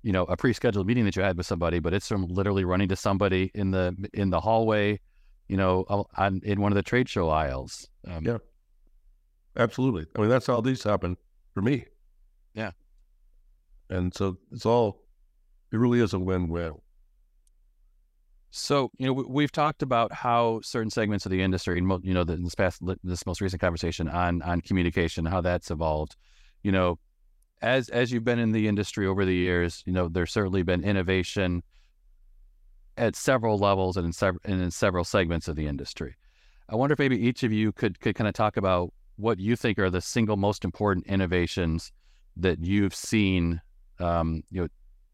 you 0.03 0.13
know 0.13 0.25
a 0.25 0.37
pre-scheduled 0.37 0.87
meeting 0.87 1.05
that 1.05 1.15
you 1.15 1.23
had 1.23 1.37
with 1.37 1.45
somebody 1.45 1.79
but 1.79 1.93
it's 1.93 2.09
from 2.09 2.27
literally 2.27 2.65
running 2.65 2.89
to 2.89 2.97
somebody 2.97 3.51
in 3.55 3.71
the 3.71 3.95
in 4.15 4.31
the 4.31 4.41
hallway 4.41 4.99
you 5.47 5.59
know 5.59 5.85
on 6.17 6.41
in 6.43 6.59
one 6.59 6.73
of 6.73 6.77
the 6.77 6.83
trade 6.83 7.09
show 7.09 7.29
aisles. 7.29 7.87
Um, 8.09 8.25
yeah. 8.25 8.39
Absolutely. 9.57 10.07
I 10.17 10.21
mean 10.21 10.31
that's 10.31 10.47
how 10.47 10.63
these 10.63 10.83
happen 10.83 11.17
for 11.53 11.61
me. 11.61 11.85
Yeah. 12.55 12.71
And 13.91 14.15
so 14.15 14.39
it's 14.53 14.65
all 14.65 15.03
it 15.71 15.77
really 15.77 16.01
is 16.01 16.15
a 16.15 16.19
win-win 16.19 16.81
so 18.51 18.91
you 18.99 19.07
know 19.07 19.13
we've 19.13 19.53
talked 19.53 19.83
about 19.83 20.13
how 20.13 20.61
certain 20.63 20.91
segments 20.91 21.25
of 21.25 21.31
the 21.31 21.41
industry 21.41 21.77
you 21.79 22.15
know 22.15 22.23
in 22.23 22.43
this 22.43 22.55
past 22.55 22.83
this 23.05 23.25
most 23.27 23.41
recent 23.41 23.61
conversation 23.61 24.09
on 24.09 24.43
on 24.43 24.61
communication 24.61 25.25
how 25.25 25.41
that's 25.41 25.71
evolved 25.71 26.17
you 26.63 26.73
know 26.73 26.99
as 27.63 27.89
as 27.91 28.11
you've 28.11 28.25
been 28.25 28.39
in 28.39 28.53
the 28.53 28.69
industry 28.69 29.07
over 29.07 29.25
the 29.25 29.35
years, 29.35 29.83
you 29.87 29.93
know, 29.93 30.09
there's 30.09 30.33
certainly 30.33 30.63
been 30.63 30.83
innovation 30.83 31.63
at 32.97 33.17
several 33.17 33.59
levels 33.59 33.97
and 33.97 34.07
in 34.07 34.13
several 34.13 34.41
and 34.45 34.61
in 34.61 34.71
several 34.71 35.05
segments 35.05 35.49
of 35.49 35.57
the 35.57 35.67
industry. 35.67 36.17
I 36.69 36.77
wonder 36.77 36.93
if 36.93 36.99
maybe 36.99 37.19
each 37.19 37.43
of 37.43 37.53
you 37.53 37.73
could 37.73 38.01
could 38.01 38.15
kind 38.15 38.29
of 38.29 38.35
talk 38.35 38.57
about 38.57 38.93
what 39.17 39.39
you 39.39 39.57
think 39.57 39.79
are 39.79 39.91
the 39.91 40.01
single 40.01 40.37
most 40.37 40.65
important 40.65 41.07
innovations 41.07 41.93
that 42.37 42.65
you've 42.65 42.95
seen, 42.95 43.61
um, 43.99 44.43
you 44.51 44.63
know, 44.63 44.69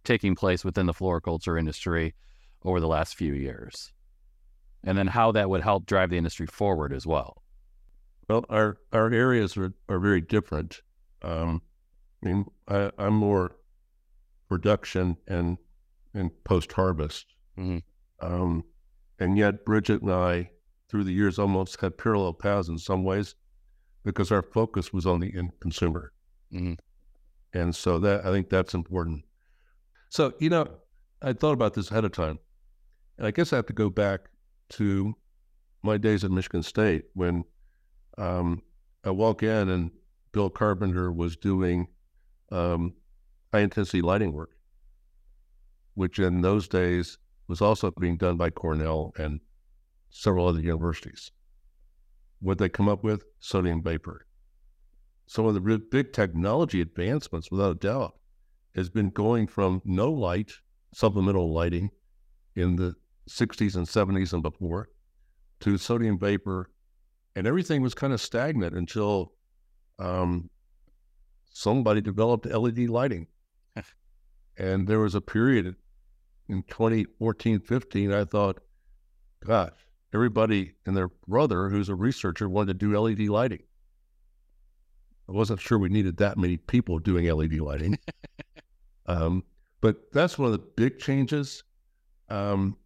taking 0.05 0.37
place 0.37 0.65
within 0.65 0.87
the 0.87 0.95
floriculture 0.95 1.59
industry 1.59 2.15
over 2.67 2.81
the 2.81 2.89
last 2.89 3.15
few 3.15 3.33
years, 3.33 3.93
and 4.83 4.99
then 4.99 5.07
how 5.07 5.33
that 5.33 5.49
would 5.49 5.63
help 5.63 5.87
drive 5.87 6.11
the 6.11 6.19
industry 6.19 6.47
forward 6.47 6.93
as 6.93 7.07
well. 7.07 7.43
Well, 8.29 8.45
our 8.51 8.79
our 8.93 9.11
areas 9.13 9.57
are, 9.57 9.73
are 9.89 10.01
very 10.01 10.21
different. 10.21 10.83
Um, 11.23 11.63
I 12.23 12.27
mean, 12.27 12.45
I, 12.67 12.91
am 12.99 13.15
more 13.15 13.53
production 14.49 15.17
and 15.29 15.59
and 16.13 16.31
post 16.43 16.73
harvest, 16.73 17.27
mm-hmm. 17.57 17.79
um, 18.21 18.65
and 19.21 19.39
yet 19.39 19.65
Bridget 19.65 20.03
and 20.03 20.11
I, 20.11 20.51
through 20.89 21.05
the 21.05 21.13
years, 21.13 21.39
almost 21.39 21.81
had 21.81 21.97
parallel 21.97 22.33
paths 22.33 22.69
in 22.69 22.79
some 22.79 23.05
ways, 23.05 23.37
because 24.05 24.33
our 24.33 24.43
focus 24.43 24.93
was 24.93 25.07
on 25.07 25.21
the 25.21 25.33
end 25.37 25.53
consumer, 25.61 26.13
mm-hmm. 26.53 26.75
and 27.57 27.77
so 27.77 28.01
that 28.01 28.27
I 28.27 28.33
think 28.33 28.51
that's 28.51 28.75
important. 28.75 29.23
So 30.09 30.33
you 30.41 30.51
know, 30.51 30.67
I 31.23 31.33
thought 31.33 31.53
about 31.53 31.75
this 31.75 31.93
ahead 31.93 32.05
of 32.05 32.11
time, 32.11 32.41
and 33.19 33.27
I 33.27 33.31
guess 33.31 33.53
I 33.53 33.57
have 33.57 33.67
to 33.67 33.73
go 33.73 33.91
back 33.91 34.29
to 34.71 35.15
my 35.83 35.97
days 35.97 36.25
at 36.25 36.31
Michigan 36.31 36.63
State 36.63 37.05
when 37.15 37.45
um, 38.19 38.63
I 39.05 39.11
walk 39.11 39.43
in 39.43 39.69
and 39.69 39.91
Bill 40.33 40.51
Carpenter 40.51 41.13
was 41.13 41.37
doing 41.37 41.89
um, 42.51 42.95
high 43.53 43.61
intensity 43.61 44.03
lighting 44.03 44.33
work, 44.33 44.51
which 45.95 46.19
in 46.19 46.41
those 46.41 46.69
days 46.69 47.19
was 47.49 47.61
also 47.61 47.93
being 47.93 48.17
done 48.17 48.37
by 48.37 48.51
Cornell 48.51 49.13
and 49.17 49.41
several 50.11 50.47
other 50.47 50.61
universities. 50.61 51.31
What 52.41 52.59
they 52.59 52.69
come 52.69 52.89
up 52.89 53.03
with? 53.03 53.25
Sodium 53.41 53.83
vapor. 53.83 54.27
Some 55.27 55.47
of 55.47 55.55
the 55.55 55.79
big 55.91 56.13
technology 56.13 56.81
advancements, 56.81 57.51
without 57.51 57.71
a 57.71 57.75
doubt, 57.77 58.19
has 58.75 58.91
been 58.91 59.11
going 59.11 59.47
from 59.47 59.81
no 59.85 60.13
light, 60.13 60.53
supplemental 60.93 61.53
lighting 61.53 61.91
in 62.55 62.77
the 62.77 62.95
60s 63.29 63.77
and 63.77 63.87
70s 63.87 64.33
and 64.33 64.43
before 64.43 64.89
to 65.61 65.79
sodium 65.79 66.19
vapor, 66.19 66.71
and 67.35 67.47
everything 67.47 67.83
was 67.83 67.95
kind 67.95 68.13
of 68.13 68.21
stagnant 68.21 68.75
until 68.75 69.33
um, 69.99 70.51
somebody 71.51 72.01
developed 72.01 72.47
LED 72.47 72.89
lighting. 72.89 73.27
and 74.59 74.87
there 74.87 75.01
was 75.01 75.15
a 75.15 75.21
period 75.21 75.77
in 76.49 76.63
2014, 76.65 77.61
15, 77.61 78.13
I 78.13 78.25
thought, 78.25 78.61
gosh, 79.45 79.73
everybody 80.15 80.75
and 80.87 80.97
their 80.97 81.09
brother, 81.27 81.69
who's 81.69 81.89
a 81.89 81.95
researcher, 81.95 82.49
wanted 82.49 82.79
to 82.79 82.87
do 82.87 82.99
LED 82.99 83.29
lighting. 83.29 83.63
I 85.29 85.33
wasn't 85.33 85.61
sure 85.61 85.79
we 85.79 85.89
needed 85.89 86.19
that 86.19 86.39
many 86.39 86.57
people 86.57 86.99
doing 86.99 87.27
LED 87.27 87.55
lighting. 87.55 87.99
um, 89.07 89.43
but 89.81 90.13
that's 90.13 90.39
one 90.39 90.47
of 90.47 90.53
the 90.53 90.65
big 90.77 90.99
changes. 90.99 91.65
Um, 92.29 92.77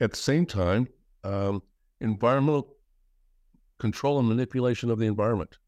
at 0.00 0.10
the 0.10 0.16
same 0.16 0.46
time, 0.46 0.88
um, 1.24 1.62
environmental 2.00 2.76
control 3.78 4.18
and 4.18 4.28
manipulation 4.28 4.90
of 4.90 4.98
the 4.98 5.06
environment 5.06 5.58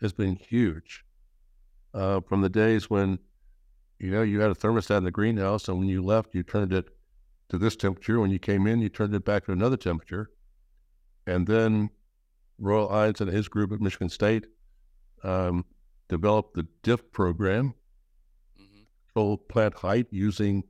has 0.00 0.12
been 0.12 0.36
huge. 0.36 1.04
Uh, 1.94 2.20
from 2.20 2.42
the 2.42 2.48
days 2.48 2.90
when, 2.90 3.18
you 3.98 4.10
know, 4.10 4.22
you 4.22 4.40
had 4.40 4.50
a 4.50 4.54
thermostat 4.54 4.98
in 4.98 5.04
the 5.04 5.10
greenhouse, 5.10 5.68
and 5.68 5.78
when 5.78 5.88
you 5.88 6.02
left, 6.02 6.34
you 6.34 6.42
turned 6.42 6.72
it 6.72 6.88
to 7.48 7.58
this 7.58 7.76
temperature. 7.76 8.20
When 8.20 8.30
you 8.30 8.38
came 8.38 8.66
in, 8.66 8.80
you 8.80 8.88
turned 8.88 9.14
it 9.14 9.24
back 9.24 9.46
to 9.46 9.52
another 9.52 9.76
temperature. 9.76 10.30
And 11.26 11.46
then 11.46 11.90
Royal 12.58 12.88
Heins 12.88 13.20
and 13.20 13.30
his 13.30 13.48
group 13.48 13.72
at 13.72 13.80
Michigan 13.80 14.10
State 14.10 14.46
um, 15.24 15.64
developed 16.08 16.54
the 16.54 16.66
DIF 16.82 17.10
program, 17.10 17.74
mm-hmm. 18.60 18.82
control 19.06 19.38
plant 19.38 19.74
height 19.74 20.06
using 20.10 20.64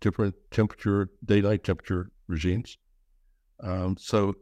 different 0.00 0.34
temperature, 0.50 1.08
day-night 1.24 1.64
temperature 1.64 2.10
regimes. 2.28 2.78
Um, 3.60 3.96
so 3.98 4.34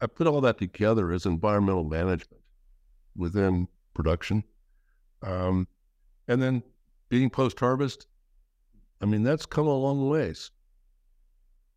I 0.00 0.06
put 0.06 0.26
all 0.26 0.40
that 0.42 0.58
together 0.58 1.12
as 1.12 1.26
environmental 1.26 1.84
management 1.84 2.42
within 3.16 3.68
production. 3.94 4.42
Um, 5.22 5.68
and 6.28 6.40
then 6.40 6.62
being 7.08 7.30
post-harvest, 7.30 8.06
I 9.02 9.06
mean, 9.06 9.22
that's 9.22 9.46
come 9.46 9.66
a 9.66 9.74
long 9.74 10.08
ways 10.08 10.50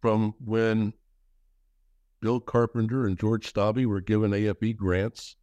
from 0.01 0.33
when 0.43 0.93
Bill 2.21 2.39
Carpenter 2.39 3.05
and 3.05 3.19
George 3.19 3.47
Staby 3.47 3.85
were 3.85 4.01
given 4.01 4.31
AFE 4.31 4.77
grants 4.77 5.35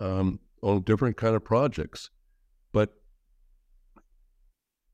um, 0.00 0.38
on 0.62 0.82
different 0.82 1.16
kind 1.16 1.34
of 1.34 1.44
projects. 1.44 2.10
But 2.72 2.94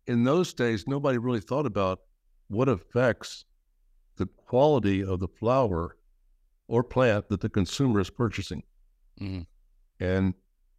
in 0.06 0.24
those 0.24 0.54
days, 0.54 0.86
nobody 0.86 1.18
really 1.18 1.40
thought 1.40 1.66
about 1.66 2.00
what 2.48 2.68
affects 2.68 3.44
the 4.16 4.26
quality 4.26 5.02
of 5.02 5.20
the 5.20 5.28
flower 5.28 5.96
or 6.68 6.82
plant 6.82 7.28
that 7.28 7.40
the 7.40 7.48
consumer 7.48 8.00
is 8.00 8.10
purchasing. 8.10 8.62
Mm-hmm. 9.20 9.42
And 10.00 10.34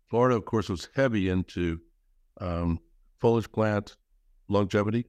Florida, 0.09 0.35
of 0.35 0.45
course, 0.45 0.69
was 0.69 0.89
heavy 0.95 1.29
into 1.29 1.79
um, 2.39 2.79
foliage 3.19 3.51
plant 3.51 3.97
longevity 4.47 5.05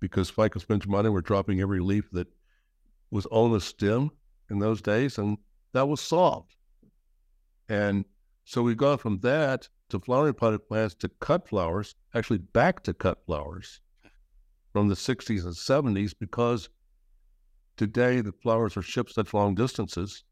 because 0.00 0.30
Ficus 0.30 0.64
benjamini 0.64 1.10
were 1.10 1.20
dropping 1.20 1.60
every 1.60 1.80
leaf 1.80 2.08
that 2.12 2.28
was 3.10 3.26
on 3.26 3.52
the 3.52 3.60
stem 3.60 4.10
in 4.50 4.58
those 4.58 4.80
days, 4.80 5.18
and 5.18 5.38
that 5.72 5.88
was 5.88 6.00
solved. 6.00 6.54
And 7.68 8.04
so 8.44 8.62
we've 8.62 8.76
gone 8.76 8.98
from 8.98 9.18
that 9.20 9.68
to 9.90 9.98
flowering 9.98 10.34
potted 10.34 10.66
plants 10.68 10.94
to 10.96 11.08
cut 11.20 11.48
flowers, 11.48 11.94
actually 12.14 12.38
back 12.38 12.82
to 12.84 12.94
cut 12.94 13.24
flowers 13.26 13.80
from 14.72 14.88
the 14.88 14.94
60s 14.94 15.44
and 15.44 15.54
70s 15.96 16.14
because 16.18 16.68
today 17.78 18.20
the 18.20 18.32
flowers 18.32 18.76
are 18.76 18.82
shipped 18.82 19.12
such 19.12 19.32
long 19.32 19.54
distances. 19.54 20.24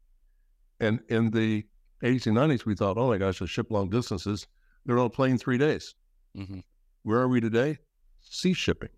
And 0.79 0.99
in 1.09 1.31
the 1.31 1.65
80s 2.03 2.27
and 2.27 2.37
90s, 2.37 2.65
we 2.65 2.75
thought, 2.75 2.97
oh 2.97 3.07
my 3.07 3.17
gosh, 3.17 3.39
they 3.39 3.47
ship 3.47 3.71
long 3.71 3.89
distances. 3.89 4.45
They're 4.85 4.99
on 4.99 5.07
a 5.07 5.09
plane 5.09 5.37
three 5.37 5.57
days. 5.57 5.95
Mm-hmm. 6.37 6.59
Where 7.03 7.19
are 7.19 7.27
we 7.27 7.41
today? 7.41 7.79
Sea 8.21 8.53
shipping. 8.53 8.89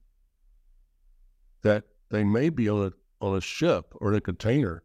That 1.61 1.85
they 2.09 2.23
may 2.23 2.49
be 2.49 2.69
on 2.69 2.87
a 2.87 2.91
on 3.21 3.35
a 3.35 3.41
ship 3.41 3.93
or 3.95 4.11
in 4.11 4.17
a 4.17 4.21
container 4.21 4.81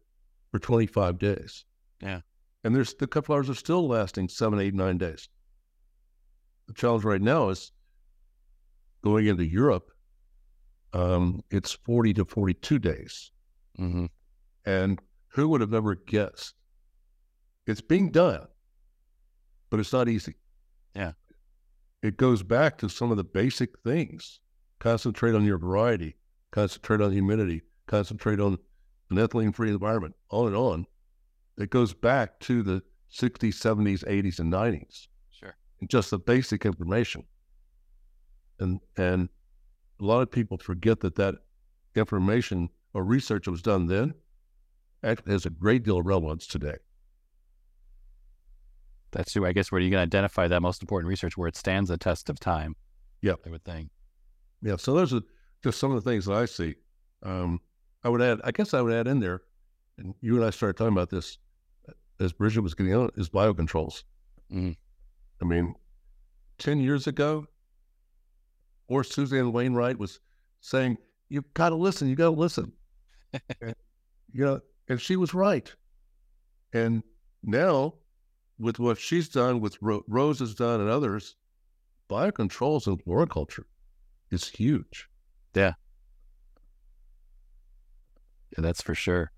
for 0.51 0.59
25 0.59 1.17
days. 1.17 1.63
Yeah. 2.01 2.21
And 2.63 2.75
there's 2.75 2.93
the 2.93 3.07
cut 3.07 3.25
flowers 3.25 3.49
are 3.49 3.55
still 3.55 3.87
lasting 3.87 4.29
seven, 4.29 4.59
eight, 4.59 4.73
nine 4.73 4.97
days. 4.97 5.29
The 6.67 6.73
challenge 6.73 7.03
right 7.03 7.21
now 7.21 7.49
is 7.49 7.71
going 9.03 9.27
into 9.27 9.45
Europe. 9.45 9.91
Um, 10.93 11.43
it's 11.51 11.71
40 11.71 12.13
to 12.15 12.25
42 12.25 12.79
days. 12.79 13.31
Mm-hmm. 13.79 14.05
And 14.65 14.99
who 15.29 15.49
would 15.49 15.61
have 15.61 15.73
ever 15.73 15.95
guessed? 15.95 16.55
It's 17.67 17.81
being 17.81 18.11
done, 18.11 18.47
but 19.69 19.79
it's 19.79 19.93
not 19.93 20.07
easy. 20.07 20.35
Yeah. 20.95 21.13
It 22.01 22.17
goes 22.17 22.43
back 22.43 22.77
to 22.79 22.89
some 22.89 23.11
of 23.11 23.17
the 23.17 23.23
basic 23.23 23.77
things. 23.79 24.39
Concentrate 24.79 25.35
on 25.35 25.45
your 25.45 25.57
variety, 25.57 26.15
concentrate 26.51 27.01
on 27.01 27.11
humidity, 27.11 27.61
concentrate 27.87 28.39
on 28.39 28.57
an 29.09 29.17
ethylene 29.17 29.55
free 29.55 29.69
environment, 29.69 30.15
on 30.29 30.47
and 30.47 30.55
on 30.55 30.85
It 31.57 31.69
goes 31.69 31.93
back 31.93 32.39
to 32.41 32.61
the 32.61 32.83
60s, 33.11 33.55
70s, 33.55 34.03
80s, 34.05 34.39
and 34.39 34.51
90s. 34.51 35.07
Sure. 35.31 35.55
And 35.79 35.89
just 35.89 36.11
the 36.11 36.19
basic 36.19 36.65
information. 36.65 37.23
And 38.59 38.79
and 38.97 39.29
a 39.99 40.03
lot 40.03 40.21
of 40.21 40.31
people 40.31 40.57
forget 40.57 40.99
that 41.01 41.15
that 41.15 41.35
information 41.95 42.69
or 42.95 43.03
research 43.03 43.43
that 43.45 43.51
was 43.51 43.61
done 43.61 43.87
then 43.87 44.13
actually 45.03 45.33
has 45.33 45.45
a 45.45 45.49
great 45.49 45.83
deal 45.83 45.99
of 45.99 46.05
relevance 46.05 46.47
today. 46.47 46.77
That's 49.11 49.33
true. 49.33 49.45
I 49.45 49.51
guess 49.51 49.71
where 49.71 49.81
you 49.81 49.91
can 49.91 49.99
identify 49.99 50.47
that 50.47 50.61
most 50.61 50.81
important 50.81 51.09
research 51.09 51.37
where 51.37 51.49
it 51.49 51.57
stands 51.57 51.89
the 51.89 51.97
test 51.97 52.29
of 52.29 52.39
time. 52.39 52.75
Yeah, 53.21 53.33
I 53.45 53.49
would 53.49 53.65
think. 53.65 53.89
Yeah. 54.61 54.77
So 54.77 54.93
those 54.93 55.13
are 55.13 55.21
just 55.61 55.77
some 55.77 55.91
of 55.91 56.01
the 56.01 56.09
things 56.09 56.25
that 56.25 56.35
I 56.35 56.45
see. 56.45 56.75
Um, 57.21 57.59
I 58.03 58.09
would 58.09 58.21
add. 58.21 58.39
I 58.43 58.51
guess 58.51 58.73
I 58.73 58.81
would 58.81 58.93
add 58.93 59.07
in 59.07 59.19
there, 59.19 59.41
and 59.97 60.15
you 60.21 60.37
and 60.37 60.45
I 60.45 60.49
started 60.49 60.77
talking 60.77 60.93
about 60.93 61.09
this 61.09 61.37
as 62.19 62.31
Bridget 62.31 62.61
was 62.61 62.73
getting 62.73 62.95
on, 62.95 63.09
is 63.15 63.29
biocontrols. 63.29 64.03
Mm. 64.53 64.75
I 65.41 65.45
mean, 65.45 65.75
10 66.59 66.79
years 66.79 67.07
ago, 67.07 67.45
or 68.87 69.03
Suzanne 69.03 69.51
Wainwright 69.51 69.99
was 69.99 70.19
saying, 70.61 70.97
You've 71.27 71.53
got 71.53 71.69
to 71.69 71.75
listen, 71.75 72.07
you've 72.07 72.19
got 72.19 72.25
to 72.25 72.39
listen. 72.39 72.71
And, 73.61 73.75
you 74.31 74.45
know, 74.45 74.59
and 74.87 74.99
she 74.99 75.15
was 75.15 75.33
right. 75.33 75.73
And 76.73 77.03
now, 77.43 77.95
with 78.59 78.79
what 78.79 78.97
she's 78.97 79.29
done, 79.29 79.59
with 79.59 79.77
Ro- 79.81 80.03
Rose 80.07 80.39
has 80.39 80.55
done, 80.55 80.81
and 80.81 80.89
others, 80.89 81.35
biocontrols 82.09 82.87
in 82.87 82.97
floriculture 82.97 83.65
is 84.31 84.47
huge. 84.47 85.07
Yeah. 85.53 85.73
Yeah, 88.57 88.61
that's 88.61 88.81
for 88.81 88.95
sure. 88.95 89.31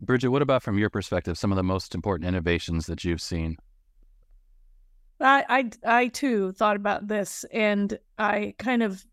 Bridget, 0.00 0.28
what 0.28 0.42
about 0.42 0.62
from 0.62 0.78
your 0.78 0.88
perspective, 0.88 1.36
some 1.36 1.52
of 1.52 1.56
the 1.56 1.62
most 1.62 1.94
important 1.94 2.26
innovations 2.26 2.86
that 2.86 3.04
you've 3.04 3.20
seen? 3.20 3.56
I, 5.20 5.44
I, 5.84 5.98
I 6.00 6.08
too 6.08 6.52
thought 6.52 6.76
about 6.76 7.08
this 7.08 7.44
and 7.52 7.98
I 8.18 8.54
kind 8.58 8.82
of 8.82 9.04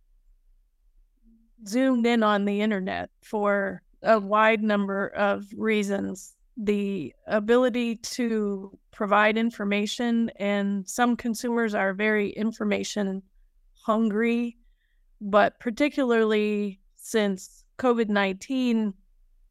zoomed 1.66 2.05
in 2.05 2.24
on 2.24 2.45
the 2.45 2.62
internet 2.62 3.10
for 3.22 3.82
a 4.03 4.20
wide 4.20 4.62
number 4.62 5.08
of 5.08 5.45
reasons. 5.55 6.36
The 6.58 7.14
ability 7.28 7.97
to 7.97 8.78
provide 8.91 9.38
information, 9.38 10.32
and 10.38 10.88
some 10.88 11.16
consumers 11.16 11.76
are 11.76 11.93
very 11.93 12.30
information 12.32 13.22
hungry, 13.86 14.58
but 15.22 15.60
particularly 15.60 16.80
since 16.95 17.64
COVID 17.78 18.10
19 18.10 18.93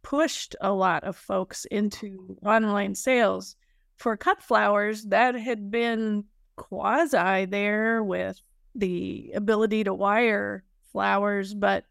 pushed 0.02 0.56
a 0.60 0.72
lot 0.72 1.04
of 1.04 1.16
folks 1.16 1.64
into 1.66 2.36
online 2.44 2.94
sales. 2.94 3.56
For 3.96 4.16
cut 4.16 4.42
flowers, 4.42 5.04
that 5.04 5.34
had 5.34 5.70
been 5.70 6.24
quasi 6.56 7.46
there 7.46 8.02
with 8.02 8.40
the 8.74 9.32
ability 9.34 9.84
to 9.84 9.94
wire 9.94 10.64
flowers, 10.92 11.54
but 11.54 11.84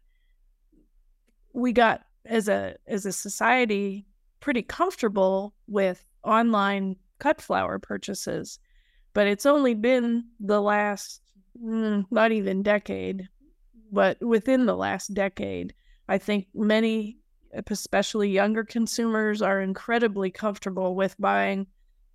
we 1.56 1.72
got 1.72 2.02
as 2.26 2.48
a 2.48 2.76
as 2.86 3.06
a 3.06 3.12
society 3.12 4.06
pretty 4.40 4.62
comfortable 4.62 5.54
with 5.66 6.04
online 6.22 6.96
cut 7.18 7.40
flower 7.40 7.78
purchases. 7.78 8.58
But 9.14 9.26
it's 9.26 9.46
only 9.46 9.74
been 9.74 10.24
the 10.38 10.60
last 10.60 11.22
mm, 11.60 12.04
not 12.10 12.32
even 12.32 12.62
decade, 12.62 13.28
but 13.90 14.20
within 14.20 14.66
the 14.66 14.76
last 14.76 15.14
decade, 15.14 15.74
I 16.08 16.18
think 16.18 16.46
many 16.54 17.16
especially 17.70 18.30
younger 18.30 18.64
consumers, 18.64 19.42
are 19.42 19.60
incredibly 19.60 20.30
comfortable 20.30 20.94
with 20.94 21.14
buying 21.18 21.66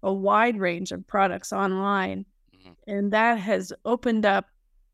a 0.04 0.14
wide 0.14 0.60
range 0.60 0.92
of 0.92 1.08
products 1.08 1.52
online. 1.52 2.26
Mm-hmm. 2.56 2.72
And 2.88 3.14
that 3.14 3.39
has 3.39 3.74
opened 3.86 4.26
up 4.26 4.46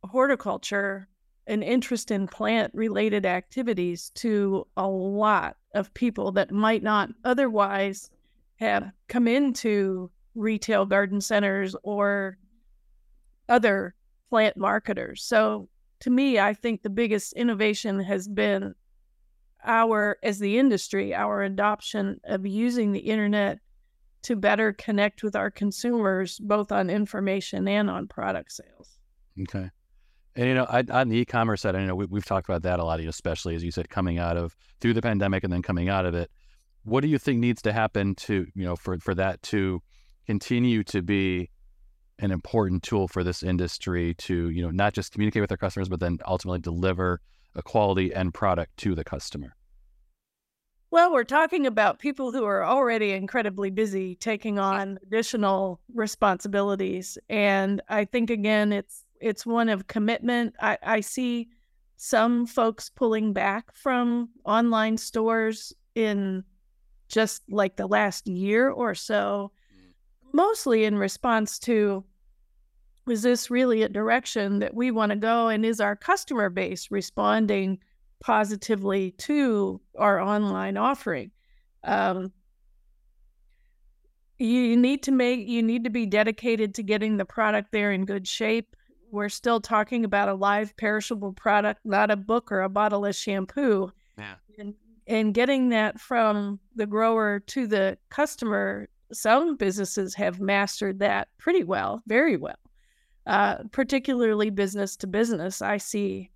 horticulture 0.03 1.07
an 1.47 1.63
interest 1.63 2.11
in 2.11 2.27
plant 2.27 2.71
related 2.73 3.25
activities 3.25 4.11
to 4.15 4.67
a 4.75 4.87
lot 4.87 5.55
of 5.73 5.93
people 5.93 6.31
that 6.33 6.51
might 6.51 6.83
not 6.83 7.09
otherwise 7.23 8.09
have 8.57 8.91
come 9.07 9.27
into 9.27 10.11
retail 10.35 10.85
garden 10.85 11.21
centers 11.21 11.75
or 11.83 12.37
other 13.49 13.95
plant 14.29 14.57
marketers. 14.57 15.23
So 15.23 15.69
to 16.01 16.09
me, 16.09 16.37
I 16.39 16.53
think 16.53 16.83
the 16.83 16.89
biggest 16.89 17.33
innovation 17.33 17.99
has 18.01 18.27
been 18.27 18.75
our, 19.63 20.17
as 20.21 20.39
the 20.39 20.59
industry, 20.59 21.15
our 21.15 21.43
adoption 21.43 22.19
of 22.25 22.45
using 22.45 22.91
the 22.91 22.99
internet 22.99 23.59
to 24.23 24.35
better 24.35 24.73
connect 24.73 25.23
with 25.23 25.35
our 25.35 25.49
consumers, 25.49 26.39
both 26.39 26.71
on 26.71 26.89
information 26.89 27.67
and 27.67 27.89
on 27.89 28.07
product 28.07 28.51
sales. 28.51 28.99
Okay. 29.41 29.69
And 30.37 30.47
you 30.47 30.53
know, 30.53 30.67
I, 30.69 30.83
on 30.91 31.09
the 31.09 31.17
e-commerce 31.17 31.61
side, 31.61 31.75
I 31.75 31.83
know 31.83 31.95
we, 31.95 32.05
have 32.19 32.25
talked 32.25 32.47
about 32.47 32.61
that 32.61 32.79
a 32.79 32.85
lot, 32.85 32.99
especially 32.99 33.55
as 33.55 33.63
you 33.63 33.71
said, 33.71 33.89
coming 33.89 34.19
out 34.19 34.37
of 34.37 34.55
through 34.79 34.93
the 34.93 35.01
pandemic 35.01 35.43
and 35.43 35.51
then 35.51 35.63
coming 35.63 35.89
out 35.89 36.05
of 36.05 36.13
it. 36.13 36.29
What 36.83 37.01
do 37.01 37.07
you 37.07 37.17
think 37.17 37.39
needs 37.39 37.63
to 37.63 37.73
happen 37.73 38.13
to 38.15 38.45
you 38.53 38.63
know 38.63 38.75
for 38.75 38.99
for 38.99 39.15
that 39.15 39.41
to 39.43 39.81
continue 40.27 40.83
to 40.83 41.01
be 41.01 41.49
an 42.19 42.31
important 42.31 42.83
tool 42.83 43.07
for 43.07 43.23
this 43.23 43.41
industry 43.41 44.13
to 44.13 44.49
you 44.51 44.61
know 44.61 44.69
not 44.69 44.93
just 44.93 45.11
communicate 45.11 45.41
with 45.41 45.49
their 45.49 45.57
customers, 45.57 45.89
but 45.89 45.99
then 45.99 46.19
ultimately 46.27 46.59
deliver 46.59 47.19
a 47.55 47.63
quality 47.63 48.13
end 48.13 48.35
product 48.35 48.77
to 48.77 48.93
the 48.93 49.03
customer? 49.03 49.55
Well, 50.91 51.11
we're 51.11 51.25
talking 51.25 51.65
about 51.65 51.99
people 51.99 52.31
who 52.31 52.45
are 52.45 52.63
already 52.63 53.11
incredibly 53.11 53.71
busy 53.71 54.15
taking 54.15 54.57
on 54.57 54.99
additional 55.03 55.81
responsibilities. 55.93 57.17
And 57.27 57.81
I 57.89 58.05
think 58.05 58.29
again 58.29 58.71
it's 58.71 59.03
it's 59.21 59.45
one 59.45 59.69
of 59.69 59.87
commitment. 59.87 60.55
I, 60.59 60.77
I 60.83 60.99
see 61.01 61.49
some 61.97 62.45
folks 62.45 62.89
pulling 62.89 63.33
back 63.33 63.73
from 63.73 64.29
online 64.45 64.97
stores 64.97 65.73
in 65.95 66.43
just 67.07 67.41
like 67.49 67.75
the 67.75 67.87
last 67.87 68.27
year 68.27 68.69
or 68.69 68.93
so, 68.93 69.51
mm. 69.73 69.93
mostly 70.33 70.85
in 70.85 70.97
response 70.97 71.57
to 71.59 72.03
is 73.09 73.21
this 73.21 73.49
really 73.49 73.83
a 73.83 73.89
direction 73.89 74.59
that 74.59 74.73
we 74.73 74.91
want 74.91 75.11
to 75.11 75.15
go? 75.15 75.47
And 75.47 75.65
is 75.65 75.79
our 75.79 75.95
customer 75.95 76.49
base 76.49 76.91
responding 76.91 77.79
positively 78.19 79.11
to 79.11 79.79
our 79.97 80.19
online 80.19 80.77
offering? 80.77 81.31
Um, 81.83 82.33
you 84.37 84.77
need 84.77 85.03
to 85.03 85.11
make 85.11 85.47
you 85.47 85.63
need 85.63 85.83
to 85.85 85.89
be 85.89 86.05
dedicated 86.05 86.75
to 86.75 86.83
getting 86.83 87.17
the 87.17 87.25
product 87.25 87.71
there 87.71 87.91
in 87.91 88.05
good 88.05 88.27
shape 88.27 88.75
we're 89.11 89.29
still 89.29 89.61
talking 89.61 90.05
about 90.05 90.29
a 90.29 90.33
live 90.33 90.75
perishable 90.77 91.33
product, 91.33 91.81
not 91.85 92.11
a 92.11 92.15
book 92.15 92.51
or 92.51 92.61
a 92.61 92.69
bottle 92.69 93.05
of 93.05 93.15
shampoo. 93.15 93.91
Yeah. 94.17 94.35
And, 94.57 94.73
and 95.07 95.33
getting 95.33 95.69
that 95.69 95.99
from 95.99 96.59
the 96.75 96.85
grower 96.85 97.39
to 97.39 97.67
the 97.67 97.97
customer, 98.09 98.89
some 99.13 99.55
businesses 99.55 100.13
have 100.15 100.39
mastered 100.39 100.99
that 100.99 101.29
pretty 101.37 101.63
well, 101.63 102.01
very 102.07 102.37
well. 102.37 102.57
Uh, 103.25 103.57
particularly 103.71 104.49
business 104.49 104.95
to 104.97 105.07
business, 105.07 105.61
I 105.61 105.77
see 105.77 106.31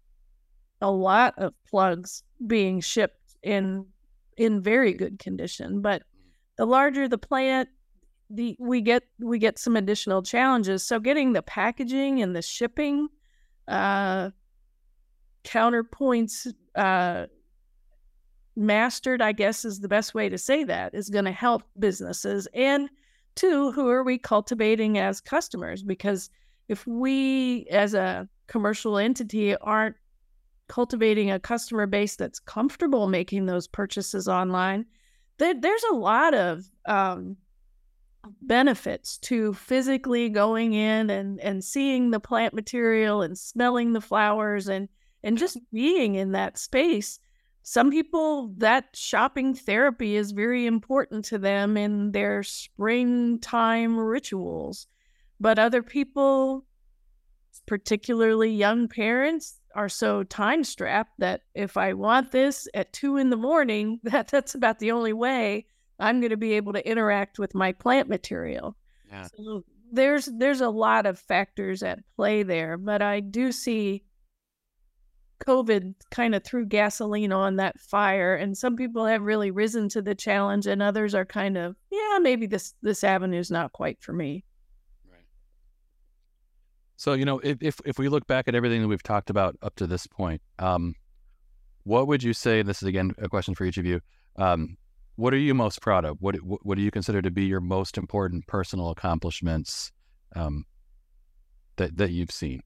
a 0.82 0.92
lot 0.92 1.34
of 1.38 1.54
plugs 1.70 2.24
being 2.48 2.82
shipped 2.82 3.36
in 3.44 3.86
in 4.38 4.62
very 4.62 4.94
good 4.94 5.20
condition. 5.20 5.82
But 5.82 6.04
the 6.58 6.66
larger 6.66 7.08
the 7.08 7.18
plant, 7.18 7.70
the 8.36 8.56
we 8.60 8.82
get 8.82 9.04
we 9.20 9.40
get 9.40 9.60
some 9.60 9.76
additional 9.76 10.22
challenges. 10.24 10.86
So 10.86 11.00
getting 11.00 11.34
the 11.34 11.42
packaging 11.42 12.22
and 12.22 12.36
the 12.36 12.42
shipping 12.42 13.10
uh, 13.68 14.32
counterpoints 15.44 16.54
uh, 16.76 17.28
mastered, 18.56 19.22
I 19.22 19.32
guess 19.32 19.66
is 19.66 19.80
the 19.80 19.88
best 19.88 20.14
way 20.14 20.30
to 20.30 20.38
say 20.38 20.64
that, 20.66 20.94
is 20.94 21.10
going 21.10 21.26
to 21.26 21.32
help 21.32 21.64
businesses. 21.80 22.48
And 22.54 22.90
two, 23.36 23.72
who 23.72 23.90
are 23.90 24.04
we 24.04 24.18
cultivating 24.18 24.98
as 24.98 25.22
customers? 25.22 25.84
Because 25.84 26.30
if 26.68 26.86
we, 26.88 27.68
as 27.72 27.94
a 27.94 28.28
commercial 28.48 28.98
entity, 28.98 29.56
aren't 29.58 29.96
cultivating 30.68 31.32
a 31.32 31.40
customer 31.40 31.86
base 31.86 32.16
that's 32.16 32.40
comfortable 32.40 33.08
making 33.08 33.46
those 33.46 33.68
purchases 33.68 34.28
online, 34.28 34.86
there, 35.38 35.60
there's 35.60 35.84
a 35.92 35.96
lot 35.96 36.34
of 36.34 36.70
um, 36.86 37.36
benefits 38.42 39.18
to 39.18 39.54
physically 39.54 40.30
going 40.30 40.74
in 40.74 41.10
and 41.10 41.40
and 41.40 41.64
seeing 41.64 42.12
the 42.12 42.20
plant 42.20 42.54
material 42.54 43.22
and 43.22 43.38
smelling 43.38 43.94
the 43.94 44.02
flowers 44.02 44.68
and 44.68 44.90
and 45.24 45.38
just 45.38 45.58
being 45.72 46.16
in 46.16 46.32
that 46.32 46.58
space. 46.58 47.20
Some 47.64 47.92
people 47.92 48.54
that 48.58 48.86
shopping 48.96 49.54
therapy 49.54 50.16
is 50.16 50.32
very 50.32 50.66
important 50.66 51.26
to 51.26 51.38
them 51.38 51.78
in 51.78 52.12
their 52.12 52.42
springtime 52.44 53.98
rituals 53.98 54.88
but 55.42 55.58
other 55.58 55.82
people 55.82 56.66
particularly 57.66 58.50
young 58.50 58.88
parents 58.88 59.60
are 59.76 59.90
so 59.90 60.24
time 60.24 60.64
strapped 60.64 61.12
that 61.18 61.42
if 61.56 61.76
i 61.76 61.92
want 61.92 62.32
this 62.32 62.68
at 62.74 62.94
two 62.94 63.18
in 63.18 63.30
the 63.30 63.36
morning 63.36 64.00
that 64.04 64.30
that's 64.30 64.56
about 64.56 64.80
the 64.80 64.92
only 64.92 65.12
way 65.12 65.66
I'm 66.02 66.20
going 66.20 66.32
to 66.32 66.38
be 66.38 66.54
able 66.54 66.74
to 66.74 66.88
interact 66.90 67.40
with 67.40 67.56
my 67.56 67.72
plant 67.72 68.10
material. 68.10 68.76
Yeah. 69.10 69.28
So 69.36 69.64
there's 69.92 70.26
there's 70.26 70.62
a 70.62 70.70
lot 70.70 71.06
of 71.06 71.20
factors 71.20 71.84
at 71.84 72.00
play 72.16 72.44
there, 72.44 72.78
but 72.78 73.02
I 73.02 73.20
do 73.20 73.52
see 73.52 74.04
COVID 75.46 75.96
kind 76.12 76.36
of 76.36 76.44
threw 76.44 76.66
gasoline 76.66 77.32
on 77.32 77.58
that 77.58 77.80
fire, 77.80 78.36
and 78.36 78.58
some 78.58 78.76
people 78.76 79.06
have 79.06 79.22
really 79.22 79.52
risen 79.52 79.90
to 79.90 80.02
the 80.02 80.16
challenge, 80.16 80.68
and 80.68 80.82
others 80.82 81.14
are 81.14 81.26
kind 81.26 81.58
of, 81.58 81.76
yeah, 81.92 82.20
maybe 82.22 82.46
this 82.46 82.74
this 82.82 83.04
avenue 83.04 83.40
is 83.40 83.52
not 83.52 83.74
quite 83.74 84.02
for 84.02 84.14
me. 84.14 84.44
Right. 85.10 85.26
So 86.96 87.14
you 87.14 87.26
know, 87.26 87.40
if 87.40 87.58
if 87.62 87.80
if 87.86 88.00
we 88.00 88.08
look 88.08 88.28
back 88.28 88.48
at 88.48 88.56
everything 88.56 88.82
that 88.82 88.88
we've 88.88 89.04
talked 89.04 89.30
about 89.30 89.56
up 89.62 89.76
to 89.76 89.88
this 89.88 90.08
point, 90.08 90.42
um, 90.60 90.96
what 91.84 92.08
would 92.08 92.24
you 92.24 92.34
say? 92.34 92.62
This 92.62 92.82
is 92.82 92.88
again 92.88 93.12
a 93.18 93.28
question 93.28 93.56
for 93.56 93.66
each 93.66 93.78
of 93.78 93.86
you. 93.86 94.00
Um, 94.38 94.78
what 95.22 95.36
are 95.36 95.38
you 95.38 95.54
most 95.54 95.82
proud 95.82 96.04
of? 96.04 96.18
What 96.20 96.36
what 96.38 96.76
do 96.76 96.82
you 96.82 96.90
consider 96.90 97.22
to 97.22 97.30
be 97.30 97.46
your 97.46 97.62
most 97.62 97.96
important 97.96 98.48
personal 98.48 98.90
accomplishments 98.90 99.92
um, 100.36 100.66
that 101.76 101.96
that 101.98 102.10
you've 102.10 102.32
seen? 102.32 102.64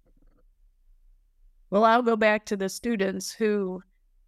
Well, 1.69 1.83
I'll 1.83 2.01
go 2.01 2.15
back 2.15 2.45
to 2.45 2.55
the 2.55 2.69
students 2.69 3.33
who, 3.33 3.81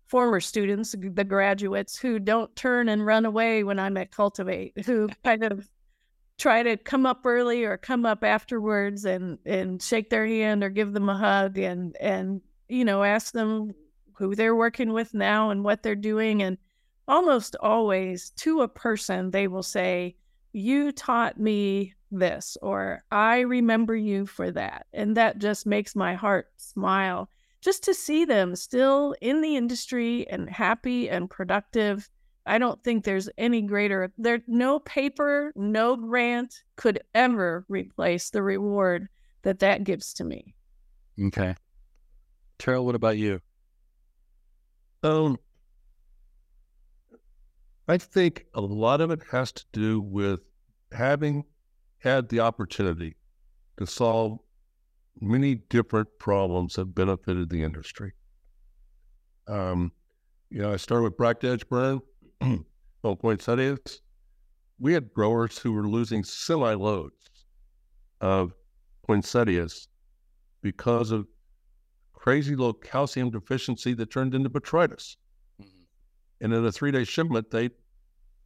former 0.07 0.41
students, 0.41 0.93
the 0.99 1.23
graduates 1.23 1.97
who 1.97 2.19
don't 2.19 2.53
turn 2.57 2.89
and 2.89 3.05
run 3.05 3.25
away 3.25 3.63
when 3.63 3.79
I'm 3.79 3.95
at 3.95 4.11
Cultivate, 4.11 4.73
who 4.85 5.07
kind 5.23 5.45
of 5.45 5.69
try 6.37 6.63
to 6.63 6.75
come 6.75 7.05
up 7.05 7.21
early 7.23 7.63
or 7.63 7.77
come 7.77 8.05
up 8.05 8.25
afterwards 8.25 9.05
and 9.05 9.39
and 9.45 9.81
shake 9.81 10.09
their 10.09 10.27
hand 10.27 10.65
or 10.65 10.69
give 10.69 10.91
them 10.91 11.07
a 11.07 11.17
hug 11.17 11.57
and 11.57 11.95
and 12.01 12.41
you 12.67 12.83
know 12.83 13.03
ask 13.03 13.31
them 13.31 13.71
who 14.17 14.35
they're 14.35 14.55
working 14.55 14.91
with 14.91 15.13
now 15.13 15.49
and 15.49 15.63
what 15.63 15.81
they're 15.81 15.95
doing 15.95 16.43
and 16.43 16.57
almost 17.07 17.55
always 17.59 18.31
to 18.37 18.61
a 18.61 18.67
person, 18.67 19.31
they 19.31 19.47
will 19.47 19.63
say, 19.63 20.15
You 20.53 20.91
taught 20.91 21.39
me 21.39 21.93
this, 22.11 22.57
or 22.61 23.03
I 23.11 23.39
remember 23.39 23.95
you 23.95 24.25
for 24.25 24.51
that. 24.51 24.87
And 24.93 25.17
that 25.17 25.39
just 25.39 25.65
makes 25.65 25.95
my 25.95 26.15
heart 26.15 26.47
smile 26.57 27.29
just 27.61 27.83
to 27.83 27.93
see 27.93 28.25
them 28.25 28.55
still 28.55 29.15
in 29.21 29.41
the 29.41 29.55
industry 29.55 30.27
and 30.29 30.49
happy 30.49 31.09
and 31.09 31.29
productive. 31.29 32.09
I 32.45 32.59
don't 32.59 32.81
think 32.83 33.03
there's 33.03 33.29
any 33.37 33.61
greater 33.61 34.11
there 34.17 34.41
no 34.47 34.79
paper, 34.79 35.51
no 35.55 35.97
grant 35.97 36.63
could 36.77 37.01
ever 37.13 37.65
replace 37.67 38.29
the 38.29 38.41
reward 38.41 39.09
that 39.41 39.59
that 39.59 39.83
gives 39.83 40.13
to 40.15 40.23
me. 40.23 40.55
Okay. 41.21 41.55
Terril, 42.59 42.85
what 42.85 42.95
about 42.95 43.17
you? 43.17 43.41
Um, 45.03 45.37
I 47.87 47.97
think 47.97 48.45
a 48.53 48.61
lot 48.61 48.99
of 48.99 49.11
it 49.11 49.21
has 49.31 49.51
to 49.53 49.65
do 49.71 50.01
with 50.01 50.41
having 50.91 51.45
had 51.99 52.27
the 52.29 52.41
opportunity 52.41 53.15
to 53.77 53.87
solve 53.87 54.39
many 55.21 55.55
different 55.55 56.07
problems 56.19 56.75
that 56.75 56.93
benefited 56.93 57.49
the 57.49 57.63
industry. 57.63 58.13
Um, 59.47 59.91
you 60.49 60.61
know, 60.61 60.73
I 60.73 60.77
started 60.77 61.03
with 61.03 61.17
Bract 61.17 61.43
Edge 61.45 61.67
Burn 61.69 62.01
on 62.41 63.15
poinsettias. 63.15 64.01
We 64.79 64.93
had 64.93 65.13
growers 65.13 65.57
who 65.57 65.71
were 65.71 65.87
losing 65.87 66.23
semi 66.23 66.73
loads 66.73 67.29
of 68.19 68.53
poinsettias 69.05 69.87
because 70.61 71.11
of 71.11 71.27
crazy 72.13 72.55
low 72.55 72.73
calcium 72.73 73.29
deficiency 73.29 73.93
that 73.93 74.11
turned 74.11 74.35
into 74.35 74.49
botrytis 74.49 75.15
and 76.41 76.53
in 76.53 76.65
a 76.65 76.71
three 76.71 76.91
day 76.91 77.03
shipment, 77.03 77.51
they 77.51 77.69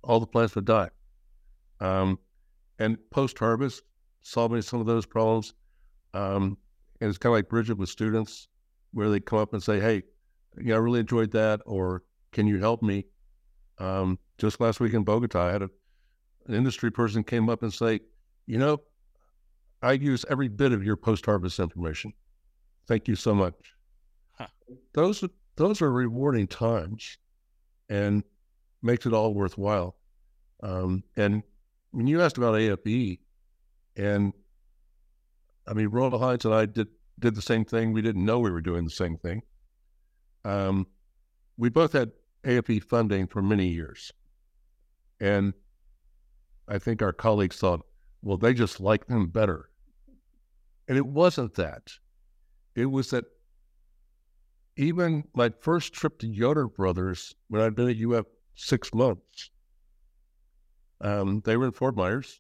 all 0.04 0.20
the 0.20 0.28
plants 0.28 0.56
would 0.56 0.66
die. 0.66 0.90
Um, 1.80 2.20
and 2.80 2.98
post 3.12 3.38
harvest, 3.40 3.84
solving 4.22 4.62
some 4.62 4.80
of 4.80 4.86
those 4.88 5.06
problems. 5.06 5.54
Um, 6.14 6.58
and 7.00 7.10
it's 7.10 7.18
kind 7.18 7.32
of 7.32 7.38
like 7.38 7.50
Bridget 7.50 7.78
with 7.78 7.90
students. 7.90 8.48
where 8.94 9.10
they 9.10 9.20
come 9.20 9.40
up 9.40 9.54
and 9.54 9.64
say, 9.64 9.80
"Hey, 9.80 10.04
you 10.58 10.66
know, 10.66 10.76
I 10.76 10.80
really 10.80 11.00
enjoyed 11.00 11.32
that," 11.32 11.62
or 11.66 12.04
"Can 12.32 12.48
you 12.48 12.60
help 12.60 12.82
me?" 12.84 13.06
Um, 13.80 14.20
just 14.38 14.60
last 14.60 14.80
week 14.80 14.94
in 14.94 15.04
Bogota, 15.04 15.42
I 15.48 15.52
had 15.54 15.62
a, 15.64 15.70
an 16.48 16.54
industry 16.56 16.92
person 16.92 17.24
came 17.24 17.50
up 17.50 17.64
and 17.64 17.74
say, 17.74 18.02
"You 18.48 18.58
know, 18.60 18.82
I 19.82 19.94
use 19.94 20.26
every 20.30 20.48
bit 20.50 20.72
of 20.74 20.84
your 20.84 20.98
post-harvest 20.98 21.60
information. 21.60 22.14
Thank 22.88 23.08
you 23.08 23.16
so 23.16 23.34
much." 23.36 23.56
Huh. 24.34 24.48
Those 24.94 25.24
those 25.56 25.82
are 25.82 25.92
rewarding 25.92 26.48
times, 26.48 27.18
and 27.92 28.24
makes 28.82 29.06
it 29.06 29.14
all 29.14 29.34
worthwhile. 29.34 29.98
Um, 30.64 31.04
and 31.18 31.44
when 31.92 32.08
you 32.08 32.22
asked 32.22 32.38
about 32.38 32.56
AFE, 32.56 33.20
and 33.98 34.34
I 35.68 35.74
mean, 35.74 35.90
Royal 35.90 36.12
Heins 36.12 36.46
and 36.46 36.54
I 36.54 36.66
did 36.66 36.88
did 37.20 37.36
the 37.36 37.42
same 37.42 37.66
thing. 37.66 37.92
We 37.92 38.02
didn't 38.02 38.26
know 38.26 38.40
we 38.40 38.50
were 38.50 38.62
doing 38.62 38.86
the 38.86 38.90
same 38.90 39.18
thing. 39.18 39.44
Um, 40.46 40.88
we 41.58 41.70
both 41.70 41.92
had 41.92 42.12
AFE 42.46 42.84
funding 42.84 43.28
for 43.28 43.42
many 43.42 43.68
years, 43.68 44.12
and 45.20 45.54
I 46.68 46.80
think 46.80 47.02
our 47.02 47.14
colleagues 47.14 47.58
thought, 47.58 47.86
well, 48.22 48.38
they 48.38 48.54
just 48.54 48.80
like 48.80 49.06
them 49.08 49.28
better, 49.28 49.70
and 50.88 50.98
it 50.98 51.06
wasn't 51.06 51.56
that. 51.56 51.92
It 52.74 52.86
was 52.86 53.10
that 53.10 53.26
even 54.78 55.24
my 55.34 55.50
first 55.60 55.94
trip 55.94 56.20
to 56.20 56.28
Yoder 56.28 56.68
Brothers, 56.68 57.36
when 57.50 57.62
I'd 57.62 57.76
been 57.76 57.90
at 57.90 57.98
UF 58.02 58.26
six 58.56 58.94
months, 58.94 59.50
um, 61.02 61.42
they 61.46 61.58
were 61.58 61.66
in 61.66 61.72
Fort 61.72 61.96
Myers, 61.96 62.40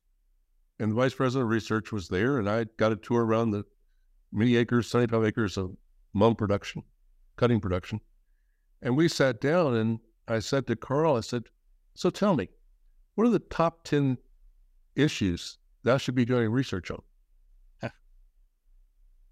and 0.79 0.91
the 0.91 0.95
vice 0.95 1.13
president 1.13 1.45
of 1.45 1.49
research 1.49 1.91
was 1.91 2.07
there, 2.07 2.39
and 2.39 2.49
I 2.49 2.65
got 2.77 2.91
a 2.91 2.95
tour 2.95 3.25
around 3.25 3.51
the 3.51 3.65
many 4.31 4.55
acres, 4.55 4.87
75 4.87 5.25
acres 5.25 5.57
of 5.57 5.75
mum 6.13 6.35
production, 6.35 6.83
cutting 7.35 7.59
production. 7.59 7.99
And 8.81 8.95
we 8.95 9.07
sat 9.07 9.41
down, 9.41 9.75
and 9.75 9.99
I 10.27 10.39
said 10.39 10.67
to 10.67 10.75
Carl, 10.75 11.17
I 11.17 11.21
said, 11.21 11.43
So 11.95 12.09
tell 12.09 12.35
me, 12.35 12.49
what 13.15 13.27
are 13.27 13.31
the 13.31 13.39
top 13.39 13.83
10 13.83 14.17
issues 14.95 15.57
that 15.83 15.95
I 15.95 15.97
should 15.97 16.15
be 16.15 16.25
doing 16.25 16.51
research 16.51 16.91
on? 16.91 17.01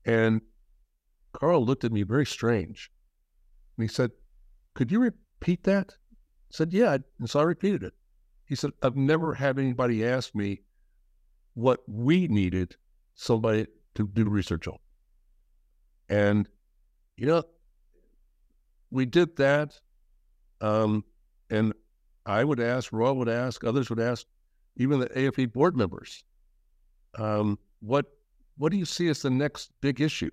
and 0.05 0.41
Carl 1.33 1.65
looked 1.65 1.83
at 1.83 1.91
me 1.91 2.03
very 2.03 2.25
strange. 2.25 2.91
And 3.77 3.83
he 3.83 3.93
said, 3.93 4.11
Could 4.73 4.91
you 4.91 4.99
repeat 4.99 5.63
that? 5.63 5.91
I 5.91 6.51
said, 6.51 6.73
Yeah. 6.73 6.97
And 7.19 7.29
so 7.29 7.39
I 7.39 7.43
repeated 7.43 7.83
it. 7.83 7.93
He 8.45 8.55
said, 8.55 8.71
I've 8.81 8.95
never 8.95 9.33
had 9.33 9.59
anybody 9.59 10.05
ask 10.05 10.33
me 10.33 10.61
what 11.53 11.81
we 11.87 12.27
needed 12.27 12.75
somebody 13.15 13.67
to 13.95 14.07
do 14.07 14.25
research 14.25 14.67
on. 14.67 14.77
And, 16.07 16.47
you 17.17 17.27
know, 17.27 17.43
we 18.89 19.05
did 19.05 19.35
that. 19.37 19.79
Um, 20.61 21.03
and 21.49 21.73
I 22.25 22.43
would 22.43 22.59
ask, 22.59 22.91
Roy 22.91 23.13
would 23.13 23.29
ask, 23.29 23.63
others 23.63 23.89
would 23.89 23.99
ask, 23.99 24.25
even 24.77 24.99
the 24.99 25.09
AFE 25.17 25.51
board 25.51 25.75
members, 25.75 26.23
um, 27.17 27.57
what 27.81 28.05
what 28.57 28.71
do 28.71 28.77
you 28.77 28.85
see 28.85 29.07
as 29.07 29.21
the 29.21 29.29
next 29.29 29.71
big 29.79 30.01
issue? 30.01 30.29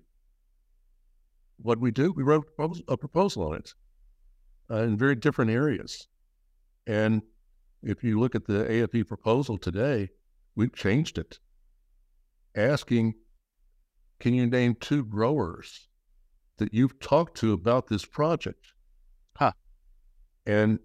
What 1.61 1.79
we 1.79 1.91
do, 1.91 2.11
we 2.11 2.23
wrote 2.23 2.47
a 2.87 2.97
proposal 2.97 3.47
on 3.49 3.55
it 3.55 3.73
uh, 4.69 4.83
in 4.83 4.97
very 4.97 5.15
different 5.15 5.51
areas. 5.51 6.07
And 6.85 7.21
if 7.83 8.03
you 8.03 8.19
look 8.19 8.35
at 8.35 8.45
the 8.45 8.65
AFE 8.69 9.07
proposal 9.07 9.57
today, 9.57 10.09
we've 10.55 10.73
changed 10.73 11.17
it, 11.17 11.39
asking, 12.55 13.15
can 14.19 14.33
you 14.33 14.47
name 14.47 14.75
two 14.75 15.03
growers 15.03 15.87
that 16.57 16.73
you've 16.73 16.99
talked 16.99 17.37
to 17.37 17.53
about 17.53 17.87
this 17.87 18.05
project? 18.05 18.73
Huh. 19.35 19.51
And 20.45 20.79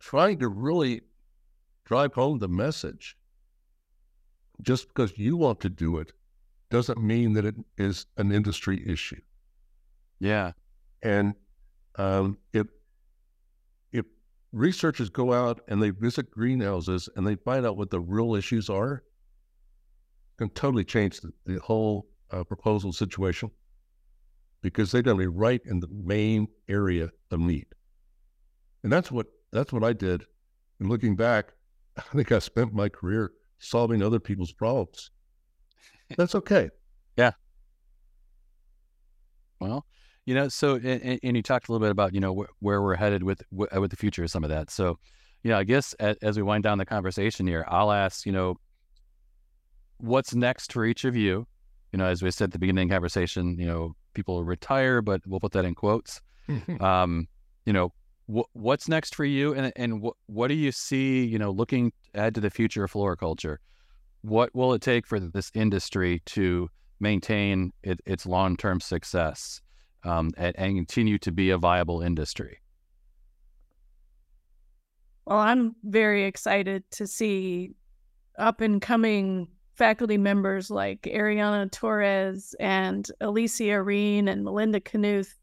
trying 0.00 0.38
to 0.38 0.48
really 0.48 1.02
drive 1.84 2.14
home 2.14 2.38
the 2.38 2.48
message. 2.48 3.16
Just 4.60 4.88
because 4.88 5.16
you 5.16 5.36
want 5.36 5.60
to 5.60 5.68
do 5.68 5.98
it 5.98 6.12
doesn't 6.70 7.00
mean 7.00 7.32
that 7.34 7.44
it 7.44 7.54
is 7.76 8.06
an 8.16 8.32
industry 8.32 8.82
issue. 8.86 9.20
Yeah. 10.20 10.52
And 11.02 11.34
um, 11.96 12.38
if 12.52 12.66
researchers 14.52 15.10
go 15.10 15.32
out 15.32 15.60
and 15.68 15.82
they 15.82 15.90
visit 15.90 16.30
greenhouses 16.30 17.08
and 17.16 17.26
they 17.26 17.36
find 17.36 17.66
out 17.66 17.76
what 17.76 17.90
the 17.90 18.00
real 18.00 18.34
issues 18.34 18.68
are, 18.70 19.02
can 20.38 20.48
totally 20.50 20.84
change 20.84 21.20
the, 21.20 21.32
the 21.46 21.58
whole 21.60 22.08
uh, 22.30 22.44
proposal 22.44 22.92
situation 22.92 23.50
because 24.62 24.90
they're 24.90 25.02
going 25.02 25.16
to 25.16 25.22
be 25.22 25.26
right 25.26 25.60
in 25.66 25.80
the 25.80 25.88
main 25.88 26.48
area 26.68 27.10
of 27.30 27.40
need. 27.40 27.66
And 28.82 28.92
that's 28.92 29.10
what 29.10 29.26
that's 29.52 29.72
what 29.72 29.84
I 29.84 29.92
did. 29.92 30.24
And 30.80 30.88
looking 30.88 31.16
back, 31.16 31.52
I 31.96 32.02
think 32.02 32.30
I 32.32 32.38
spent 32.38 32.72
my 32.72 32.88
career 32.88 33.32
solving 33.58 34.02
other 34.02 34.20
people's 34.20 34.52
problems. 34.52 35.10
That's 36.16 36.34
okay. 36.36 36.70
yeah. 37.16 37.32
Well, 39.60 39.84
you 40.28 40.34
know, 40.34 40.48
so 40.48 40.74
and, 40.74 41.18
and, 41.22 41.36
you 41.38 41.42
talked 41.42 41.70
a 41.70 41.72
little 41.72 41.82
bit 41.82 41.90
about 41.90 42.12
you 42.12 42.20
know 42.20 42.34
wh- 42.34 42.62
where 42.62 42.82
we're 42.82 42.96
headed 42.96 43.22
with 43.22 43.42
uh, 43.74 43.80
with 43.80 43.90
the 43.90 43.96
future 43.96 44.24
of 44.24 44.30
some 44.30 44.44
of 44.44 44.50
that. 44.50 44.70
So, 44.70 44.98
you 45.42 45.50
know, 45.50 45.56
I 45.56 45.64
guess 45.64 45.94
as, 45.94 46.18
as 46.20 46.36
we 46.36 46.42
wind 46.42 46.64
down 46.64 46.76
the 46.76 46.84
conversation 46.84 47.46
here, 47.46 47.64
I'll 47.66 47.90
ask 47.90 48.26
you 48.26 48.32
know, 48.32 48.56
what's 49.96 50.34
next 50.34 50.74
for 50.74 50.84
each 50.84 51.06
of 51.06 51.16
you. 51.16 51.46
You 51.92 51.98
know, 51.98 52.04
as 52.04 52.22
we 52.22 52.30
said 52.30 52.44
at 52.44 52.52
the 52.52 52.58
beginning 52.58 52.82
of 52.82 52.88
the 52.90 52.94
conversation, 52.94 53.58
you 53.58 53.64
know, 53.64 53.96
people 54.12 54.44
retire, 54.44 55.00
but 55.00 55.22
we'll 55.26 55.40
put 55.40 55.52
that 55.52 55.64
in 55.64 55.74
quotes. 55.74 56.20
um, 56.80 57.26
you 57.64 57.72
know, 57.72 57.94
wh- 58.30 58.54
what's 58.54 58.86
next 58.86 59.14
for 59.14 59.24
you, 59.24 59.54
and 59.54 59.72
and 59.76 60.04
wh- 60.04 60.30
what 60.30 60.48
do 60.48 60.54
you 60.54 60.72
see? 60.72 61.24
You 61.24 61.38
know, 61.38 61.50
looking 61.50 61.90
ahead 62.14 62.34
to 62.34 62.42
the 62.42 62.50
future 62.50 62.84
of 62.84 62.90
floriculture, 62.90 63.60
what 64.20 64.54
will 64.54 64.74
it 64.74 64.82
take 64.82 65.06
for 65.06 65.18
this 65.18 65.50
industry 65.54 66.20
to 66.26 66.68
maintain 67.00 67.72
it, 67.82 68.02
its 68.04 68.26
long 68.26 68.58
term 68.58 68.78
success? 68.78 69.62
Um, 70.04 70.30
and, 70.36 70.54
and 70.56 70.76
continue 70.76 71.18
to 71.18 71.32
be 71.32 71.50
a 71.50 71.58
viable 71.58 72.02
industry? 72.02 72.60
Well, 75.26 75.38
I'm 75.38 75.74
very 75.84 76.24
excited 76.24 76.90
to 76.92 77.06
see 77.06 77.72
up 78.38 78.60
and 78.60 78.80
coming 78.80 79.48
faculty 79.74 80.16
members 80.16 80.70
like 80.70 81.02
Ariana 81.02 81.70
Torres 81.70 82.54
and 82.58 83.08
Alicia 83.20 83.82
Rihn 83.84 84.28
and 84.28 84.42
Melinda 84.42 84.80
Knuth 84.80 85.34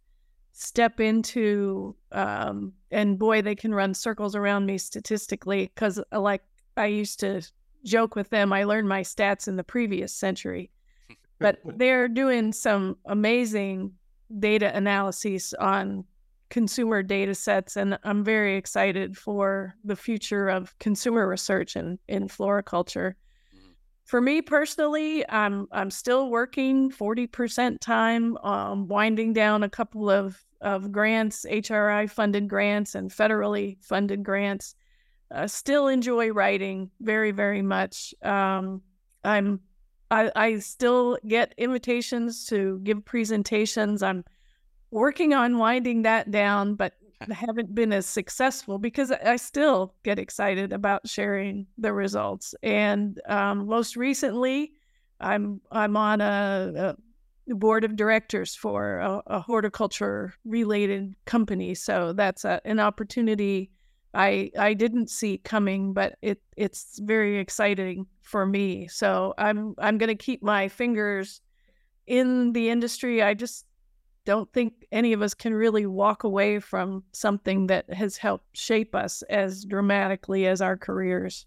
step 0.54 1.00
into, 1.00 1.96
um, 2.12 2.74
and 2.90 3.20
boy, 3.20 3.42
they 3.42 3.56
can 3.56 3.76
run 3.76 3.94
circles 3.94 4.36
around 4.36 4.66
me 4.66 4.78
statistically 4.78 5.72
because, 5.76 6.02
uh, 6.12 6.20
like 6.20 6.42
I 6.78 6.88
used 6.88 7.20
to 7.20 7.42
joke 7.84 8.16
with 8.16 8.30
them, 8.30 8.52
I 8.52 8.64
learned 8.64 8.90
my 8.90 9.02
stats 9.02 9.48
in 9.48 9.56
the 9.56 9.64
previous 9.64 10.14
century. 10.14 10.72
But 11.38 11.60
they're 11.66 12.08
doing 12.08 12.54
some 12.54 12.96
amazing 13.06 13.92
data 14.40 14.76
analyses 14.76 15.54
on 15.60 16.06
consumer 16.50 17.02
data 17.02 17.34
sets 17.34 17.76
and 17.76 17.98
I'm 18.04 18.24
very 18.24 18.56
excited 18.56 19.18
for 19.18 19.76
the 19.84 19.96
future 19.96 20.48
of 20.48 20.78
consumer 20.80 21.28
research 21.28 21.76
in, 21.76 21.98
in 22.08 22.28
floriculture. 22.28 23.16
Mm-hmm. 23.56 23.72
For 24.06 24.22
me 24.22 24.42
personally, 24.42 25.28
I'm 25.30 25.68
I'm 25.72 25.90
still 25.90 26.30
working 26.30 26.92
40% 26.92 27.80
time, 27.80 28.38
um, 28.38 28.88
winding 28.88 29.34
down 29.34 29.64
a 29.64 29.70
couple 29.70 30.10
of, 30.10 30.40
of 30.62 30.92
grants, 30.92 31.46
HRI 31.50 32.10
funded 32.10 32.48
grants 32.48 32.96
and 32.96 33.10
federally 33.10 33.78
funded 33.84 34.24
grants. 34.24 34.76
Uh, 35.32 35.48
still 35.48 35.88
enjoy 35.88 36.30
writing 36.30 36.92
very, 37.02 37.32
very 37.32 37.64
much. 37.64 38.14
Um, 38.22 38.82
I'm 39.24 39.60
I, 40.12 40.32
I 40.36 40.60
still 40.60 41.18
get 41.28 41.54
invitations 41.58 42.46
to 42.48 42.80
give 42.84 43.04
presentations. 43.06 44.04
I'm 44.04 44.24
working 44.92 45.34
on 45.34 45.58
winding 45.58 46.04
that 46.04 46.32
down, 46.32 46.76
but 46.76 46.94
haven't 47.32 47.74
been 47.74 47.94
as 47.94 48.06
successful 48.06 48.78
because 48.78 49.12
I 49.12 49.36
still 49.38 49.94
get 50.04 50.20
excited 50.20 50.74
about 50.74 51.08
sharing 51.08 51.66
the 51.78 51.94
results. 51.94 52.54
And 52.62 53.20
um, 53.28 53.68
most 53.68 53.96
recently, 53.96 54.74
I'm 55.20 55.62
I'm 55.72 55.96
on 55.96 56.22
a, 56.22 56.96
a 57.50 57.56
board 57.56 57.84
of 57.84 57.96
directors 57.96 58.56
for 58.56 58.98
a, 58.98 59.22
a 59.28 59.40
horticulture 59.40 60.34
related 60.44 61.16
company, 61.26 61.74
so 61.74 62.14
that's 62.14 62.44
a, 62.44 62.60
an 62.66 62.80
opportunity 62.80 63.72
I 64.16 64.52
I 64.58 64.74
didn't 64.74 65.10
see 65.10 65.38
coming, 65.38 65.94
but 65.94 66.18
it 66.22 66.42
it's 66.56 67.00
very 67.00 67.38
exciting 67.38 68.08
for 68.22 68.46
me. 68.46 68.88
So 68.88 69.34
I'm 69.38 69.76
I'm 69.78 69.98
going 69.98 70.08
to 70.08 70.16
keep 70.16 70.42
my 70.42 70.70
fingers 70.70 71.42
in 72.08 72.54
the 72.54 72.70
industry. 72.70 73.22
I 73.22 73.34
just 73.34 73.66
don't 74.26 74.52
think 74.54 74.86
any 74.92 75.14
of 75.14 75.22
us 75.22 75.34
can 75.34 75.54
really 75.54 75.86
walk 75.86 76.24
away 76.24 76.60
from 76.60 77.04
something 77.12 77.68
that 77.68 77.94
has 77.94 78.18
helped 78.18 78.58
shape 78.58 78.96
us 78.96 79.22
as 79.24 79.66
dramatically 79.66 80.48
as 80.48 80.62
our 80.62 80.78
careers. 80.78 81.46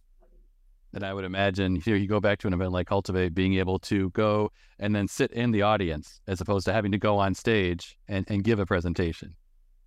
And 0.95 1.05
I 1.05 1.13
would 1.13 1.25
imagine 1.25 1.83
know, 1.87 1.95
you 1.95 2.07
go 2.07 2.21
back 2.21 2.39
to 2.41 2.47
an 2.47 2.55
event 2.55 2.73
like 2.73 2.87
Cultivate, 2.87 3.35
being 3.35 3.55
able 3.55 3.79
to 3.81 4.11
go 4.11 4.51
and 4.79 4.95
then 4.95 5.09
sit 5.09 5.33
in 5.33 5.51
the 5.51 5.63
audience 5.63 6.21
as 6.27 6.41
opposed 6.41 6.65
to 6.67 6.73
having 6.73 6.93
to 6.93 6.99
go 6.99 7.19
on 7.19 7.35
stage 7.35 7.99
and, 8.09 8.25
and 8.29 8.45
give 8.45 8.59
a 8.59 8.67
presentation. 8.67 9.35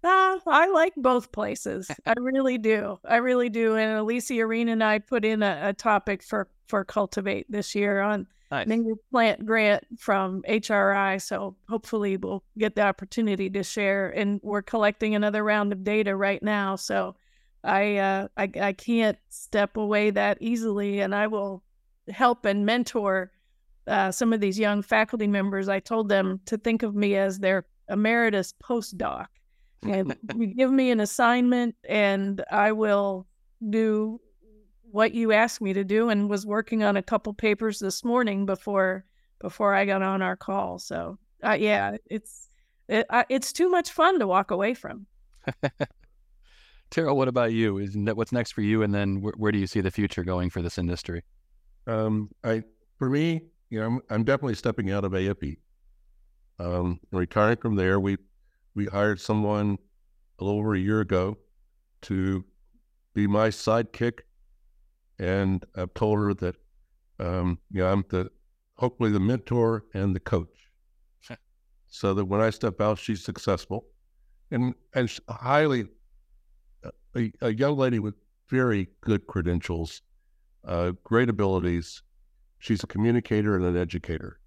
Uh, 0.04 0.40
I 0.48 0.68
like 0.68 0.94
both 0.98 1.32
places. 1.32 1.90
I 2.06 2.14
really 2.18 2.58
do. 2.58 3.00
I 3.06 3.18
really 3.18 3.50
do. 3.50 3.76
And 3.76 4.00
Alicia 4.00 4.34
Rihn 4.34 4.70
and 4.70 4.84
I 4.84 5.00
put 5.00 5.24
in 5.24 5.44
a, 5.44 5.60
a 5.62 5.74
topic 5.74 6.24
for, 6.24 6.48
for 6.68 6.84
Cultivate 6.84 7.52
this 7.52 7.76
year 7.76 8.02
on 8.02 8.26
nice. 8.50 8.68
plant 9.12 9.46
grant 9.46 9.86
from 10.00 10.42
HRI. 10.50 11.22
So 11.22 11.56
hopefully 11.70 12.18
we'll 12.18 12.44
get 12.58 12.76
the 12.76 12.82
opportunity 12.82 13.50
to 13.52 13.64
share. 13.64 14.10
And 14.10 14.40
we're 14.42 14.64
collecting 14.64 15.14
another 15.14 15.44
round 15.44 15.72
of 15.72 15.84
data 15.84 16.16
right 16.16 16.42
now. 16.42 16.76
So 16.78 17.16
I, 17.64 17.98
uh, 17.98 18.28
I, 18.38 18.50
I 18.60 18.74
can't 18.74 19.20
step 19.30 19.78
away 19.78 20.10
that 20.10 20.40
easily. 20.42 21.02
And 21.02 21.14
I 21.14 21.28
will 21.28 21.62
help 22.10 22.46
and 22.46 22.66
mentor 22.66 23.32
uh, 23.86 24.12
some 24.12 24.34
of 24.34 24.42
these 24.42 24.58
young 24.58 24.82
faculty 24.82 25.28
members. 25.28 25.70
I 25.70 25.80
told 25.80 26.10
them 26.10 26.40
to 26.48 26.58
think 26.58 26.82
of 26.82 26.96
me 26.96 27.16
as 27.18 27.38
their 27.38 27.66
emeritus 27.88 28.54
postdoc 28.64 29.28
and 29.84 30.16
you 30.36 30.48
give 30.48 30.72
me 30.72 30.92
an 30.92 31.00
assignment 31.00 31.76
and 31.88 32.44
I 32.52 32.72
will 32.72 33.28
do 33.70 34.20
what 34.92 35.14
you 35.14 35.32
asked 35.32 35.62
me 35.62 35.74
to 35.74 35.84
do 35.84 36.10
and 36.10 36.30
was 36.30 36.46
working 36.46 36.84
on 36.84 36.98
a 36.98 37.04
couple 37.04 37.34
papers 37.34 37.80
this 37.80 38.04
morning 38.04 38.46
before 38.46 39.06
before 39.40 39.74
I 39.74 39.86
got 39.86 40.02
on 40.02 40.22
our 40.22 40.36
call. 40.36 40.78
So 40.80 41.18
uh, 41.44 41.58
yeah, 41.60 41.98
it's 42.06 42.50
it, 42.88 43.06
uh, 43.10 43.24
it's 43.30 43.54
too 43.54 43.70
much 43.70 43.92
fun 43.92 44.20
to 44.20 44.28
walk 44.28 44.52
away 44.52 44.74
from. 44.74 45.08
Terril, 46.92 47.16
what 47.16 47.30
about 47.30 47.54
you? 47.54 47.78
Is 47.78 47.96
what's 47.96 48.34
next 48.34 48.52
for 48.52 48.62
you, 48.62 48.84
and 48.84 48.94
then 48.94 49.22
where, 49.22 49.34
where 49.38 49.52
do 49.52 49.58
you 49.58 49.68
see 49.68 49.80
the 49.80 49.92
future 49.92 50.24
going 50.24 50.50
for 50.50 50.62
this 50.62 50.78
industry? 50.78 51.24
Um, 51.88 52.30
I 52.44 52.64
for 53.00 53.10
me, 53.10 53.42
you 53.70 53.80
know, 53.80 53.86
I'm, 53.86 54.02
I'm 54.10 54.24
definitely 54.24 54.56
stepping 54.56 54.92
out 54.92 55.06
of 55.06 55.14
AFE. 55.14 55.58
Um, 56.60 57.00
retiring 57.12 57.58
from 57.58 57.76
there, 57.76 58.00
we 58.00 58.18
we 58.76 58.86
hired 58.86 59.20
someone 59.20 59.78
a 60.40 60.44
little 60.44 60.60
over 60.60 60.74
a 60.76 60.80
year 60.80 61.02
ago 61.02 61.38
to 62.04 62.44
be 63.14 63.28
my 63.28 63.50
sidekick, 63.50 64.20
and 65.20 65.66
I've 65.76 65.94
told 65.94 66.20
her 66.20 66.34
that 66.36 66.56
um, 67.20 67.60
you 67.70 67.82
know 67.82 67.92
I'm 67.92 68.06
the 68.10 68.32
hopefully 68.78 69.12
the 69.12 69.20
mentor 69.20 69.86
and 69.94 70.16
the 70.16 70.20
coach, 70.20 70.70
so 71.88 72.14
that 72.14 72.26
when 72.26 72.42
I 72.42 72.50
step 72.50 72.82
out, 72.82 72.98
she's 72.98 73.24
successful, 73.24 73.86
and 74.50 74.74
and 74.96 75.12
highly 75.30 75.86
a, 77.16 77.32
a 77.42 77.54
young 77.54 77.78
lady 77.78 78.00
with 78.00 78.16
very 78.50 78.88
good 79.02 79.28
credentials, 79.28 80.02
uh, 80.66 80.92
great 81.04 81.30
abilities. 81.30 82.02
She's 82.60 82.84
a 82.84 82.88
communicator 82.88 83.56
and 83.56 83.66
an 83.66 83.76
educator, 83.76 84.40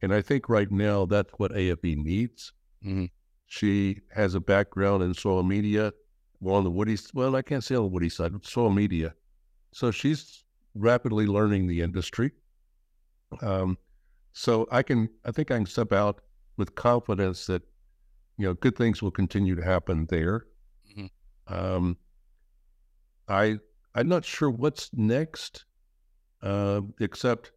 and 0.00 0.14
I 0.14 0.22
think 0.22 0.48
right 0.48 0.70
now 0.70 1.06
that's 1.06 1.32
what 1.38 1.52
AFE 1.52 1.96
needs. 1.96 2.52
Mm-hmm. 2.84 3.06
She 3.52 4.00
has 4.14 4.34
a 4.34 4.40
background 4.40 5.02
in 5.02 5.12
soil 5.12 5.42
media, 5.42 5.92
more 6.40 6.56
on 6.56 6.64
the 6.64 6.70
woody. 6.70 6.96
Well, 7.12 7.36
I 7.36 7.42
can't 7.42 7.62
say 7.62 7.74
on 7.74 7.82
the 7.82 7.88
woody 7.88 8.08
side, 8.08 8.32
but 8.32 8.46
soil 8.46 8.70
media. 8.70 9.12
So 9.72 9.90
she's 9.90 10.44
rapidly 10.74 11.26
learning 11.26 11.66
the 11.66 11.82
industry. 11.82 12.30
Um, 13.42 13.76
so 14.32 14.66
I 14.72 14.82
can, 14.82 15.10
I 15.26 15.32
think 15.32 15.50
I 15.50 15.56
can 15.56 15.66
step 15.66 15.92
out 15.92 16.22
with 16.56 16.74
confidence 16.76 17.44
that, 17.44 17.60
you 18.38 18.46
know, 18.46 18.54
good 18.54 18.74
things 18.74 19.02
will 19.02 19.10
continue 19.10 19.54
to 19.54 19.62
happen 19.62 20.06
there. 20.08 20.46
Mm-hmm. 20.90 21.54
Um, 21.54 21.98
I, 23.28 23.58
I'm 23.94 24.08
not 24.08 24.24
sure 24.24 24.48
what's 24.48 24.88
next, 24.94 25.66
uh, 26.40 26.80
except 27.00 27.52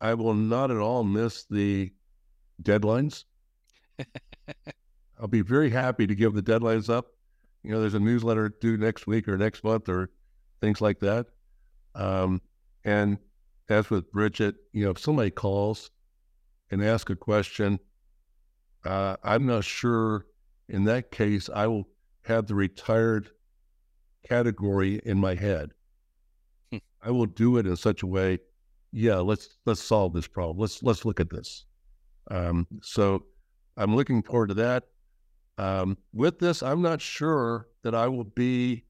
I 0.00 0.14
will 0.14 0.34
not 0.34 0.70
at 0.70 0.76
all 0.76 1.02
miss 1.02 1.46
the 1.50 1.92
deadlines. 2.62 3.24
I'll 5.20 5.28
be 5.28 5.42
very 5.42 5.70
happy 5.70 6.06
to 6.06 6.14
give 6.14 6.34
the 6.34 6.42
deadlines 6.42 6.90
up. 6.90 7.06
You 7.62 7.72
know, 7.72 7.80
there's 7.80 7.94
a 7.94 8.00
newsletter 8.00 8.48
due 8.60 8.76
next 8.76 9.06
week 9.06 9.28
or 9.28 9.36
next 9.36 9.64
month 9.64 9.88
or 9.88 10.10
things 10.60 10.80
like 10.80 11.00
that. 11.00 11.26
Um, 11.94 12.40
and 12.84 13.18
as 13.68 13.90
with 13.90 14.10
Bridget, 14.12 14.56
you 14.72 14.84
know, 14.84 14.90
if 14.90 14.98
somebody 14.98 15.30
calls 15.30 15.90
and 16.70 16.84
ask 16.84 17.10
a 17.10 17.16
question, 17.16 17.80
uh, 18.84 19.16
I'm 19.24 19.46
not 19.46 19.64
sure 19.64 20.26
in 20.68 20.84
that 20.84 21.10
case 21.10 21.48
I 21.52 21.66
will 21.66 21.88
have 22.24 22.46
the 22.46 22.54
retired 22.54 23.30
category 24.28 25.00
in 25.04 25.18
my 25.18 25.34
head. 25.34 25.72
Hmm. 26.70 26.78
I 27.02 27.10
will 27.10 27.26
do 27.26 27.56
it 27.56 27.66
in 27.66 27.76
such 27.76 28.02
a 28.02 28.06
way, 28.06 28.38
yeah, 28.92 29.16
let's 29.16 29.56
let's 29.66 29.82
solve 29.82 30.12
this 30.12 30.26
problem. 30.26 30.58
Let's 30.58 30.82
let's 30.82 31.04
look 31.04 31.20
at 31.20 31.30
this. 31.30 31.64
Um, 32.30 32.66
so 32.82 33.24
I'm 33.76 33.94
looking 33.94 34.22
forward 34.22 34.48
to 34.48 34.54
that. 34.54 34.84
Um, 35.58 35.96
with 36.12 36.38
this, 36.38 36.62
I'm 36.62 36.82
not 36.82 37.00
sure 37.00 37.68
that 37.82 37.94
I 37.94 38.08
will 38.08 38.24
be 38.24 38.84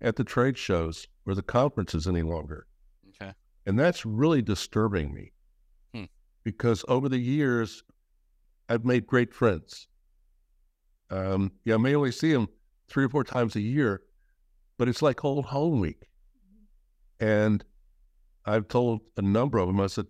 at 0.00 0.16
the 0.16 0.24
trade 0.24 0.58
shows 0.58 1.06
or 1.26 1.34
the 1.34 1.42
conferences 1.42 2.08
any 2.08 2.22
longer. 2.22 2.66
Okay. 3.10 3.32
And 3.66 3.78
that's 3.78 4.04
really 4.04 4.42
disturbing 4.42 5.14
me 5.14 5.32
hmm. 5.94 6.04
because 6.42 6.84
over 6.88 7.08
the 7.08 7.18
years, 7.18 7.84
I've 8.68 8.84
made 8.84 9.06
great 9.06 9.32
friends. 9.32 9.86
Um, 11.10 11.52
yeah, 11.64 11.74
I 11.74 11.78
may 11.78 11.94
only 11.94 12.12
see 12.12 12.32
them 12.32 12.48
three 12.88 13.04
or 13.04 13.08
four 13.08 13.24
times 13.24 13.56
a 13.56 13.60
year, 13.60 14.02
but 14.78 14.88
it's 14.88 15.02
like 15.02 15.24
old 15.24 15.44
home 15.44 15.80
week. 15.80 16.08
And 17.18 17.64
I've 18.46 18.68
told 18.68 19.02
a 19.16 19.22
number 19.22 19.58
of 19.58 19.66
them, 19.66 19.80
I 19.80 19.88
said, 19.88 20.06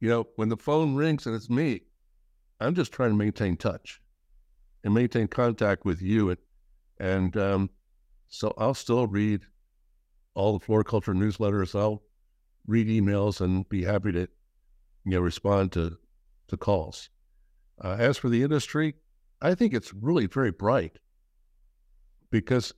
you 0.00 0.08
know, 0.08 0.26
when 0.36 0.48
the 0.48 0.56
phone 0.56 0.94
rings 0.94 1.26
and 1.26 1.34
it's 1.34 1.50
me, 1.50 1.82
I'm 2.60 2.74
just 2.74 2.92
trying 2.92 3.10
to 3.10 3.16
maintain 3.16 3.56
touch 3.56 4.01
and 4.84 4.94
maintain 4.94 5.28
contact 5.28 5.84
with 5.84 6.02
you. 6.02 6.30
And, 6.30 6.38
and 6.98 7.36
um, 7.36 7.70
so 8.28 8.54
I'll 8.56 8.74
still 8.74 9.06
read 9.06 9.42
all 10.34 10.58
the 10.58 10.64
floriculture 10.64 11.14
newsletters. 11.14 11.78
I'll 11.78 12.02
read 12.66 12.88
emails 12.88 13.40
and 13.40 13.68
be 13.68 13.84
happy 13.84 14.12
to 14.12 14.20
you 14.20 15.12
know 15.12 15.20
respond 15.20 15.72
to 15.72 15.98
to 16.48 16.56
calls. 16.56 17.10
Uh, 17.82 17.96
as 17.98 18.16
for 18.18 18.28
the 18.28 18.42
industry, 18.42 18.94
I 19.40 19.54
think 19.54 19.74
it's 19.74 19.92
really 19.92 20.26
very 20.26 20.52
bright 20.52 20.98
because 22.30 22.72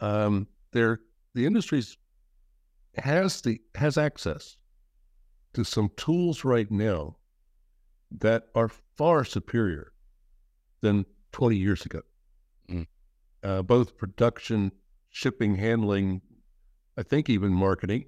um, 0.00 0.46
there 0.72 1.00
the 1.34 1.46
industry 1.46 1.82
has 2.96 3.40
the 3.40 3.60
has 3.74 3.98
access 3.98 4.56
to 5.54 5.64
some 5.64 5.90
tools 5.96 6.44
right 6.44 6.70
now 6.70 7.16
that 8.10 8.44
are 8.54 8.70
far 8.96 9.24
superior 9.24 9.92
than 10.80 11.04
20 11.32 11.56
years 11.56 11.84
ago. 11.84 12.02
Mm. 12.70 12.86
Uh, 13.42 13.62
both 13.62 13.96
production, 13.96 14.72
shipping, 15.10 15.56
handling, 15.56 16.22
I 16.96 17.02
think 17.02 17.30
even 17.30 17.52
marketing. 17.52 18.06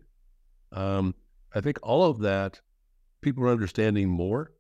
Um, 0.73 1.15
I 1.55 1.61
think 1.61 1.79
all 1.83 2.05
of 2.05 2.21
that, 2.21 2.61
people 3.21 3.45
are 3.45 3.51
understanding 3.51 4.09
more. 4.09 4.53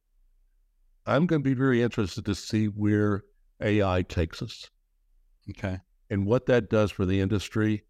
I'm 1.06 1.26
going 1.26 1.42
to 1.42 1.48
be 1.48 1.54
very 1.54 1.82
interested 1.82 2.24
to 2.26 2.34
see 2.34 2.66
where 2.66 3.24
AI 3.60 4.02
takes 4.02 4.42
us. 4.42 4.70
Okay. 5.50 5.78
And 6.10 6.26
what 6.26 6.46
that 6.46 6.70
does 6.70 6.90
for 6.90 7.04
the 7.04 7.20
industry. 7.20 7.84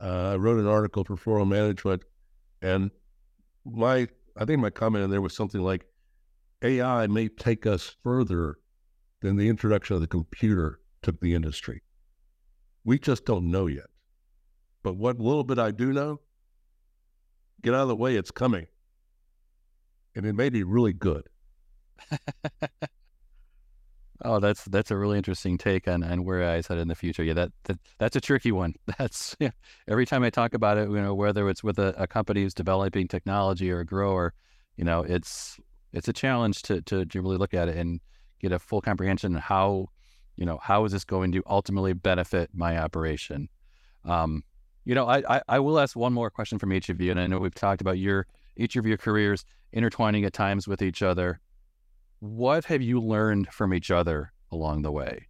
Uh, 0.00 0.32
I 0.32 0.36
wrote 0.36 0.58
an 0.58 0.66
article 0.66 1.04
for 1.04 1.16
Floral 1.16 1.44
Management, 1.44 2.02
and 2.62 2.90
my 3.66 4.08
I 4.36 4.44
think 4.46 4.60
my 4.60 4.70
comment 4.70 5.04
in 5.04 5.10
there 5.10 5.20
was 5.20 5.34
something 5.34 5.60
like 5.60 5.84
AI 6.62 7.06
may 7.06 7.28
take 7.28 7.66
us 7.66 7.96
further 8.02 8.56
than 9.20 9.36
the 9.36 9.48
introduction 9.48 9.94
of 9.94 10.00
the 10.00 10.06
computer 10.06 10.80
took 11.02 11.20
the 11.20 11.34
industry. 11.34 11.82
We 12.84 12.98
just 12.98 13.24
don't 13.24 13.50
know 13.50 13.66
yet. 13.66 13.86
But 14.82 14.96
what 14.96 15.18
little 15.18 15.44
bit 15.44 15.58
I 15.58 15.70
do 15.70 15.92
know, 15.92 16.20
get 17.62 17.74
out 17.74 17.82
of 17.82 17.88
the 17.88 17.96
way, 17.96 18.16
it's 18.16 18.30
coming. 18.30 18.66
And 20.16 20.24
it 20.24 20.32
may 20.34 20.48
be 20.48 20.62
really 20.62 20.94
good. 20.94 21.28
oh, 24.24 24.40
that's 24.40 24.64
that's 24.64 24.90
a 24.90 24.96
really 24.96 25.18
interesting 25.18 25.58
take 25.58 25.86
on, 25.86 26.02
on 26.02 26.24
where 26.24 26.50
I 26.50 26.62
said 26.62 26.78
in 26.78 26.88
the 26.88 26.94
future. 26.94 27.22
Yeah, 27.22 27.34
that, 27.34 27.52
that 27.64 27.78
that's 27.98 28.16
a 28.16 28.20
tricky 28.20 28.52
one. 28.52 28.74
That's 28.98 29.36
yeah. 29.38 29.50
Every 29.86 30.06
time 30.06 30.24
I 30.24 30.30
talk 30.30 30.54
about 30.54 30.78
it, 30.78 30.88
you 30.88 31.00
know, 31.00 31.14
whether 31.14 31.48
it's 31.48 31.62
with 31.62 31.78
a, 31.78 31.94
a 31.96 32.06
company 32.06 32.42
who's 32.42 32.54
developing 32.54 33.06
technology 33.06 33.70
or 33.70 33.80
a 33.80 33.86
grower, 33.86 34.32
you 34.76 34.84
know, 34.84 35.02
it's 35.02 35.60
it's 35.92 36.08
a 36.08 36.12
challenge 36.12 36.62
to, 36.62 36.80
to 36.82 37.04
to 37.04 37.22
really 37.22 37.36
look 37.36 37.54
at 37.54 37.68
it 37.68 37.76
and 37.76 38.00
get 38.40 38.52
a 38.52 38.58
full 38.58 38.80
comprehension 38.80 39.36
of 39.36 39.42
how, 39.42 39.88
you 40.36 40.46
know, 40.46 40.58
how 40.62 40.84
is 40.84 40.92
this 40.92 41.04
going 41.04 41.32
to 41.32 41.42
ultimately 41.46 41.92
benefit 41.92 42.50
my 42.52 42.78
operation? 42.78 43.48
Um, 44.04 44.42
you 44.84 44.94
know, 44.94 45.06
I, 45.06 45.22
I, 45.36 45.42
I 45.48 45.58
will 45.58 45.78
ask 45.78 45.94
one 45.94 46.12
more 46.12 46.30
question 46.30 46.58
from 46.58 46.72
each 46.72 46.88
of 46.88 47.00
you, 47.00 47.10
and 47.10 47.20
I 47.20 47.26
know 47.26 47.38
we've 47.38 47.54
talked 47.54 47.80
about 47.80 47.98
your 47.98 48.26
each 48.56 48.76
of 48.76 48.86
your 48.86 48.96
careers 48.96 49.44
intertwining 49.72 50.24
at 50.24 50.32
times 50.32 50.66
with 50.66 50.82
each 50.82 51.02
other. 51.02 51.40
What 52.20 52.64
have 52.66 52.82
you 52.82 53.00
learned 53.00 53.48
from 53.52 53.72
each 53.72 53.90
other 53.90 54.32
along 54.50 54.82
the 54.82 54.92
way? 54.92 55.28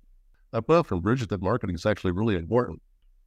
I 0.52 0.61
well 0.66 0.82
from 0.82 1.00
Bridget 1.00 1.28
that 1.28 1.42
marketing 1.42 1.76
is 1.76 1.86
actually 1.86 2.12
really 2.12 2.34
important. 2.34 2.82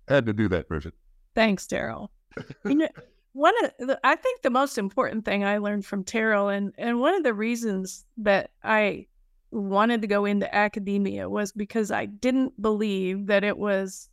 I 0.09 0.15
had 0.15 0.25
to 0.25 0.33
do 0.33 0.49
that, 0.49 0.67
Bridget. 0.67 0.93
Thanks, 1.35 1.65
Daryl. 1.65 2.09
you 2.65 2.75
know, 2.75 2.89
one 3.33 3.53
of 3.63 3.71
the, 3.79 3.99
I 4.03 4.15
think 4.15 4.41
the 4.41 4.49
most 4.49 4.77
important 4.77 5.25
thing 5.25 5.43
I 5.43 5.57
learned 5.57 5.85
from 5.85 6.03
Terril 6.03 6.55
and 6.55 6.73
and 6.77 6.99
one 6.99 7.15
of 7.15 7.23
the 7.23 7.33
reasons 7.33 8.05
that 8.17 8.51
I 8.63 9.07
wanted 9.53 10.01
to 10.01 10.07
go 10.07 10.25
into 10.25 10.53
academia 10.53 11.29
was 11.29 11.51
because 11.51 11.91
I 11.91 12.05
didn't 12.05 12.61
believe 12.61 13.27
that 13.27 13.43
it 13.43 13.57
was 13.57 14.09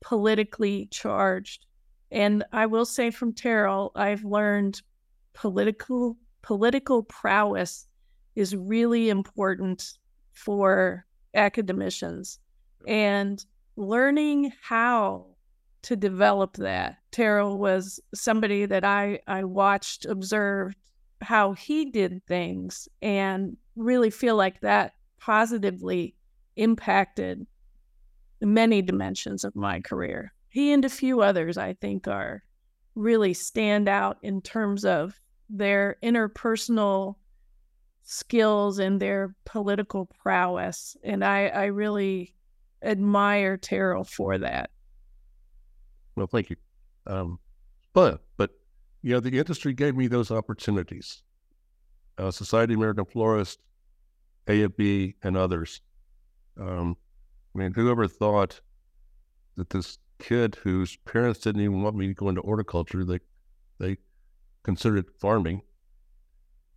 politically 0.00 0.86
charged. 0.90 1.66
And 2.10 2.44
I 2.52 2.66
will 2.66 2.86
say 2.86 3.10
from 3.10 3.32
Terril, 3.32 3.90
I've 3.94 4.24
learned 4.24 4.82
political 5.34 6.16
political 6.42 7.02
prowess 7.02 7.86
is 8.34 8.54
really 8.56 9.10
important 9.10 9.98
for 10.32 11.04
academicians 11.34 12.38
and 12.86 13.44
learning 13.76 14.52
how 14.62 15.26
to 15.82 15.96
develop 15.96 16.56
that. 16.56 16.96
Terril 17.12 17.58
was 17.58 18.00
somebody 18.14 18.66
that 18.66 18.84
I, 18.84 19.20
I 19.26 19.44
watched, 19.44 20.06
observed 20.06 20.76
how 21.20 21.52
he 21.52 21.90
did 21.90 22.24
things, 22.26 22.88
and 23.02 23.56
really 23.76 24.10
feel 24.10 24.36
like 24.36 24.60
that 24.60 24.94
positively 25.18 26.14
impacted 26.56 27.46
many 28.40 28.82
dimensions 28.82 29.44
of 29.44 29.54
my 29.56 29.80
career. 29.80 30.32
He 30.48 30.72
and 30.72 30.84
a 30.84 30.88
few 30.88 31.20
others, 31.20 31.58
I 31.58 31.74
think, 31.74 32.08
are 32.08 32.42
really 32.94 33.34
stand 33.34 33.88
out 33.88 34.18
in 34.22 34.40
terms 34.42 34.84
of 34.84 35.20
their 35.50 35.96
interpersonal 36.02 37.16
skills 38.02 38.78
and 38.78 39.00
their 39.00 39.34
political 39.44 40.06
prowess. 40.06 40.96
And 41.04 41.24
I, 41.24 41.48
I 41.48 41.64
really 41.66 42.34
admire 42.82 43.58
Terril 43.58 44.08
for 44.08 44.38
that. 44.38 44.70
Well, 46.16 46.26
thank 46.26 46.50
you. 46.50 46.56
Um, 47.06 47.38
but, 47.92 48.12
but, 48.12 48.22
you 49.02 49.14
know, 49.14 49.20
the 49.20 49.38
industry 49.38 49.72
gave 49.72 49.96
me 49.96 50.06
those 50.06 50.30
opportunities. 50.30 51.22
Uh, 52.16 52.30
Society 52.30 52.74
American 52.74 53.04
Florist, 53.04 53.60
AFE, 54.48 55.14
and 55.22 55.36
others. 55.36 55.80
Um, 56.60 56.96
I 57.54 57.58
mean, 57.58 57.72
whoever 57.72 58.08
thought 58.08 58.60
that 59.56 59.70
this 59.70 59.98
kid 60.18 60.56
whose 60.62 60.96
parents 61.04 61.40
didn't 61.40 61.60
even 61.60 61.82
want 61.82 61.96
me 61.96 62.08
to 62.08 62.14
go 62.14 62.28
into 62.28 62.42
horticulture, 62.42 63.04
they, 63.04 63.20
they 63.78 63.96
considered 64.64 65.06
farming, 65.20 65.62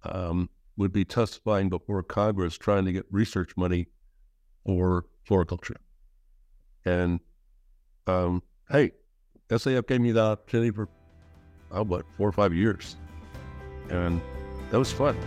um, 0.03 0.49
would 0.77 0.91
be 0.91 1.05
testifying 1.05 1.69
before 1.69 2.01
Congress 2.03 2.57
trying 2.57 2.85
to 2.85 2.91
get 2.91 3.05
research 3.11 3.51
money 3.57 3.87
for 4.65 5.05
floriculture. 5.27 5.77
And 6.85 7.19
um, 8.07 8.41
hey, 8.69 8.91
SAF 9.49 9.87
gave 9.87 10.01
me 10.01 10.11
the 10.11 10.21
opportunity 10.21 10.71
for, 10.71 10.89
oh, 11.71 11.83
what, 11.83 12.05
four 12.17 12.27
or 12.27 12.31
five 12.31 12.53
years. 12.53 12.95
And 13.89 14.21
that 14.69 14.77
was 14.77 14.91
fun. 14.91 15.17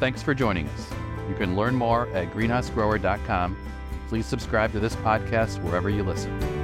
Thanks 0.00 0.22
for 0.22 0.34
joining 0.34 0.68
us. 0.68 0.90
You 1.28 1.34
can 1.34 1.56
learn 1.56 1.74
more 1.74 2.08
at 2.08 2.32
greenhousegrower.com. 2.32 3.56
Please 4.08 4.26
subscribe 4.26 4.72
to 4.72 4.80
this 4.80 4.96
podcast 4.96 5.62
wherever 5.62 5.90
you 5.90 6.02
listen. 6.02 6.57